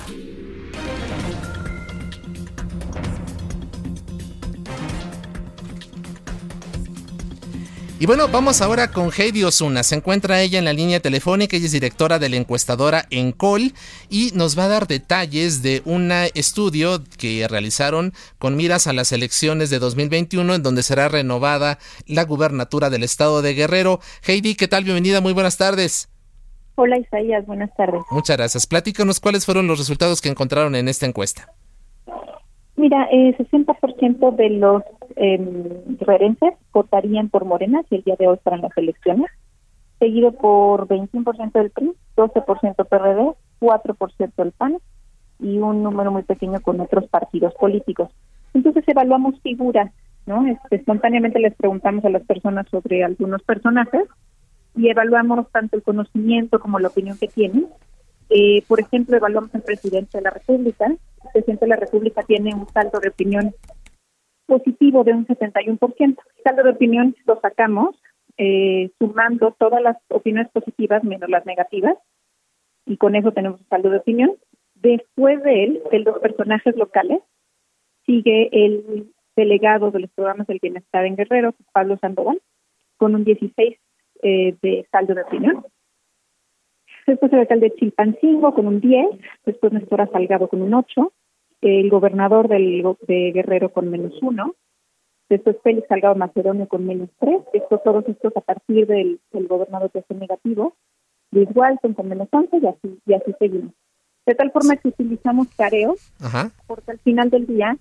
Y 8.00 8.06
bueno, 8.06 8.28
vamos 8.28 8.62
ahora 8.62 8.90
con 8.90 9.10
Heidi 9.12 9.44
Osuna. 9.44 9.82
Se 9.82 9.94
encuentra 9.94 10.40
ella 10.40 10.58
en 10.58 10.64
la 10.64 10.72
línea 10.72 11.00
telefónica, 11.00 11.54
ella 11.54 11.66
es 11.66 11.72
directora 11.72 12.18
de 12.18 12.30
la 12.30 12.36
encuestadora 12.36 13.04
Encol 13.10 13.74
y 14.08 14.30
nos 14.34 14.58
va 14.58 14.64
a 14.64 14.68
dar 14.68 14.86
detalles 14.86 15.60
de 15.60 15.82
un 15.84 16.10
estudio 16.10 17.04
que 17.18 17.46
realizaron 17.46 18.14
con 18.38 18.56
miras 18.56 18.86
a 18.86 18.94
las 18.94 19.12
elecciones 19.12 19.68
de 19.68 19.80
2021 19.80 20.54
en 20.54 20.62
donde 20.62 20.82
será 20.82 21.10
renovada 21.10 21.78
la 22.06 22.24
gubernatura 22.24 22.88
del 22.88 23.02
estado 23.02 23.42
de 23.42 23.52
Guerrero. 23.52 24.00
Heidi, 24.26 24.54
¿qué 24.54 24.66
tal? 24.66 24.84
Bienvenida, 24.84 25.20
muy 25.20 25.34
buenas 25.34 25.58
tardes. 25.58 26.08
Hola 26.76 26.96
Isaías, 26.96 27.44
buenas 27.44 27.68
tardes. 27.76 28.00
Muchas 28.10 28.38
gracias. 28.38 28.66
Platícanos 28.66 29.20
cuáles 29.20 29.44
fueron 29.44 29.66
los 29.66 29.78
resultados 29.78 30.22
que 30.22 30.30
encontraron 30.30 30.74
en 30.74 30.88
esta 30.88 31.04
encuesta. 31.04 31.52
Mira, 32.80 33.06
eh, 33.12 33.36
60% 33.36 34.30
de 34.36 34.48
los 34.48 34.82
eh, 35.16 35.38
votarían 36.72 37.28
por 37.28 37.44
Morena 37.44 37.82
si 37.90 37.96
el 37.96 38.04
día 38.04 38.16
de 38.18 38.26
hoy 38.26 38.38
fueran 38.42 38.62
las 38.62 38.74
elecciones, 38.74 39.30
seguido 39.98 40.32
por 40.32 40.88
21% 40.88 41.52
del 41.52 41.70
PRI, 41.72 41.92
12% 42.16 42.88
PRD, 42.88 43.34
4% 43.60 44.32
del 44.34 44.52
PAN 44.52 44.78
y 45.40 45.58
un 45.58 45.82
número 45.82 46.10
muy 46.10 46.22
pequeño 46.22 46.62
con 46.62 46.80
otros 46.80 47.06
partidos 47.08 47.52
políticos. 47.56 48.08
Entonces 48.54 48.82
evaluamos 48.88 49.38
figuras, 49.42 49.92
¿no? 50.24 50.46
Este, 50.46 50.76
espontáneamente 50.76 51.38
les 51.38 51.54
preguntamos 51.54 52.02
a 52.06 52.08
las 52.08 52.22
personas 52.22 52.66
sobre 52.70 53.04
algunos 53.04 53.42
personajes 53.42 54.08
y 54.74 54.88
evaluamos 54.88 55.50
tanto 55.52 55.76
el 55.76 55.82
conocimiento 55.82 56.58
como 56.58 56.78
la 56.78 56.88
opinión 56.88 57.18
que 57.18 57.28
tienen. 57.28 57.66
Eh, 58.30 58.62
por 58.68 58.80
ejemplo, 58.80 59.16
evaluamos 59.16 59.54
al 59.54 59.62
presidente 59.62 60.18
de 60.18 60.22
la 60.22 60.30
República. 60.30 60.86
El 60.86 61.30
presidente 61.32 61.64
de 61.64 61.68
la 61.68 61.76
República 61.76 62.22
tiene 62.22 62.54
un 62.54 62.68
saldo 62.68 63.00
de 63.00 63.08
opinión 63.08 63.54
positivo 64.46 65.04
de 65.04 65.12
un 65.12 65.26
71%. 65.26 66.00
El 66.00 66.16
saldo 66.42 66.62
de 66.62 66.70
opinión 66.70 67.16
lo 67.26 67.40
sacamos 67.40 68.00
eh, 68.36 68.90
sumando 68.98 69.54
todas 69.58 69.82
las 69.82 69.96
opiniones 70.08 70.50
positivas 70.52 71.04
menos 71.04 71.28
las 71.28 71.44
negativas 71.44 71.96
y 72.86 72.96
con 72.96 73.14
eso 73.14 73.32
tenemos 73.32 73.60
un 73.60 73.68
saldo 73.68 73.90
de 73.90 73.98
opinión. 73.98 74.36
Después 74.74 75.42
de 75.42 75.64
él, 75.64 75.82
de 75.90 75.98
los 75.98 76.18
personajes 76.20 76.74
locales, 76.76 77.20
sigue 78.06 78.48
el 78.52 79.12
delegado 79.36 79.90
de 79.90 80.00
los 80.00 80.10
programas 80.10 80.46
del 80.46 80.58
bienestar 80.60 81.04
en 81.04 81.16
Guerrero, 81.16 81.54
Pablo 81.72 81.98
Sandoval, 81.98 82.40
con 82.96 83.14
un 83.14 83.24
16 83.24 83.76
eh, 84.22 84.56
de 84.62 84.86
saldo 84.90 85.14
de 85.14 85.22
opinión. 85.22 85.64
Después 87.10 87.32
el 87.32 87.40
alcalde 87.40 87.70
de 87.70 87.74
Chilpancingo 87.74 88.54
con 88.54 88.68
un 88.68 88.80
10, 88.80 89.04
después 89.44 89.72
Néstor 89.72 90.08
Salgado 90.12 90.46
con 90.46 90.62
un 90.62 90.72
8, 90.72 91.12
el 91.60 91.90
gobernador 91.90 92.46
del, 92.46 92.84
de 93.08 93.32
Guerrero 93.32 93.72
con 93.72 93.90
menos 93.90 94.12
1, 94.22 94.54
después 95.28 95.56
Félix 95.64 95.88
Salgado 95.88 96.14
Macedonio 96.14 96.68
con 96.68 96.86
menos 96.86 97.08
3, 97.18 97.42
estos, 97.52 97.82
todos 97.82 98.06
estos 98.06 98.36
a 98.36 98.40
partir 98.40 98.86
del, 98.86 99.18
gobernador 99.32 99.90
de 99.90 100.04
negativo, 100.14 100.76
Luis 101.32 101.48
Walton 101.52 101.94
con 101.94 102.08
menos 102.08 102.28
11 102.30 102.58
y 102.58 102.66
así, 102.68 103.00
y 103.04 103.14
así 103.14 103.34
seguimos. 103.40 103.72
De 104.24 104.36
tal 104.36 104.52
forma 104.52 104.76
que 104.76 104.90
utilizamos 104.90 105.48
careos, 105.56 106.12
porque 106.68 106.92
al 106.92 107.00
final 107.00 107.28
del 107.28 107.44
día 107.48 107.76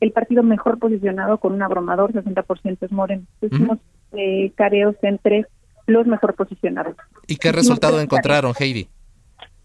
el 0.00 0.10
partido 0.10 0.42
mejor 0.42 0.80
posicionado 0.80 1.38
con 1.38 1.52
un 1.52 1.62
abrumador 1.62 2.12
60% 2.12 2.78
es 2.80 2.90
Moreno. 2.90 3.26
Hicimos 3.40 3.78
eh, 4.10 4.50
careos 4.56 4.96
entre 5.02 5.46
los 5.86 6.06
mejor 6.06 6.34
posicionados. 6.34 6.96
¿Y 7.26 7.36
qué 7.36 7.52
resultado 7.52 8.00
encontraron, 8.00 8.52
Heidi? 8.58 8.88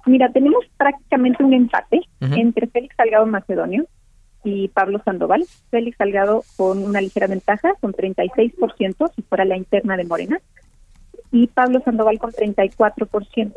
Mira, 0.05 0.31
tenemos 0.31 0.63
prácticamente 0.77 1.43
un 1.43 1.53
empate 1.53 2.01
entre 2.21 2.67
Félix 2.67 2.95
Salgado 2.95 3.25
Macedonio 3.25 3.85
y 4.43 4.69
Pablo 4.69 5.01
Sandoval. 5.03 5.45
Félix 5.69 5.97
Salgado 5.97 6.43
con 6.55 6.83
una 6.83 7.01
ligera 7.01 7.27
ventaja, 7.27 7.73
con 7.81 7.93
36%, 7.93 9.11
si 9.15 9.21
fuera 9.23 9.45
la 9.45 9.57
interna 9.57 9.97
de 9.97 10.05
Morena, 10.05 10.39
y 11.31 11.47
Pablo 11.47 11.81
Sandoval 11.83 12.19
con 12.19 12.31
34%. 12.31 13.53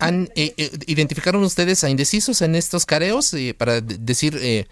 ¿Han, 0.00 0.28
eh, 0.36 0.54
eh, 0.56 0.70
¿Identificaron 0.86 1.42
ustedes 1.42 1.82
a 1.82 1.90
indecisos 1.90 2.40
en 2.42 2.54
estos 2.54 2.86
careos? 2.86 3.34
Eh, 3.34 3.54
para 3.56 3.80
decir, 3.80 4.66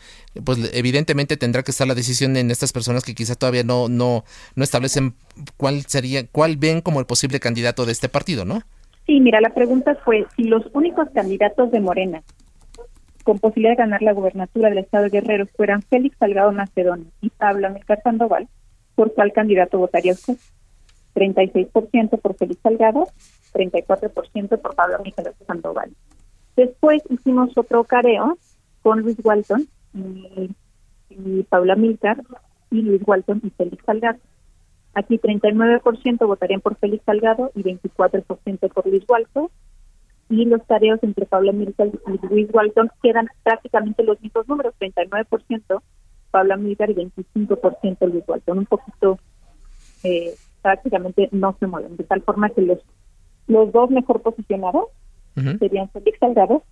pues 0.45 0.71
evidentemente 0.73 1.37
tendrá 1.37 1.63
que 1.63 1.73
estar 1.73 1.87
la 1.87 1.95
decisión 1.95 2.37
en 2.37 2.51
estas 2.51 2.73
personas 2.73 3.03
que 3.03 3.15
quizá 3.15 3.35
todavía 3.35 3.65
no, 3.65 3.89
no, 3.89 4.25
no 4.55 4.65
establecen 4.65 5.15
cuál 5.57 5.83
sería, 5.83 6.27
cuál 6.29 6.57
ven 6.57 6.81
como 6.81 7.01
el 7.01 7.07
posible 7.07 7.41
candidato 7.41 7.87
de 7.87 7.93
este 7.93 8.09
partido, 8.09 8.45
¿no? 8.45 8.61
Sí, 9.07 9.21
mira, 9.21 9.41
la 9.41 9.55
pregunta 9.55 9.97
fue 10.05 10.27
si 10.37 10.45
los 10.45 10.63
únicos 10.73 11.09
candidatos 11.13 11.71
de 11.73 11.81
Morena 11.81 12.23
con 13.25 13.41
posibilidad 13.41 13.73
de 13.73 13.83
ganar 13.83 14.03
la 14.03 14.13
gubernatura 14.13 14.69
del 14.69 14.79
estado 14.79 15.05
de 15.05 15.11
Guerrero 15.11 15.47
fueran 15.57 15.83
Félix 15.83 16.17
Salgado 16.19 16.53
Macedonio 16.53 17.07
y 17.21 17.31
Pablo 17.31 17.67
Amílcar 17.67 18.01
Sandoval, 18.03 18.47
¿por 18.95 19.13
cuál 19.15 19.33
candidato 19.33 19.79
votaría 19.79 20.13
usted? 20.13 20.37
36% 21.17 22.21
por 22.21 22.35
Félix 22.37 22.61
Salgado, 22.63 23.09
34% 23.55 24.61
por 24.61 24.75
Pablo 24.75 24.99
Miguel 25.03 25.33
Sandoval. 25.47 25.91
Después 26.57 27.03
hicimos 27.09 27.57
otro 27.57 27.85
careo 27.85 28.39
con 28.83 29.01
Luis 29.01 29.17
Walton 29.25 29.67
y, 29.95 31.43
Paula 31.49 31.77
Milcar 31.77 32.23
y 32.71 32.83
Luis 32.83 33.03
Walton 33.07 33.41
y 33.43 33.51
Félix 33.51 33.83
Salgado. 33.85 34.19
Aquí 34.95 35.19
39% 35.19 36.27
votarían 36.27 36.61
por 36.61 36.77
Félix 36.77 37.05
Salgado 37.05 37.51
y 37.55 37.63
24% 37.63 38.73
por 38.73 38.87
Luis 38.87 39.05
Walton. 39.09 39.49
Y 40.29 40.45
los 40.45 40.63
careos 40.65 40.99
entre 41.03 41.25
Paula 41.25 41.53
Milcar 41.53 41.89
y 41.89 42.27
Luis 42.27 42.49
Walton 42.53 42.91
quedan 43.03 43.29
prácticamente 43.43 44.03
los 44.03 44.21
mismos 44.21 44.47
números, 44.49 44.75
39% 44.79 45.83
Paula 46.31 46.57
Milcar 46.57 46.91
y 46.91 46.95
25% 46.95 48.11
Luis 48.11 48.25
Walton. 48.27 48.59
Un 48.59 48.67
poquito 48.67 49.19
eh, 50.03 50.35
prácticamente 50.67 51.29
no 51.31 51.57
se 51.61 51.69
mueven, 51.69 51.97
de 51.97 52.03
tal 52.03 52.23
forma 52.23 52.51
que 52.51 52.61
los, 52.61 52.79
los 53.47 53.71
dos 53.71 53.89
mejor 53.89 54.21
posicionados 54.21 54.87
serían 55.61 55.89
Félix 55.91 56.19
Salgado 56.19 56.65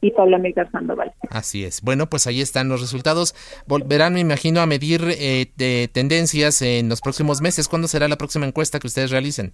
y 0.00 0.10
Pablo 0.10 0.34
Amílcar 0.34 0.68
Sandoval. 0.72 1.12
Así 1.30 1.64
es. 1.64 1.80
Bueno, 1.80 2.06
pues 2.06 2.26
ahí 2.26 2.40
están 2.40 2.68
los 2.68 2.80
resultados. 2.80 3.36
Volverán, 3.68 4.14
me 4.14 4.20
imagino, 4.20 4.60
a 4.60 4.66
medir 4.66 5.02
eh, 5.10 5.46
de 5.56 5.88
tendencias 5.92 6.60
en 6.60 6.88
los 6.88 7.00
próximos 7.00 7.40
meses. 7.40 7.68
¿Cuándo 7.68 7.86
será 7.86 8.08
la 8.08 8.16
próxima 8.16 8.46
encuesta 8.46 8.80
que 8.80 8.88
ustedes 8.88 9.12
realicen? 9.12 9.52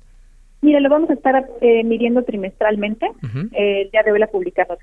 Mire, 0.62 0.80
lo 0.80 0.88
vamos 0.88 1.10
a 1.10 1.14
estar 1.14 1.44
eh, 1.60 1.84
midiendo 1.84 2.22
trimestralmente. 2.22 3.06
eh, 3.52 3.90
ya 3.92 4.02
debe 4.04 4.18
la 4.20 4.28
publicarnos 4.28 4.78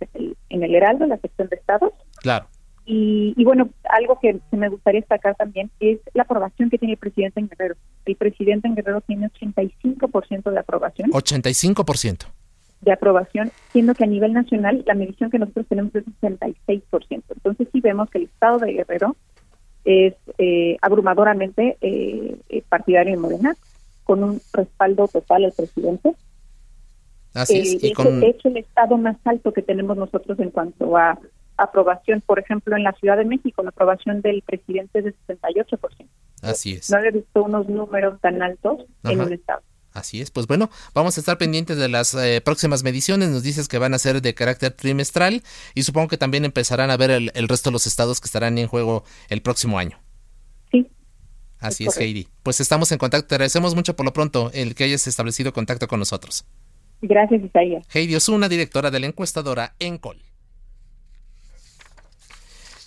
en 0.49 0.63
el 0.63 0.75
Heraldo, 0.75 1.05
en 1.05 1.09
la 1.09 1.17
sección 1.17 1.47
de 1.47 1.55
estados. 1.55 1.93
Claro. 2.21 2.45
Y, 2.91 3.43
bueno, 3.43 3.69
algo 3.83 4.19
que, 4.19 4.39
me 4.49 4.67
gustaría 4.67 5.01
destacar 5.01 5.35
también 5.35 5.69
es 5.79 5.99
la 6.15 6.23
aprobación 6.23 6.71
que 6.71 6.79
tiene 6.79 6.93
el 6.93 6.97
presidente 6.97 7.39
en 7.39 7.47
Guerrero. 7.47 7.75
El 8.03 8.15
presidente 8.15 8.67
en 8.67 8.73
Guerrero 8.73 9.01
tiene 9.01 9.29
85% 9.29 10.49
de 10.49 10.59
aprobación. 10.59 11.11
85%. 11.11 12.25
De 12.81 12.91
aprobación, 12.91 13.51
siendo 13.71 13.93
que 13.93 14.05
a 14.05 14.07
nivel 14.07 14.33
nacional 14.33 14.83
la 14.87 14.95
medición 14.95 15.29
que 15.29 15.37
nosotros 15.37 15.67
tenemos 15.69 15.93
es 15.93 16.03
66%. 16.19 16.83
Entonces 17.29 17.67
sí 17.71 17.79
vemos 17.79 18.09
que 18.09 18.17
el 18.17 18.23
Estado 18.23 18.57
de 18.57 18.73
Guerrero 18.73 19.15
es 19.85 20.15
eh, 20.39 20.77
abrumadoramente 20.81 21.77
eh, 21.81 22.39
eh, 22.49 22.63
partidario 22.69 23.13
de 23.13 23.21
Morena, 23.21 23.55
con 24.03 24.23
un 24.23 24.41
respaldo 24.51 25.07
total 25.07 25.45
al 25.45 25.51
presidente. 25.51 26.15
Así 27.35 27.59
es. 27.59 27.83
Y 27.83 27.93
con... 27.93 28.23
es 28.23 28.43
el 28.43 28.57
estado 28.57 28.97
más 28.97 29.17
alto 29.25 29.53
que 29.53 29.61
tenemos 29.61 29.95
nosotros 29.95 30.39
en 30.39 30.49
cuanto 30.49 30.97
a 30.97 31.19
aprobación, 31.63 32.21
por 32.21 32.39
ejemplo, 32.39 32.75
en 32.75 32.83
la 32.83 32.93
Ciudad 32.93 33.17
de 33.17 33.25
México, 33.25 33.63
la 33.63 33.69
aprobación 33.69 34.21
del 34.21 34.41
presidente 34.41 34.99
es 34.99 35.05
de 35.05 35.15
68%. 35.27 36.07
Así 36.41 36.73
es. 36.73 36.89
No 36.89 36.97
había 36.97 37.11
visto 37.11 37.43
unos 37.43 37.67
números 37.67 38.19
tan 38.21 38.41
altos 38.41 38.85
en 39.03 39.21
un 39.21 39.33
estado. 39.33 39.61
Así 39.91 40.21
es, 40.21 40.29
pues 40.29 40.45
bueno, 40.45 40.69
vamos 40.93 41.17
a 41.17 41.19
estar 41.19 41.37
pendientes 41.37 41.77
de 41.77 41.89
las 41.89 42.13
eh, 42.13 42.41
próximas 42.41 42.83
mediciones. 42.83 43.29
Nos 43.29 43.43
dices 43.43 43.67
que 43.67 43.79
van 43.79 43.93
a 43.93 43.99
ser 43.99 44.21
de 44.21 44.33
carácter 44.35 44.71
trimestral 44.71 45.41
y 45.73 45.83
supongo 45.83 46.07
que 46.07 46.17
también 46.17 46.45
empezarán 46.45 46.91
a 46.91 46.97
ver 46.97 47.09
el, 47.11 47.47
resto 47.47 47.69
de 47.69 47.73
los 47.73 47.87
estados 47.87 48.21
que 48.21 48.25
estarán 48.25 48.57
en 48.57 48.67
juego 48.67 49.03
el 49.29 49.41
próximo 49.41 49.79
año. 49.79 49.97
Sí. 50.71 50.87
Así 51.59 51.85
es, 51.85 51.97
Heidi. 51.97 52.27
Pues 52.43 52.61
estamos 52.61 52.91
en 52.91 52.99
contacto. 52.99 53.27
Te 53.27 53.35
agradecemos 53.35 53.75
mucho 53.75 53.95
por 53.95 54.05
lo 54.05 54.13
pronto 54.13 54.51
el 54.53 54.75
que 54.75 54.83
hayas 54.83 55.07
establecido 55.07 55.53
contacto 55.53 55.87
con 55.87 55.99
nosotros. 55.99 56.45
Gracias, 57.01 57.43
Isaías. 57.43 57.85
Heidi 57.91 58.15
una 58.31 58.47
directora 58.47 58.91
de 58.91 58.99
la 58.99 59.07
encuestadora 59.07 59.73
Encol. 59.79 60.28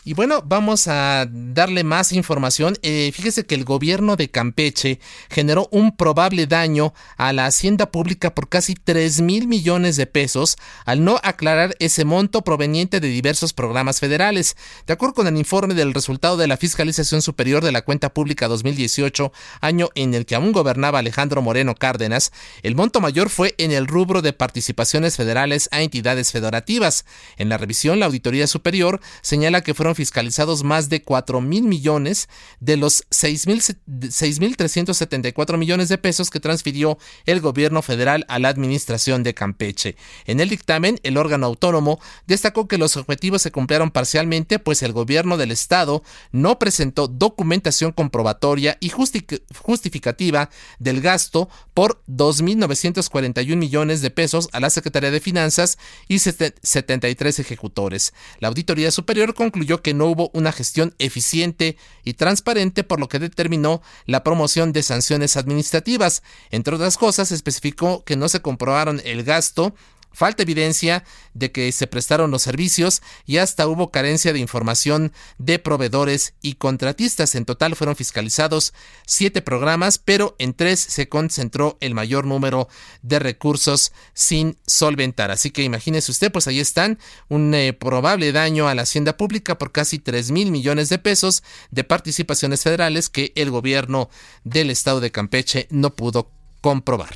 Y 0.04 0.14
bueno, 0.14 0.42
vamos 0.44 0.88
a 0.88 1.28
darle 1.30 1.84
más 1.84 2.10
información. 2.10 2.76
Eh, 2.82 3.12
fíjese 3.14 3.46
que 3.46 3.54
el 3.54 3.64
gobierno 3.64 4.16
de 4.16 4.30
Campeche 4.30 4.98
generó 5.30 5.68
un 5.70 5.96
probable 5.96 6.48
daño 6.48 6.92
a 7.16 7.32
la 7.32 7.46
hacienda 7.46 7.92
pública 7.92 8.34
por 8.34 8.48
casi 8.48 8.74
3 8.74 9.20
mil 9.20 9.46
millones 9.46 9.94
de 9.94 10.06
pesos 10.06 10.56
al 10.86 11.04
no 11.04 11.20
aclarar 11.22 11.76
ese 11.78 12.04
monto 12.04 12.42
proveniente 12.42 12.98
de 12.98 13.06
diversos 13.06 13.52
programas 13.52 14.00
federales. 14.00 14.56
De 14.88 14.92
acuerdo 14.92 15.14
con 15.14 15.28
el 15.28 15.36
informe 15.36 15.74
del 15.74 15.94
resultado 15.94 16.36
de 16.36 16.48
la 16.48 16.56
Fiscalización 16.56 17.22
Superior 17.22 17.62
de 17.62 17.70
la 17.70 17.82
Cuenta 17.82 18.12
Pública 18.12 18.48
2018, 18.48 19.32
año 19.60 19.90
en 19.94 20.14
el 20.14 20.26
que 20.26 20.34
aún 20.34 20.50
gobernaba 20.50 20.98
Alejandro 20.98 21.42
Moreno 21.42 21.76
Cárdenas, 21.76 22.32
el 22.64 22.74
monto 22.74 23.00
mayor 23.00 23.30
fue 23.30 23.54
en 23.56 23.70
el 23.70 23.86
rubro 23.86 24.20
de 24.20 24.32
participaciones 24.32 25.16
federales 25.16 25.68
a 25.70 25.80
entidades 25.80 26.32
federativas. 26.32 27.04
En 27.36 27.48
la 27.48 27.56
revisión, 27.56 28.00
la 28.00 28.06
Auditoría 28.06 28.48
Superior 28.48 29.00
señala 29.20 29.60
que 29.60 29.74
fueron 29.74 29.91
fiscalizados 29.94 30.64
más 30.64 30.88
de 30.88 31.02
4 31.02 31.40
mil 31.40 31.64
millones 31.64 32.28
de 32.60 32.76
los 32.76 33.04
6.374 33.10 35.56
millones 35.56 35.88
de 35.88 35.98
pesos 35.98 36.30
que 36.30 36.40
transfirió 36.40 36.98
el 37.26 37.40
gobierno 37.40 37.82
federal 37.82 38.24
a 38.28 38.38
la 38.38 38.48
administración 38.48 39.22
de 39.22 39.34
Campeche. 39.34 39.96
En 40.26 40.40
el 40.40 40.48
dictamen, 40.48 41.00
el 41.02 41.16
órgano 41.16 41.46
autónomo 41.46 42.00
destacó 42.26 42.68
que 42.68 42.78
los 42.78 42.96
objetivos 42.96 43.42
se 43.42 43.52
cumplieron 43.52 43.90
parcialmente, 43.90 44.58
pues 44.58 44.82
el 44.82 44.92
gobierno 44.92 45.36
del 45.36 45.50
estado 45.50 46.02
no 46.30 46.58
presentó 46.58 47.08
documentación 47.08 47.92
comprobatoria 47.92 48.76
y 48.80 48.90
justificativa 48.90 50.50
del 50.78 51.00
gasto 51.00 51.48
por 51.74 52.02
2.941 52.08 53.56
millones 53.56 54.02
de 54.02 54.10
pesos 54.10 54.48
a 54.52 54.60
la 54.60 54.70
Secretaría 54.70 55.10
de 55.10 55.20
Finanzas 55.20 55.78
y 56.08 56.18
73 56.18 57.38
ejecutores. 57.38 58.12
La 58.40 58.48
Auditoría 58.48 58.90
Superior 58.90 59.34
concluyó 59.34 59.81
que 59.82 59.94
no 59.94 60.06
hubo 60.06 60.30
una 60.32 60.52
gestión 60.52 60.94
eficiente 60.98 61.76
y 62.04 62.14
transparente, 62.14 62.84
por 62.84 63.00
lo 63.00 63.08
que 63.08 63.18
determinó 63.18 63.82
la 64.06 64.24
promoción 64.24 64.72
de 64.72 64.82
sanciones 64.82 65.36
administrativas. 65.36 66.22
Entre 66.50 66.74
otras 66.74 66.96
cosas, 66.96 67.32
especificó 67.32 68.04
que 68.04 68.16
no 68.16 68.28
se 68.28 68.40
comprobaron 68.40 69.00
el 69.04 69.24
gasto 69.24 69.74
Falta 70.12 70.42
evidencia 70.42 71.04
de 71.34 71.50
que 71.52 71.70
se 71.72 71.86
prestaron 71.86 72.30
los 72.30 72.42
servicios 72.42 73.02
y 73.26 73.38
hasta 73.38 73.66
hubo 73.66 73.90
carencia 73.90 74.32
de 74.32 74.38
información 74.38 75.12
de 75.38 75.58
proveedores 75.58 76.34
y 76.42 76.54
contratistas. 76.54 77.34
En 77.34 77.44
total 77.44 77.76
fueron 77.76 77.96
fiscalizados 77.96 78.74
siete 79.06 79.42
programas, 79.42 79.98
pero 79.98 80.36
en 80.38 80.54
tres 80.54 80.80
se 80.80 81.08
concentró 81.08 81.78
el 81.80 81.94
mayor 81.94 82.26
número 82.26 82.68
de 83.02 83.18
recursos 83.18 83.92
sin 84.14 84.58
solventar. 84.66 85.30
Así 85.30 85.50
que 85.50 85.62
imagínese 85.62 86.10
usted, 86.10 86.30
pues 86.30 86.46
ahí 86.46 86.60
están, 86.60 86.98
un 87.28 87.54
eh, 87.54 87.72
probable 87.72 88.32
daño 88.32 88.68
a 88.68 88.74
la 88.74 88.82
hacienda 88.82 89.16
pública 89.16 89.58
por 89.58 89.72
casi 89.72 89.98
3 89.98 90.30
mil 90.30 90.50
millones 90.50 90.88
de 90.88 90.98
pesos 90.98 91.42
de 91.70 91.84
participaciones 91.84 92.62
federales 92.62 93.08
que 93.08 93.32
el 93.36 93.50
gobierno 93.50 94.10
del 94.44 94.70
estado 94.70 95.00
de 95.00 95.10
Campeche 95.10 95.66
no 95.70 95.90
pudo 95.90 96.30
comprobar. 96.60 97.14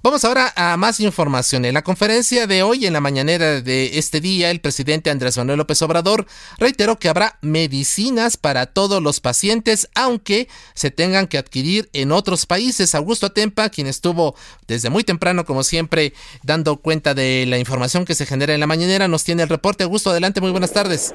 Vamos 0.00 0.24
ahora 0.24 0.52
a 0.54 0.76
más 0.76 1.00
información. 1.00 1.64
En 1.64 1.74
la 1.74 1.82
conferencia 1.82 2.46
de 2.46 2.62
hoy, 2.62 2.86
en 2.86 2.92
la 2.92 3.00
mañanera 3.00 3.60
de 3.60 3.98
este 3.98 4.20
día, 4.20 4.52
el 4.52 4.60
presidente 4.60 5.10
Andrés 5.10 5.36
Manuel 5.36 5.58
López 5.58 5.82
Obrador 5.82 6.24
reiteró 6.58 7.00
que 7.00 7.08
habrá 7.08 7.36
medicinas 7.42 8.36
para 8.36 8.66
todos 8.66 9.02
los 9.02 9.18
pacientes, 9.18 9.88
aunque 9.96 10.46
se 10.74 10.92
tengan 10.92 11.26
que 11.26 11.36
adquirir 11.36 11.90
en 11.94 12.12
otros 12.12 12.46
países. 12.46 12.94
Augusto 12.94 13.26
Atempa, 13.26 13.70
quien 13.70 13.88
estuvo 13.88 14.36
desde 14.68 14.88
muy 14.88 15.02
temprano, 15.02 15.44
como 15.44 15.64
siempre, 15.64 16.14
dando 16.44 16.76
cuenta 16.76 17.12
de 17.14 17.44
la 17.48 17.58
información 17.58 18.04
que 18.04 18.14
se 18.14 18.24
genera 18.24 18.54
en 18.54 18.60
la 18.60 18.68
mañanera, 18.68 19.08
nos 19.08 19.24
tiene 19.24 19.42
el 19.42 19.48
reporte. 19.48 19.82
Augusto, 19.82 20.10
adelante, 20.10 20.40
muy 20.40 20.52
buenas 20.52 20.72
tardes. 20.72 21.12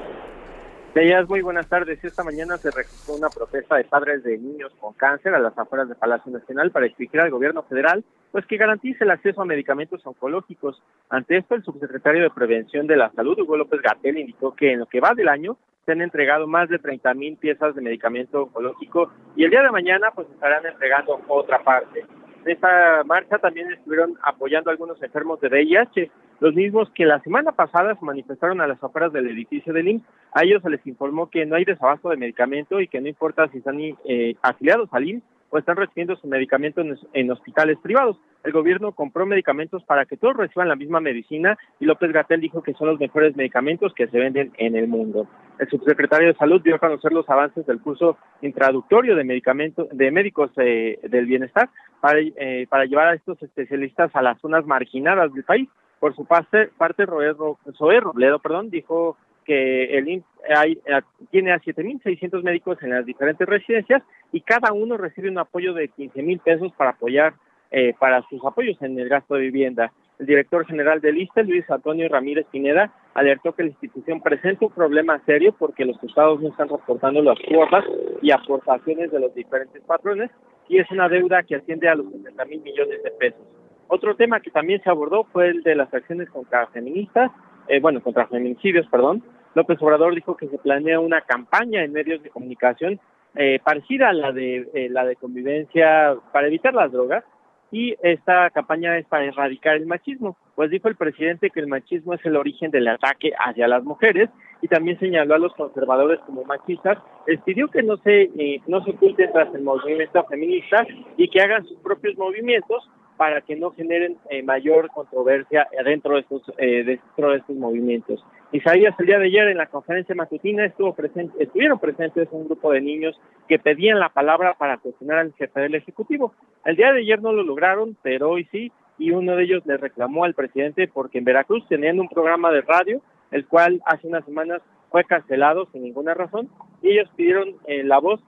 Días, 0.94 1.28
muy 1.28 1.42
buenas 1.42 1.68
tardes. 1.68 2.02
Esta 2.04 2.22
mañana 2.22 2.56
se 2.56 2.70
registró 2.70 3.16
una 3.16 3.28
protesta 3.28 3.74
de 3.74 3.82
padres 3.82 4.22
de 4.22 4.38
niños 4.38 4.72
con 4.78 4.92
cáncer 4.94 5.34
a 5.34 5.40
las 5.40 5.58
afueras 5.58 5.88
del 5.88 5.96
Palacio 5.96 6.30
Nacional 6.30 6.70
para 6.70 6.86
exigir 6.86 7.20
al 7.20 7.32
gobierno 7.32 7.64
federal 7.64 8.04
pues 8.30 8.46
que 8.46 8.56
garantice 8.56 9.02
el 9.02 9.10
acceso 9.10 9.42
a 9.42 9.44
medicamentos 9.44 10.06
oncológicos. 10.06 10.80
Ante 11.08 11.38
esto, 11.38 11.56
el 11.56 11.64
subsecretario 11.64 12.22
de 12.22 12.30
Prevención 12.30 12.86
de 12.86 12.96
la 12.96 13.10
Salud, 13.10 13.36
Hugo 13.40 13.56
López 13.56 13.82
Gatel, 13.82 14.18
indicó 14.18 14.54
que 14.54 14.70
en 14.72 14.78
lo 14.78 14.86
que 14.86 15.00
va 15.00 15.14
del 15.14 15.28
año 15.28 15.56
se 15.84 15.92
han 15.92 16.00
entregado 16.00 16.46
más 16.46 16.68
de 16.68 16.78
30 16.78 17.12
mil 17.14 17.36
piezas 17.38 17.74
de 17.74 17.82
medicamento 17.82 18.44
oncológico 18.44 19.12
y 19.34 19.42
el 19.42 19.50
día 19.50 19.62
de 19.62 19.72
mañana 19.72 20.12
pues 20.14 20.28
estarán 20.30 20.64
entregando 20.64 21.20
otra 21.26 21.58
parte. 21.64 22.06
En 22.44 22.50
esta 22.50 23.02
marcha 23.04 23.38
también 23.38 23.72
estuvieron 23.72 24.18
apoyando 24.22 24.68
a 24.68 24.72
algunos 24.72 25.02
enfermos 25.02 25.40
de 25.40 25.48
VIH, 25.48 26.10
los 26.40 26.54
mismos 26.54 26.90
que 26.90 27.06
la 27.06 27.20
semana 27.20 27.52
pasada 27.52 27.94
se 27.94 28.04
manifestaron 28.04 28.60
a 28.60 28.66
las 28.66 28.82
afueras 28.84 29.12
del 29.14 29.28
edificio 29.28 29.72
del 29.72 29.88
IMSS. 29.88 30.04
A 30.32 30.44
ellos 30.44 30.62
se 30.62 30.68
les 30.68 30.86
informó 30.86 31.30
que 31.30 31.46
no 31.46 31.56
hay 31.56 31.64
desabasto 31.64 32.10
de 32.10 32.18
medicamento 32.18 32.80
y 32.80 32.88
que 32.88 33.00
no 33.00 33.08
importa 33.08 33.48
si 33.48 33.58
están 33.58 33.78
eh, 33.80 34.36
afiliados 34.42 34.90
al 34.92 35.08
IMSS 35.08 35.24
o 35.54 35.58
están 35.58 35.76
recibiendo 35.76 36.16
su 36.16 36.26
medicamento 36.26 36.82
en, 37.12 37.30
hospitales 37.30 37.78
privados. 37.80 38.16
El 38.42 38.50
gobierno 38.50 38.90
compró 38.90 39.24
medicamentos 39.24 39.84
para 39.84 40.04
que 40.04 40.16
todos 40.16 40.36
reciban 40.36 40.68
la 40.68 40.74
misma 40.74 40.98
medicina 40.98 41.56
y 41.78 41.84
López 41.84 42.10
Gatel 42.10 42.40
dijo 42.40 42.60
que 42.60 42.74
son 42.74 42.88
los 42.88 42.98
mejores 42.98 43.36
medicamentos 43.36 43.94
que 43.94 44.08
se 44.08 44.18
venden 44.18 44.50
en 44.58 44.74
el 44.74 44.88
mundo. 44.88 45.28
El 45.60 45.68
subsecretario 45.68 46.26
de 46.26 46.34
Salud 46.34 46.60
dio 46.60 46.74
a 46.74 46.80
conocer 46.80 47.12
los 47.12 47.30
avances 47.30 47.64
del 47.66 47.80
curso 47.80 48.18
introductorio 48.42 49.14
de 49.14 49.22
medicamentos 49.22 49.86
de 49.92 50.10
médicos 50.10 50.50
eh, 50.56 50.98
del 51.04 51.26
bienestar 51.26 51.70
para, 52.00 52.18
eh, 52.18 52.66
para 52.68 52.86
llevar 52.86 53.06
a 53.06 53.14
estos 53.14 53.40
especialistas 53.40 54.10
a 54.16 54.22
las 54.22 54.40
zonas 54.40 54.66
marginadas 54.66 55.32
del 55.32 55.44
país. 55.44 55.68
Por 56.00 56.16
su 56.16 56.24
parte, 56.24 56.68
parte 56.76 57.06
Zoé 57.06 58.00
Robledo 58.00 58.40
perdón, 58.40 58.70
dijo 58.70 59.16
que 59.44 59.98
el 59.98 60.22
hay, 60.54 60.72
eh, 60.86 61.00
tiene 61.30 61.52
a 61.52 61.60
7.600 61.60 62.42
médicos 62.42 62.82
en 62.82 62.90
las 62.90 63.06
diferentes 63.06 63.48
residencias 63.48 64.02
y 64.32 64.40
cada 64.40 64.72
uno 64.72 64.96
recibe 64.96 65.30
un 65.30 65.38
apoyo 65.38 65.72
de 65.74 65.90
15.000 65.90 66.40
pesos 66.42 66.72
para 66.76 66.90
apoyar 66.90 67.34
eh, 67.70 67.94
para 67.98 68.22
sus 68.28 68.44
apoyos 68.44 68.80
en 68.82 68.98
el 68.98 69.08
gasto 69.08 69.34
de 69.34 69.42
vivienda. 69.42 69.92
El 70.18 70.26
director 70.26 70.64
general 70.64 71.00
del 71.00 71.18
ISTE, 71.18 71.42
Luis 71.42 71.68
Antonio 71.68 72.08
Ramírez 72.08 72.46
Pineda, 72.50 72.92
alertó 73.14 73.52
que 73.52 73.64
la 73.64 73.70
institución 73.70 74.20
presenta 74.20 74.66
un 74.66 74.72
problema 74.72 75.20
serio 75.26 75.54
porque 75.58 75.84
los 75.84 76.00
estados 76.04 76.40
no 76.40 76.50
están 76.50 76.68
reportando 76.68 77.20
las 77.20 77.38
cuotas 77.40 77.84
y 78.22 78.30
aportaciones 78.30 79.10
de 79.10 79.18
los 79.18 79.34
diferentes 79.34 79.82
patrones 79.82 80.30
y 80.68 80.78
es 80.78 80.88
una 80.90 81.08
deuda 81.08 81.42
que 81.42 81.56
asciende 81.56 81.88
a 81.88 81.96
los 81.96 82.10
70 82.12 82.44
mil 82.44 82.60
millones 82.60 83.02
de 83.02 83.10
pesos. 83.10 83.42
Otro 83.88 84.14
tema 84.14 84.40
que 84.40 84.50
también 84.50 84.80
se 84.82 84.90
abordó 84.90 85.24
fue 85.24 85.48
el 85.48 85.62
de 85.62 85.74
las 85.74 85.92
acciones 85.92 86.30
contra 86.30 86.66
feministas, 86.68 87.30
eh, 87.68 87.80
bueno, 87.80 88.02
contra 88.02 88.26
feminicidios, 88.26 88.86
perdón. 88.88 89.22
López 89.54 89.80
Obrador 89.80 90.14
dijo 90.14 90.36
que 90.36 90.48
se 90.48 90.58
planea 90.58 91.00
una 91.00 91.20
campaña 91.22 91.84
en 91.84 91.92
medios 91.92 92.22
de 92.22 92.30
comunicación 92.30 93.00
eh, 93.36 93.60
parecida 93.64 94.10
a 94.10 94.12
la 94.12 94.32
de 94.32 94.68
eh, 94.74 94.88
la 94.90 95.04
de 95.04 95.16
convivencia 95.16 96.16
para 96.32 96.46
evitar 96.46 96.74
las 96.74 96.92
drogas 96.92 97.24
y 97.70 97.96
esta 98.02 98.50
campaña 98.50 98.96
es 98.98 99.06
para 99.06 99.24
erradicar 99.24 99.76
el 99.76 99.86
machismo. 99.86 100.36
Pues 100.54 100.70
dijo 100.70 100.88
el 100.88 100.96
presidente 100.96 101.50
que 101.50 101.60
el 101.60 101.66
machismo 101.66 102.14
es 102.14 102.24
el 102.24 102.36
origen 102.36 102.70
del 102.70 102.86
ataque 102.86 103.32
hacia 103.36 103.66
las 103.66 103.82
mujeres 103.82 104.30
y 104.62 104.68
también 104.68 104.98
señaló 105.00 105.34
a 105.34 105.38
los 105.38 105.54
conservadores 105.54 106.20
como 106.20 106.44
machistas. 106.44 106.98
Les 107.26 107.40
pidió 107.42 107.68
que 107.68 107.82
no 107.82 107.96
se 107.98 108.30
no 108.68 108.84
se 108.84 108.90
oculten 108.90 109.32
tras 109.32 109.52
el 109.54 109.62
movimiento 109.62 110.24
feminista 110.24 110.86
y 111.16 111.28
que 111.28 111.40
hagan 111.40 111.64
sus 111.64 111.78
propios 111.78 112.16
movimientos 112.16 112.88
para 113.16 113.40
que 113.42 113.56
no 113.56 113.70
generen 113.70 114.16
eh, 114.28 114.42
mayor 114.42 114.90
controversia 114.90 115.68
dentro 115.84 116.14
de 116.14 116.20
estos 116.20 116.42
eh, 116.58 116.84
dentro 116.84 117.30
de 117.30 117.38
estos 117.38 117.56
movimientos. 117.56 118.24
Isaías 118.52 118.94
el 118.98 119.06
día 119.06 119.18
de 119.18 119.26
ayer 119.26 119.48
en 119.48 119.58
la 119.58 119.66
conferencia 119.66 120.14
matutina 120.14 120.64
estuvo 120.64 120.94
presente, 120.94 121.42
estuvieron 121.42 121.78
presentes 121.78 122.28
un 122.30 122.46
grupo 122.46 122.72
de 122.72 122.80
niños 122.80 123.18
que 123.48 123.58
pedían 123.58 123.98
la 123.98 124.08
palabra 124.08 124.54
para 124.54 124.78
cuestionar 124.78 125.18
al 125.18 125.32
jefe 125.34 125.60
del 125.60 125.74
ejecutivo. 125.74 126.34
El 126.64 126.76
día 126.76 126.92
de 126.92 127.00
ayer 127.00 127.20
no 127.20 127.32
lo 127.32 127.42
lograron, 127.42 127.96
pero 128.02 128.30
hoy 128.30 128.48
sí, 128.50 128.72
y 128.98 129.10
uno 129.10 129.36
de 129.36 129.44
ellos 129.44 129.66
le 129.66 129.76
reclamó 129.76 130.24
al 130.24 130.34
presidente 130.34 130.88
porque 130.88 131.18
en 131.18 131.24
Veracruz 131.24 131.66
tenían 131.68 131.98
un 132.00 132.08
programa 132.08 132.52
de 132.52 132.62
radio, 132.62 133.00
el 133.32 133.46
cual 133.46 133.82
hace 133.86 134.06
unas 134.06 134.24
semanas 134.24 134.62
fue 134.90 135.04
cancelado 135.04 135.66
sin 135.72 135.82
ninguna 135.82 136.14
razón, 136.14 136.48
y 136.80 136.90
ellos 136.90 137.10
pidieron 137.16 137.56
eh, 137.66 137.82
la 137.82 137.98
voz 137.98 138.20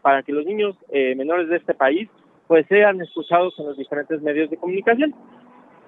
para 0.00 0.22
que 0.22 0.32
los 0.32 0.46
niños 0.46 0.74
menores 0.90 1.50
de 1.50 1.58
este 1.58 1.74
país 1.74 2.08
pues 2.46 2.66
sean 2.68 3.00
escuchados 3.00 3.54
en 3.58 3.66
los 3.66 3.76
diferentes 3.76 4.20
medios 4.22 4.50
de 4.50 4.56
comunicación. 4.56 5.14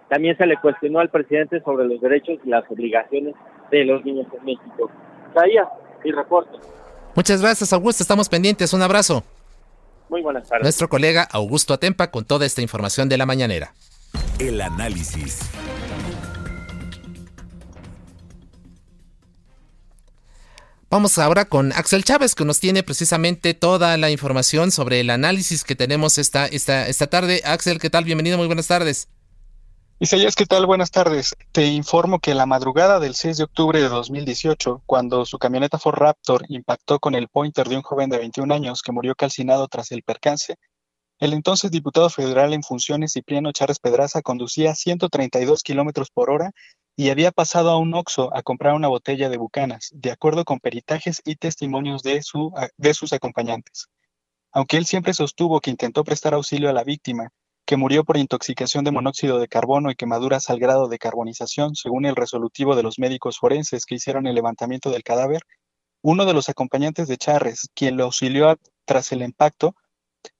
También 0.08 0.36
se 0.36 0.46
le 0.46 0.56
cuestionó 0.58 1.00
al 1.00 1.10
presidente 1.10 1.60
sobre 1.62 1.86
los 1.86 2.00
derechos 2.00 2.38
y 2.44 2.48
las 2.48 2.64
obligaciones 2.70 3.34
de 3.70 3.84
los 3.84 4.04
niños 4.04 4.26
en 4.38 4.44
México. 4.44 4.90
Traía 5.34 5.68
mi 6.04 6.12
reporte. 6.12 6.58
Muchas 7.14 7.40
gracias, 7.40 7.72
Augusto. 7.72 8.02
Estamos 8.02 8.28
pendientes. 8.28 8.72
Un 8.72 8.82
abrazo. 8.82 9.24
Muy 10.08 10.22
buenas 10.22 10.48
tardes. 10.48 10.62
Nuestro 10.62 10.88
colega 10.88 11.26
Augusto 11.32 11.74
Atempa 11.74 12.10
con 12.10 12.24
toda 12.24 12.46
esta 12.46 12.62
información 12.62 13.08
de 13.08 13.18
la 13.18 13.26
mañanera. 13.26 13.72
El 14.38 14.60
análisis. 14.60 15.50
Vamos 20.96 21.18
ahora 21.18 21.44
con 21.44 21.72
Axel 21.72 22.04
Chávez, 22.04 22.34
que 22.34 22.46
nos 22.46 22.58
tiene 22.58 22.82
precisamente 22.82 23.52
toda 23.52 23.98
la 23.98 24.10
información 24.10 24.70
sobre 24.70 25.00
el 25.00 25.10
análisis 25.10 25.62
que 25.62 25.76
tenemos 25.76 26.16
esta, 26.16 26.46
esta, 26.46 26.88
esta 26.88 27.06
tarde. 27.06 27.42
Axel, 27.44 27.78
¿qué 27.78 27.90
tal? 27.90 28.04
Bienvenido, 28.04 28.38
muy 28.38 28.46
buenas 28.46 28.66
tardes. 28.66 29.06
Isaías, 30.00 30.34
¿qué 30.34 30.46
tal? 30.46 30.64
Buenas 30.64 30.90
tardes. 30.90 31.36
Te 31.52 31.66
informo 31.66 32.18
que 32.18 32.34
la 32.34 32.46
madrugada 32.46 32.98
del 32.98 33.14
6 33.14 33.36
de 33.36 33.44
octubre 33.44 33.78
de 33.78 33.90
2018, 33.90 34.84
cuando 34.86 35.26
su 35.26 35.38
camioneta 35.38 35.78
Ford 35.78 35.98
Raptor 35.98 36.46
impactó 36.48 36.98
con 36.98 37.14
el 37.14 37.28
pointer 37.28 37.68
de 37.68 37.76
un 37.76 37.82
joven 37.82 38.08
de 38.08 38.16
21 38.16 38.54
años 38.54 38.80
que 38.80 38.92
murió 38.92 39.14
calcinado 39.14 39.68
tras 39.68 39.92
el 39.92 40.02
percance, 40.02 40.56
el 41.18 41.34
entonces 41.34 41.70
diputado 41.70 42.08
federal 42.08 42.54
en 42.54 42.62
funciones 42.62 43.12
Cipriano 43.12 43.52
Chávez 43.52 43.80
Pedraza 43.80 44.22
conducía 44.22 44.74
132 44.74 45.62
kilómetros 45.62 46.10
por 46.10 46.30
hora 46.30 46.52
y 46.96 47.10
había 47.10 47.30
pasado 47.30 47.70
a 47.70 47.78
un 47.78 47.94
Oxxo 47.94 48.34
a 48.34 48.42
comprar 48.42 48.74
una 48.74 48.88
botella 48.88 49.28
de 49.28 49.36
bucanas, 49.36 49.90
de 49.94 50.10
acuerdo 50.10 50.44
con 50.46 50.60
peritajes 50.60 51.20
y 51.26 51.36
testimonios 51.36 52.02
de, 52.02 52.22
su, 52.22 52.52
de 52.78 52.94
sus 52.94 53.12
acompañantes. 53.12 53.88
Aunque 54.50 54.78
él 54.78 54.86
siempre 54.86 55.12
sostuvo 55.12 55.60
que 55.60 55.70
intentó 55.70 56.04
prestar 56.04 56.32
auxilio 56.32 56.70
a 56.70 56.72
la 56.72 56.84
víctima, 56.84 57.28
que 57.66 57.76
murió 57.76 58.04
por 58.04 58.16
intoxicación 58.16 58.82
de 58.84 58.92
monóxido 58.92 59.38
de 59.38 59.48
carbono 59.48 59.90
y 59.90 59.94
quemaduras 59.94 60.48
al 60.48 60.58
grado 60.58 60.88
de 60.88 60.98
carbonización, 60.98 61.74
según 61.74 62.06
el 62.06 62.16
resolutivo 62.16 62.74
de 62.74 62.82
los 62.82 62.98
médicos 62.98 63.38
forenses 63.38 63.84
que 63.84 63.96
hicieron 63.96 64.26
el 64.26 64.34
levantamiento 64.34 64.88
del 64.90 65.02
cadáver, 65.02 65.42
uno 66.00 66.24
de 66.24 66.32
los 66.32 66.48
acompañantes 66.48 67.08
de 67.08 67.18
Charres, 67.18 67.68
quien 67.74 67.98
lo 67.98 68.04
auxilió 68.04 68.56
tras 68.86 69.12
el 69.12 69.20
impacto, 69.22 69.74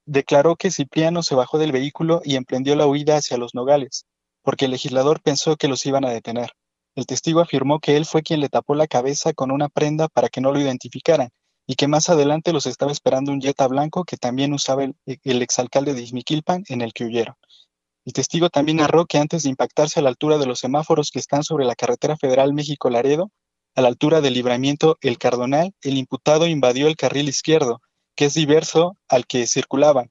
declaró 0.05 0.55
que 0.55 0.71
Cipriano 0.71 1.21
se 1.21 1.35
bajó 1.35 1.59
del 1.59 1.71
vehículo 1.71 2.21
y 2.23 2.35
emprendió 2.35 2.75
la 2.75 2.87
huida 2.87 3.17
hacia 3.17 3.37
los 3.37 3.53
nogales, 3.53 4.05
porque 4.47 4.63
el 4.63 4.71
legislador 4.71 5.19
pensó 5.21 5.57
que 5.57 5.67
los 5.67 5.85
iban 5.85 6.05
a 6.05 6.09
detener. 6.09 6.51
El 6.95 7.05
testigo 7.05 7.41
afirmó 7.41 7.81
que 7.81 7.97
él 7.97 8.05
fue 8.05 8.23
quien 8.23 8.39
le 8.39 8.47
tapó 8.47 8.75
la 8.75 8.87
cabeza 8.87 9.33
con 9.33 9.51
una 9.51 9.67
prenda 9.67 10.07
para 10.07 10.29
que 10.29 10.39
no 10.39 10.53
lo 10.53 10.61
identificaran 10.61 11.31
y 11.67 11.75
que 11.75 11.89
más 11.89 12.07
adelante 12.09 12.53
los 12.53 12.65
estaba 12.65 12.93
esperando 12.93 13.33
un 13.33 13.41
Jetta 13.41 13.67
blanco 13.67 14.05
que 14.05 14.15
también 14.15 14.53
usaba 14.53 14.85
el, 14.85 15.41
exalcalde 15.41 15.93
de 15.93 16.01
Izmiquilpan 16.01 16.63
en 16.69 16.79
el 16.79 16.93
que 16.93 17.03
huyeron. 17.03 17.35
El 18.05 18.13
testigo 18.13 18.49
también 18.49 18.77
narró 18.77 19.05
que 19.05 19.17
antes 19.17 19.43
de 19.43 19.49
impactarse 19.49 19.99
a 19.99 20.03
la 20.03 20.07
altura 20.07 20.37
de 20.37 20.45
los 20.45 20.59
semáforos 20.59 21.11
que 21.11 21.19
están 21.19 21.43
sobre 21.43 21.65
la 21.65 21.75
carretera 21.75 22.15
federal 22.15 22.53
México-Laredo, 22.53 23.29
a 23.75 23.81
la 23.81 23.89
altura 23.89 24.21
del 24.21 24.35
libramiento 24.35 24.97
El 25.01 25.17
Cardonal, 25.17 25.73
el 25.81 25.97
imputado 25.97 26.47
invadió 26.47 26.87
el 26.87 26.95
carril 26.95 27.27
izquierdo, 27.27 27.81
que 28.15 28.23
es 28.23 28.33
diverso 28.33 28.95
al 29.09 29.27
que 29.27 29.45
circulaban. 29.45 30.07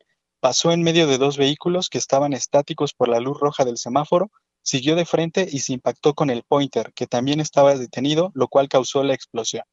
Pasó 0.47 0.71
en 0.71 0.85
medio 0.85 1.09
de 1.09 1.19
dos 1.19 1.39
vehículos 1.39 1.89
que 1.89 1.99
estaban 1.99 2.33
estáticos 2.33 2.95
por 2.95 3.09
la 3.09 3.19
luz 3.19 3.37
roja 3.41 3.65
del 3.65 3.79
semáforo, 3.79 4.31
siguió 4.63 4.95
de 4.95 5.05
frente 5.05 5.49
y 5.51 5.59
se 5.59 5.73
impactó 5.73 6.15
con 6.15 6.31
el 6.31 6.45
pointer, 6.45 6.93
que 6.95 7.09
también 7.09 7.41
estaba 7.41 7.75
detenido, 7.75 8.31
lo 8.33 8.47
cual 8.47 8.69
causó 8.69 9.03
la 9.03 9.13
explosión. 9.13 9.65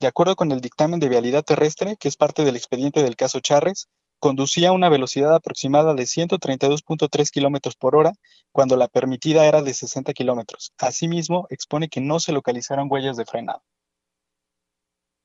De 0.00 0.06
acuerdo 0.06 0.34
con 0.34 0.52
el 0.52 0.62
dictamen 0.62 1.00
de 1.00 1.10
vialidad 1.10 1.44
terrestre, 1.44 1.98
que 2.00 2.08
es 2.08 2.16
parte 2.16 2.46
del 2.46 2.56
expediente 2.56 3.02
del 3.02 3.14
caso 3.14 3.40
Charres, 3.40 3.88
conducía 4.18 4.70
a 4.70 4.72
una 4.72 4.88
velocidad 4.88 5.34
aproximada 5.34 5.92
de 5.92 6.04
132.3 6.04 7.30
kilómetros 7.30 7.76
por 7.76 7.94
hora 7.94 8.14
cuando 8.52 8.78
la 8.78 8.88
permitida 8.88 9.44
era 9.44 9.60
de 9.60 9.74
60 9.74 10.14
kilómetros. 10.14 10.72
Asimismo, 10.78 11.46
expone 11.50 11.90
que 11.90 12.00
no 12.00 12.20
se 12.20 12.32
localizaron 12.32 12.90
huellas 12.90 13.18
de 13.18 13.26
frenado. 13.26 13.60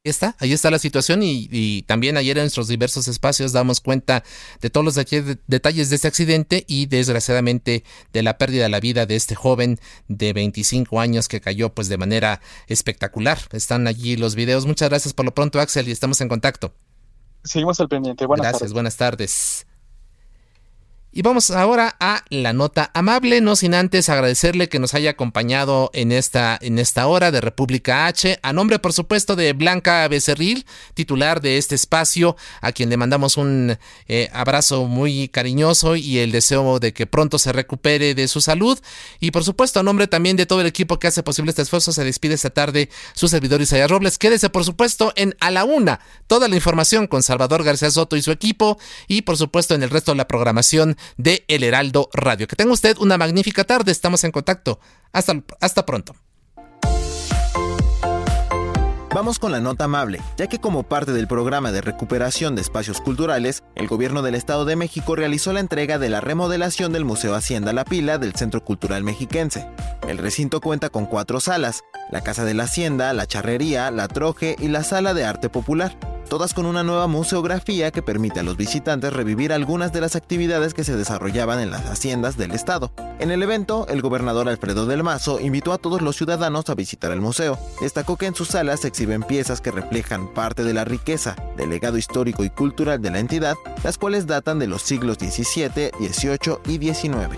Ahí 0.04 0.10
está, 0.10 0.36
ahí 0.40 0.52
está 0.52 0.72
la 0.72 0.80
situación 0.80 1.20
y, 1.22 1.84
también 1.84 2.18
ayer 2.18 2.36
en 2.40 2.46
nuestros 2.46 2.68
diversos 2.68 3.08
espacios 3.08 3.52
damos 3.52 3.82
cuenta 3.82 4.24
de 4.60 4.72
todos 4.72 4.84
los 4.84 4.96
detalles 4.96 5.90
de 5.92 5.96
este 5.96 6.08
accidente 6.08 6.66
y 6.68 6.88
desgraciadamente 6.88 7.84
de 8.12 8.24
la 8.24 8.40
pérdida 8.40 8.64
de 8.64 8.70
la 8.70 8.80
vida 8.80 9.06
de 9.06 9.16
este 9.16 9.36
joven 9.36 9.80
de 10.08 10.34
25 10.34 11.00
años 11.00 11.28
que 11.28 11.40
cayó 11.40 11.70
pues 11.70 11.88
de 11.88 12.00
manera 12.00 12.42
espectacular. 12.66 13.38
Están 13.52 13.86
allí 13.86 14.18
los 14.18 14.34
videos. 14.34 14.66
Muchas 14.66 14.90
gracias 14.90 15.14
por 15.14 15.24
lo 15.26 15.36
pronto 15.36 15.60
Axel 15.60 15.88
y 15.88 15.92
estamos 15.92 16.20
en 16.22 16.30
contacto. 16.30 16.74
Seguimos 17.44 17.80
al 17.80 17.88
pendiente. 17.88 18.26
Buenas 18.26 18.48
gracias, 18.48 18.74
buenas 18.74 18.98
tardes. 18.98 19.68
Y 21.14 21.24
vamos 21.24 21.52
ahora 21.52 21.98
a 22.00 22.24
la 22.30 22.54
nota 22.54 22.90
amable, 22.94 23.42
no 23.42 23.58
sin 23.58 23.74
antes 23.74 24.08
agradecerle 24.08 24.70
que 24.70 24.80
nos 24.80 24.94
haya 24.94 25.10
acompañado 25.10 25.92
en 25.94 26.14
esta, 26.14 26.58
en 26.62 26.80
esta 26.80 27.06
hora 27.06 27.32
de 27.32 27.42
República 27.42 28.08
H, 28.08 28.40
a 28.42 28.54
nombre 28.54 28.80
por 28.80 28.94
supuesto 28.94 29.36
de 29.36 29.52
Blanca 29.52 30.08
Becerril, 30.08 30.66
titular 30.94 31.42
de 31.42 31.58
este 31.58 31.76
espacio, 31.76 32.38
a 32.62 32.72
quien 32.72 32.90
le 32.90 32.96
mandamos 32.96 33.36
un 33.36 33.78
eh, 34.08 34.30
abrazo 34.32 34.86
muy 34.86 35.28
cariñoso 35.28 35.98
y 35.98 36.20
el 36.20 36.32
deseo 36.32 36.80
de 36.80 36.94
que 36.94 37.08
pronto 37.08 37.40
se 37.40 37.52
recupere 37.52 38.16
de 38.16 38.30
su 38.30 38.40
salud. 38.40 38.80
Y 39.20 39.32
por 39.32 39.44
supuesto 39.44 39.82
a 39.82 39.84
nombre 39.84 40.08
también 40.08 40.38
de 40.38 40.46
todo 40.46 40.62
el 40.62 40.68
equipo 40.68 40.98
que 40.98 41.08
hace 41.08 41.24
posible 41.24 41.50
este 41.50 41.64
esfuerzo, 41.64 41.92
se 41.92 42.06
despide 42.06 42.36
esta 42.36 42.52
tarde 42.52 42.90
su 43.16 43.28
servidor 43.28 43.62
Isaías 43.62 43.92
Robles. 43.92 44.18
Quédese 44.18 44.50
por 44.50 44.64
supuesto 44.64 45.12
en 45.18 45.36
A 45.42 45.52
la 45.52 45.66
Una, 45.66 46.00
toda 46.28 46.48
la 46.48 46.56
información 46.56 47.08
con 47.08 47.22
Salvador 47.22 47.66
García 47.66 47.92
Soto 47.92 48.16
y 48.16 48.22
su 48.22 48.32
equipo 48.32 48.80
y 49.10 49.24
por 49.24 49.36
supuesto 49.36 49.76
en 49.76 49.84
el 49.84 49.90
resto 49.90 50.14
de 50.14 50.18
la 50.18 50.30
programación 50.30 50.96
de 51.18 51.46
El 51.48 51.64
Heraldo 51.64 52.10
Radio. 52.14 52.48
Que 52.48 52.56
tenga 52.56 52.74
usted 52.74 52.98
una 52.98 53.18
magnífica 53.18 53.64
tarde, 53.64 53.92
estamos 53.92 54.24
en 54.24 54.32
contacto. 54.32 54.80
Hasta, 55.12 55.42
hasta 55.60 55.86
pronto. 55.86 56.16
Vamos 59.14 59.40
con 59.40 59.52
la 59.52 59.60
nota 59.60 59.84
amable, 59.84 60.22
ya 60.38 60.48
que 60.48 60.60
como 60.60 60.84
parte 60.84 61.12
del 61.12 61.28
programa 61.28 61.74
de 61.74 61.82
recuperación 61.82 62.56
de 62.56 62.62
espacios 62.62 63.02
culturales, 63.02 63.62
el 63.76 63.90
gobierno 63.90 64.22
del 64.22 64.36
Estado 64.36 64.64
de 64.64 64.78
México 64.78 65.18
realizó 65.18 65.52
la 65.52 65.60
entrega 65.60 66.00
de 66.00 66.08
la 66.08 66.22
remodelación 66.22 66.94
del 66.94 67.04
Museo 67.04 67.36
Hacienda 67.36 67.74
La 67.74 67.84
Pila 67.84 68.18
del 68.18 68.36
Centro 68.36 68.64
Cultural 68.64 69.04
Mexiquense. 69.04 69.68
El 70.08 70.18
recinto 70.18 70.62
cuenta 70.62 70.90
con 70.90 71.08
cuatro 71.08 71.42
salas, 71.42 71.84
la 72.10 72.22
Casa 72.22 72.46
de 72.46 72.54
la 72.54 72.64
Hacienda, 72.64 73.12
la 73.12 73.28
Charrería, 73.28 73.92
la 73.92 74.08
Troje 74.08 74.56
y 74.58 74.70
la 74.70 74.86
Sala 74.86 75.14
de 75.14 75.26
Arte 75.26 75.50
Popular 75.50 75.98
todas 76.32 76.54
con 76.54 76.66
una 76.66 76.82
nueva 76.82 77.08
museografía 77.08 77.92
que 77.92 78.02
permite 78.02 78.40
a 78.40 78.44
los 78.44 78.56
visitantes 78.56 79.12
revivir 79.12 79.52
algunas 79.52 79.92
de 79.92 80.00
las 80.00 80.16
actividades 80.16 80.74
que 80.74 80.86
se 80.86 80.96
desarrollaban 80.96 81.60
en 81.60 81.72
las 81.72 81.86
haciendas 81.88 82.38
del 82.38 82.52
estado. 82.52 82.94
En 83.20 83.32
el 83.32 83.44
evento, 83.44 83.86
el 83.90 84.02
gobernador 84.02 84.48
Alfredo 84.48 84.86
del 84.86 85.04
Mazo 85.04 85.42
invitó 85.42 85.74
a 85.74 85.78
todos 85.78 86.02
los 86.02 86.16
ciudadanos 86.16 86.70
a 86.70 86.76
visitar 86.76 87.12
el 87.12 87.20
museo. 87.20 87.60
Destacó 87.82 88.16
que 88.16 88.28
en 88.28 88.36
sus 88.36 88.48
salas 88.48 88.80
se 88.80 88.88
exhiben 89.02 89.24
piezas 89.24 89.62
que 89.62 89.72
reflejan 89.72 90.34
parte 90.34 90.64
de 90.64 90.74
la 90.74 90.86
riqueza 90.86 91.36
del 91.58 91.70
legado 91.70 91.98
histórico 91.98 92.44
y 92.44 92.50
cultural 92.50 93.02
de 93.02 93.12
la 93.12 93.20
entidad, 93.20 93.56
las 93.84 93.98
cuales 93.98 94.28
datan 94.28 94.60
de 94.60 94.68
los 94.68 94.84
siglos 94.84 95.18
XVII, 95.18 95.92
XVIII 96.00 96.58
y 96.68 96.94
XIX. 96.94 97.36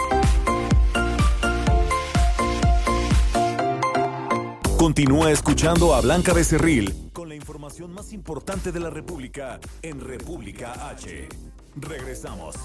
Continúa 4.78 5.32
escuchando 5.32 5.95
a 5.95 6.01
Blanca 6.01 6.34
Becerril 6.34 7.03
información 7.43 7.93
más 7.93 8.14
importante 8.14 8.72
de 8.72 8.80
la 8.80 8.89
República 8.89 9.59
en 9.82 9.99
República 9.99 10.89
H. 10.89 11.28
Regresamos. 11.76 12.55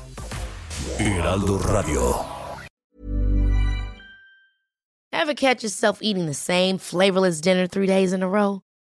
Heraldo 0.99 1.59
Radio. 1.59 2.25
Ever 5.13 5.35
catch 5.35 5.65
yourself 5.65 5.99
eating 6.01 6.27
the 6.27 6.35
same 6.35 6.79
flavorless 6.79 7.41
dinner 7.41 7.67
three 7.67 7.89
days 7.89 8.13
in 8.13 8.23
a 8.23 8.29
row? 8.29 8.63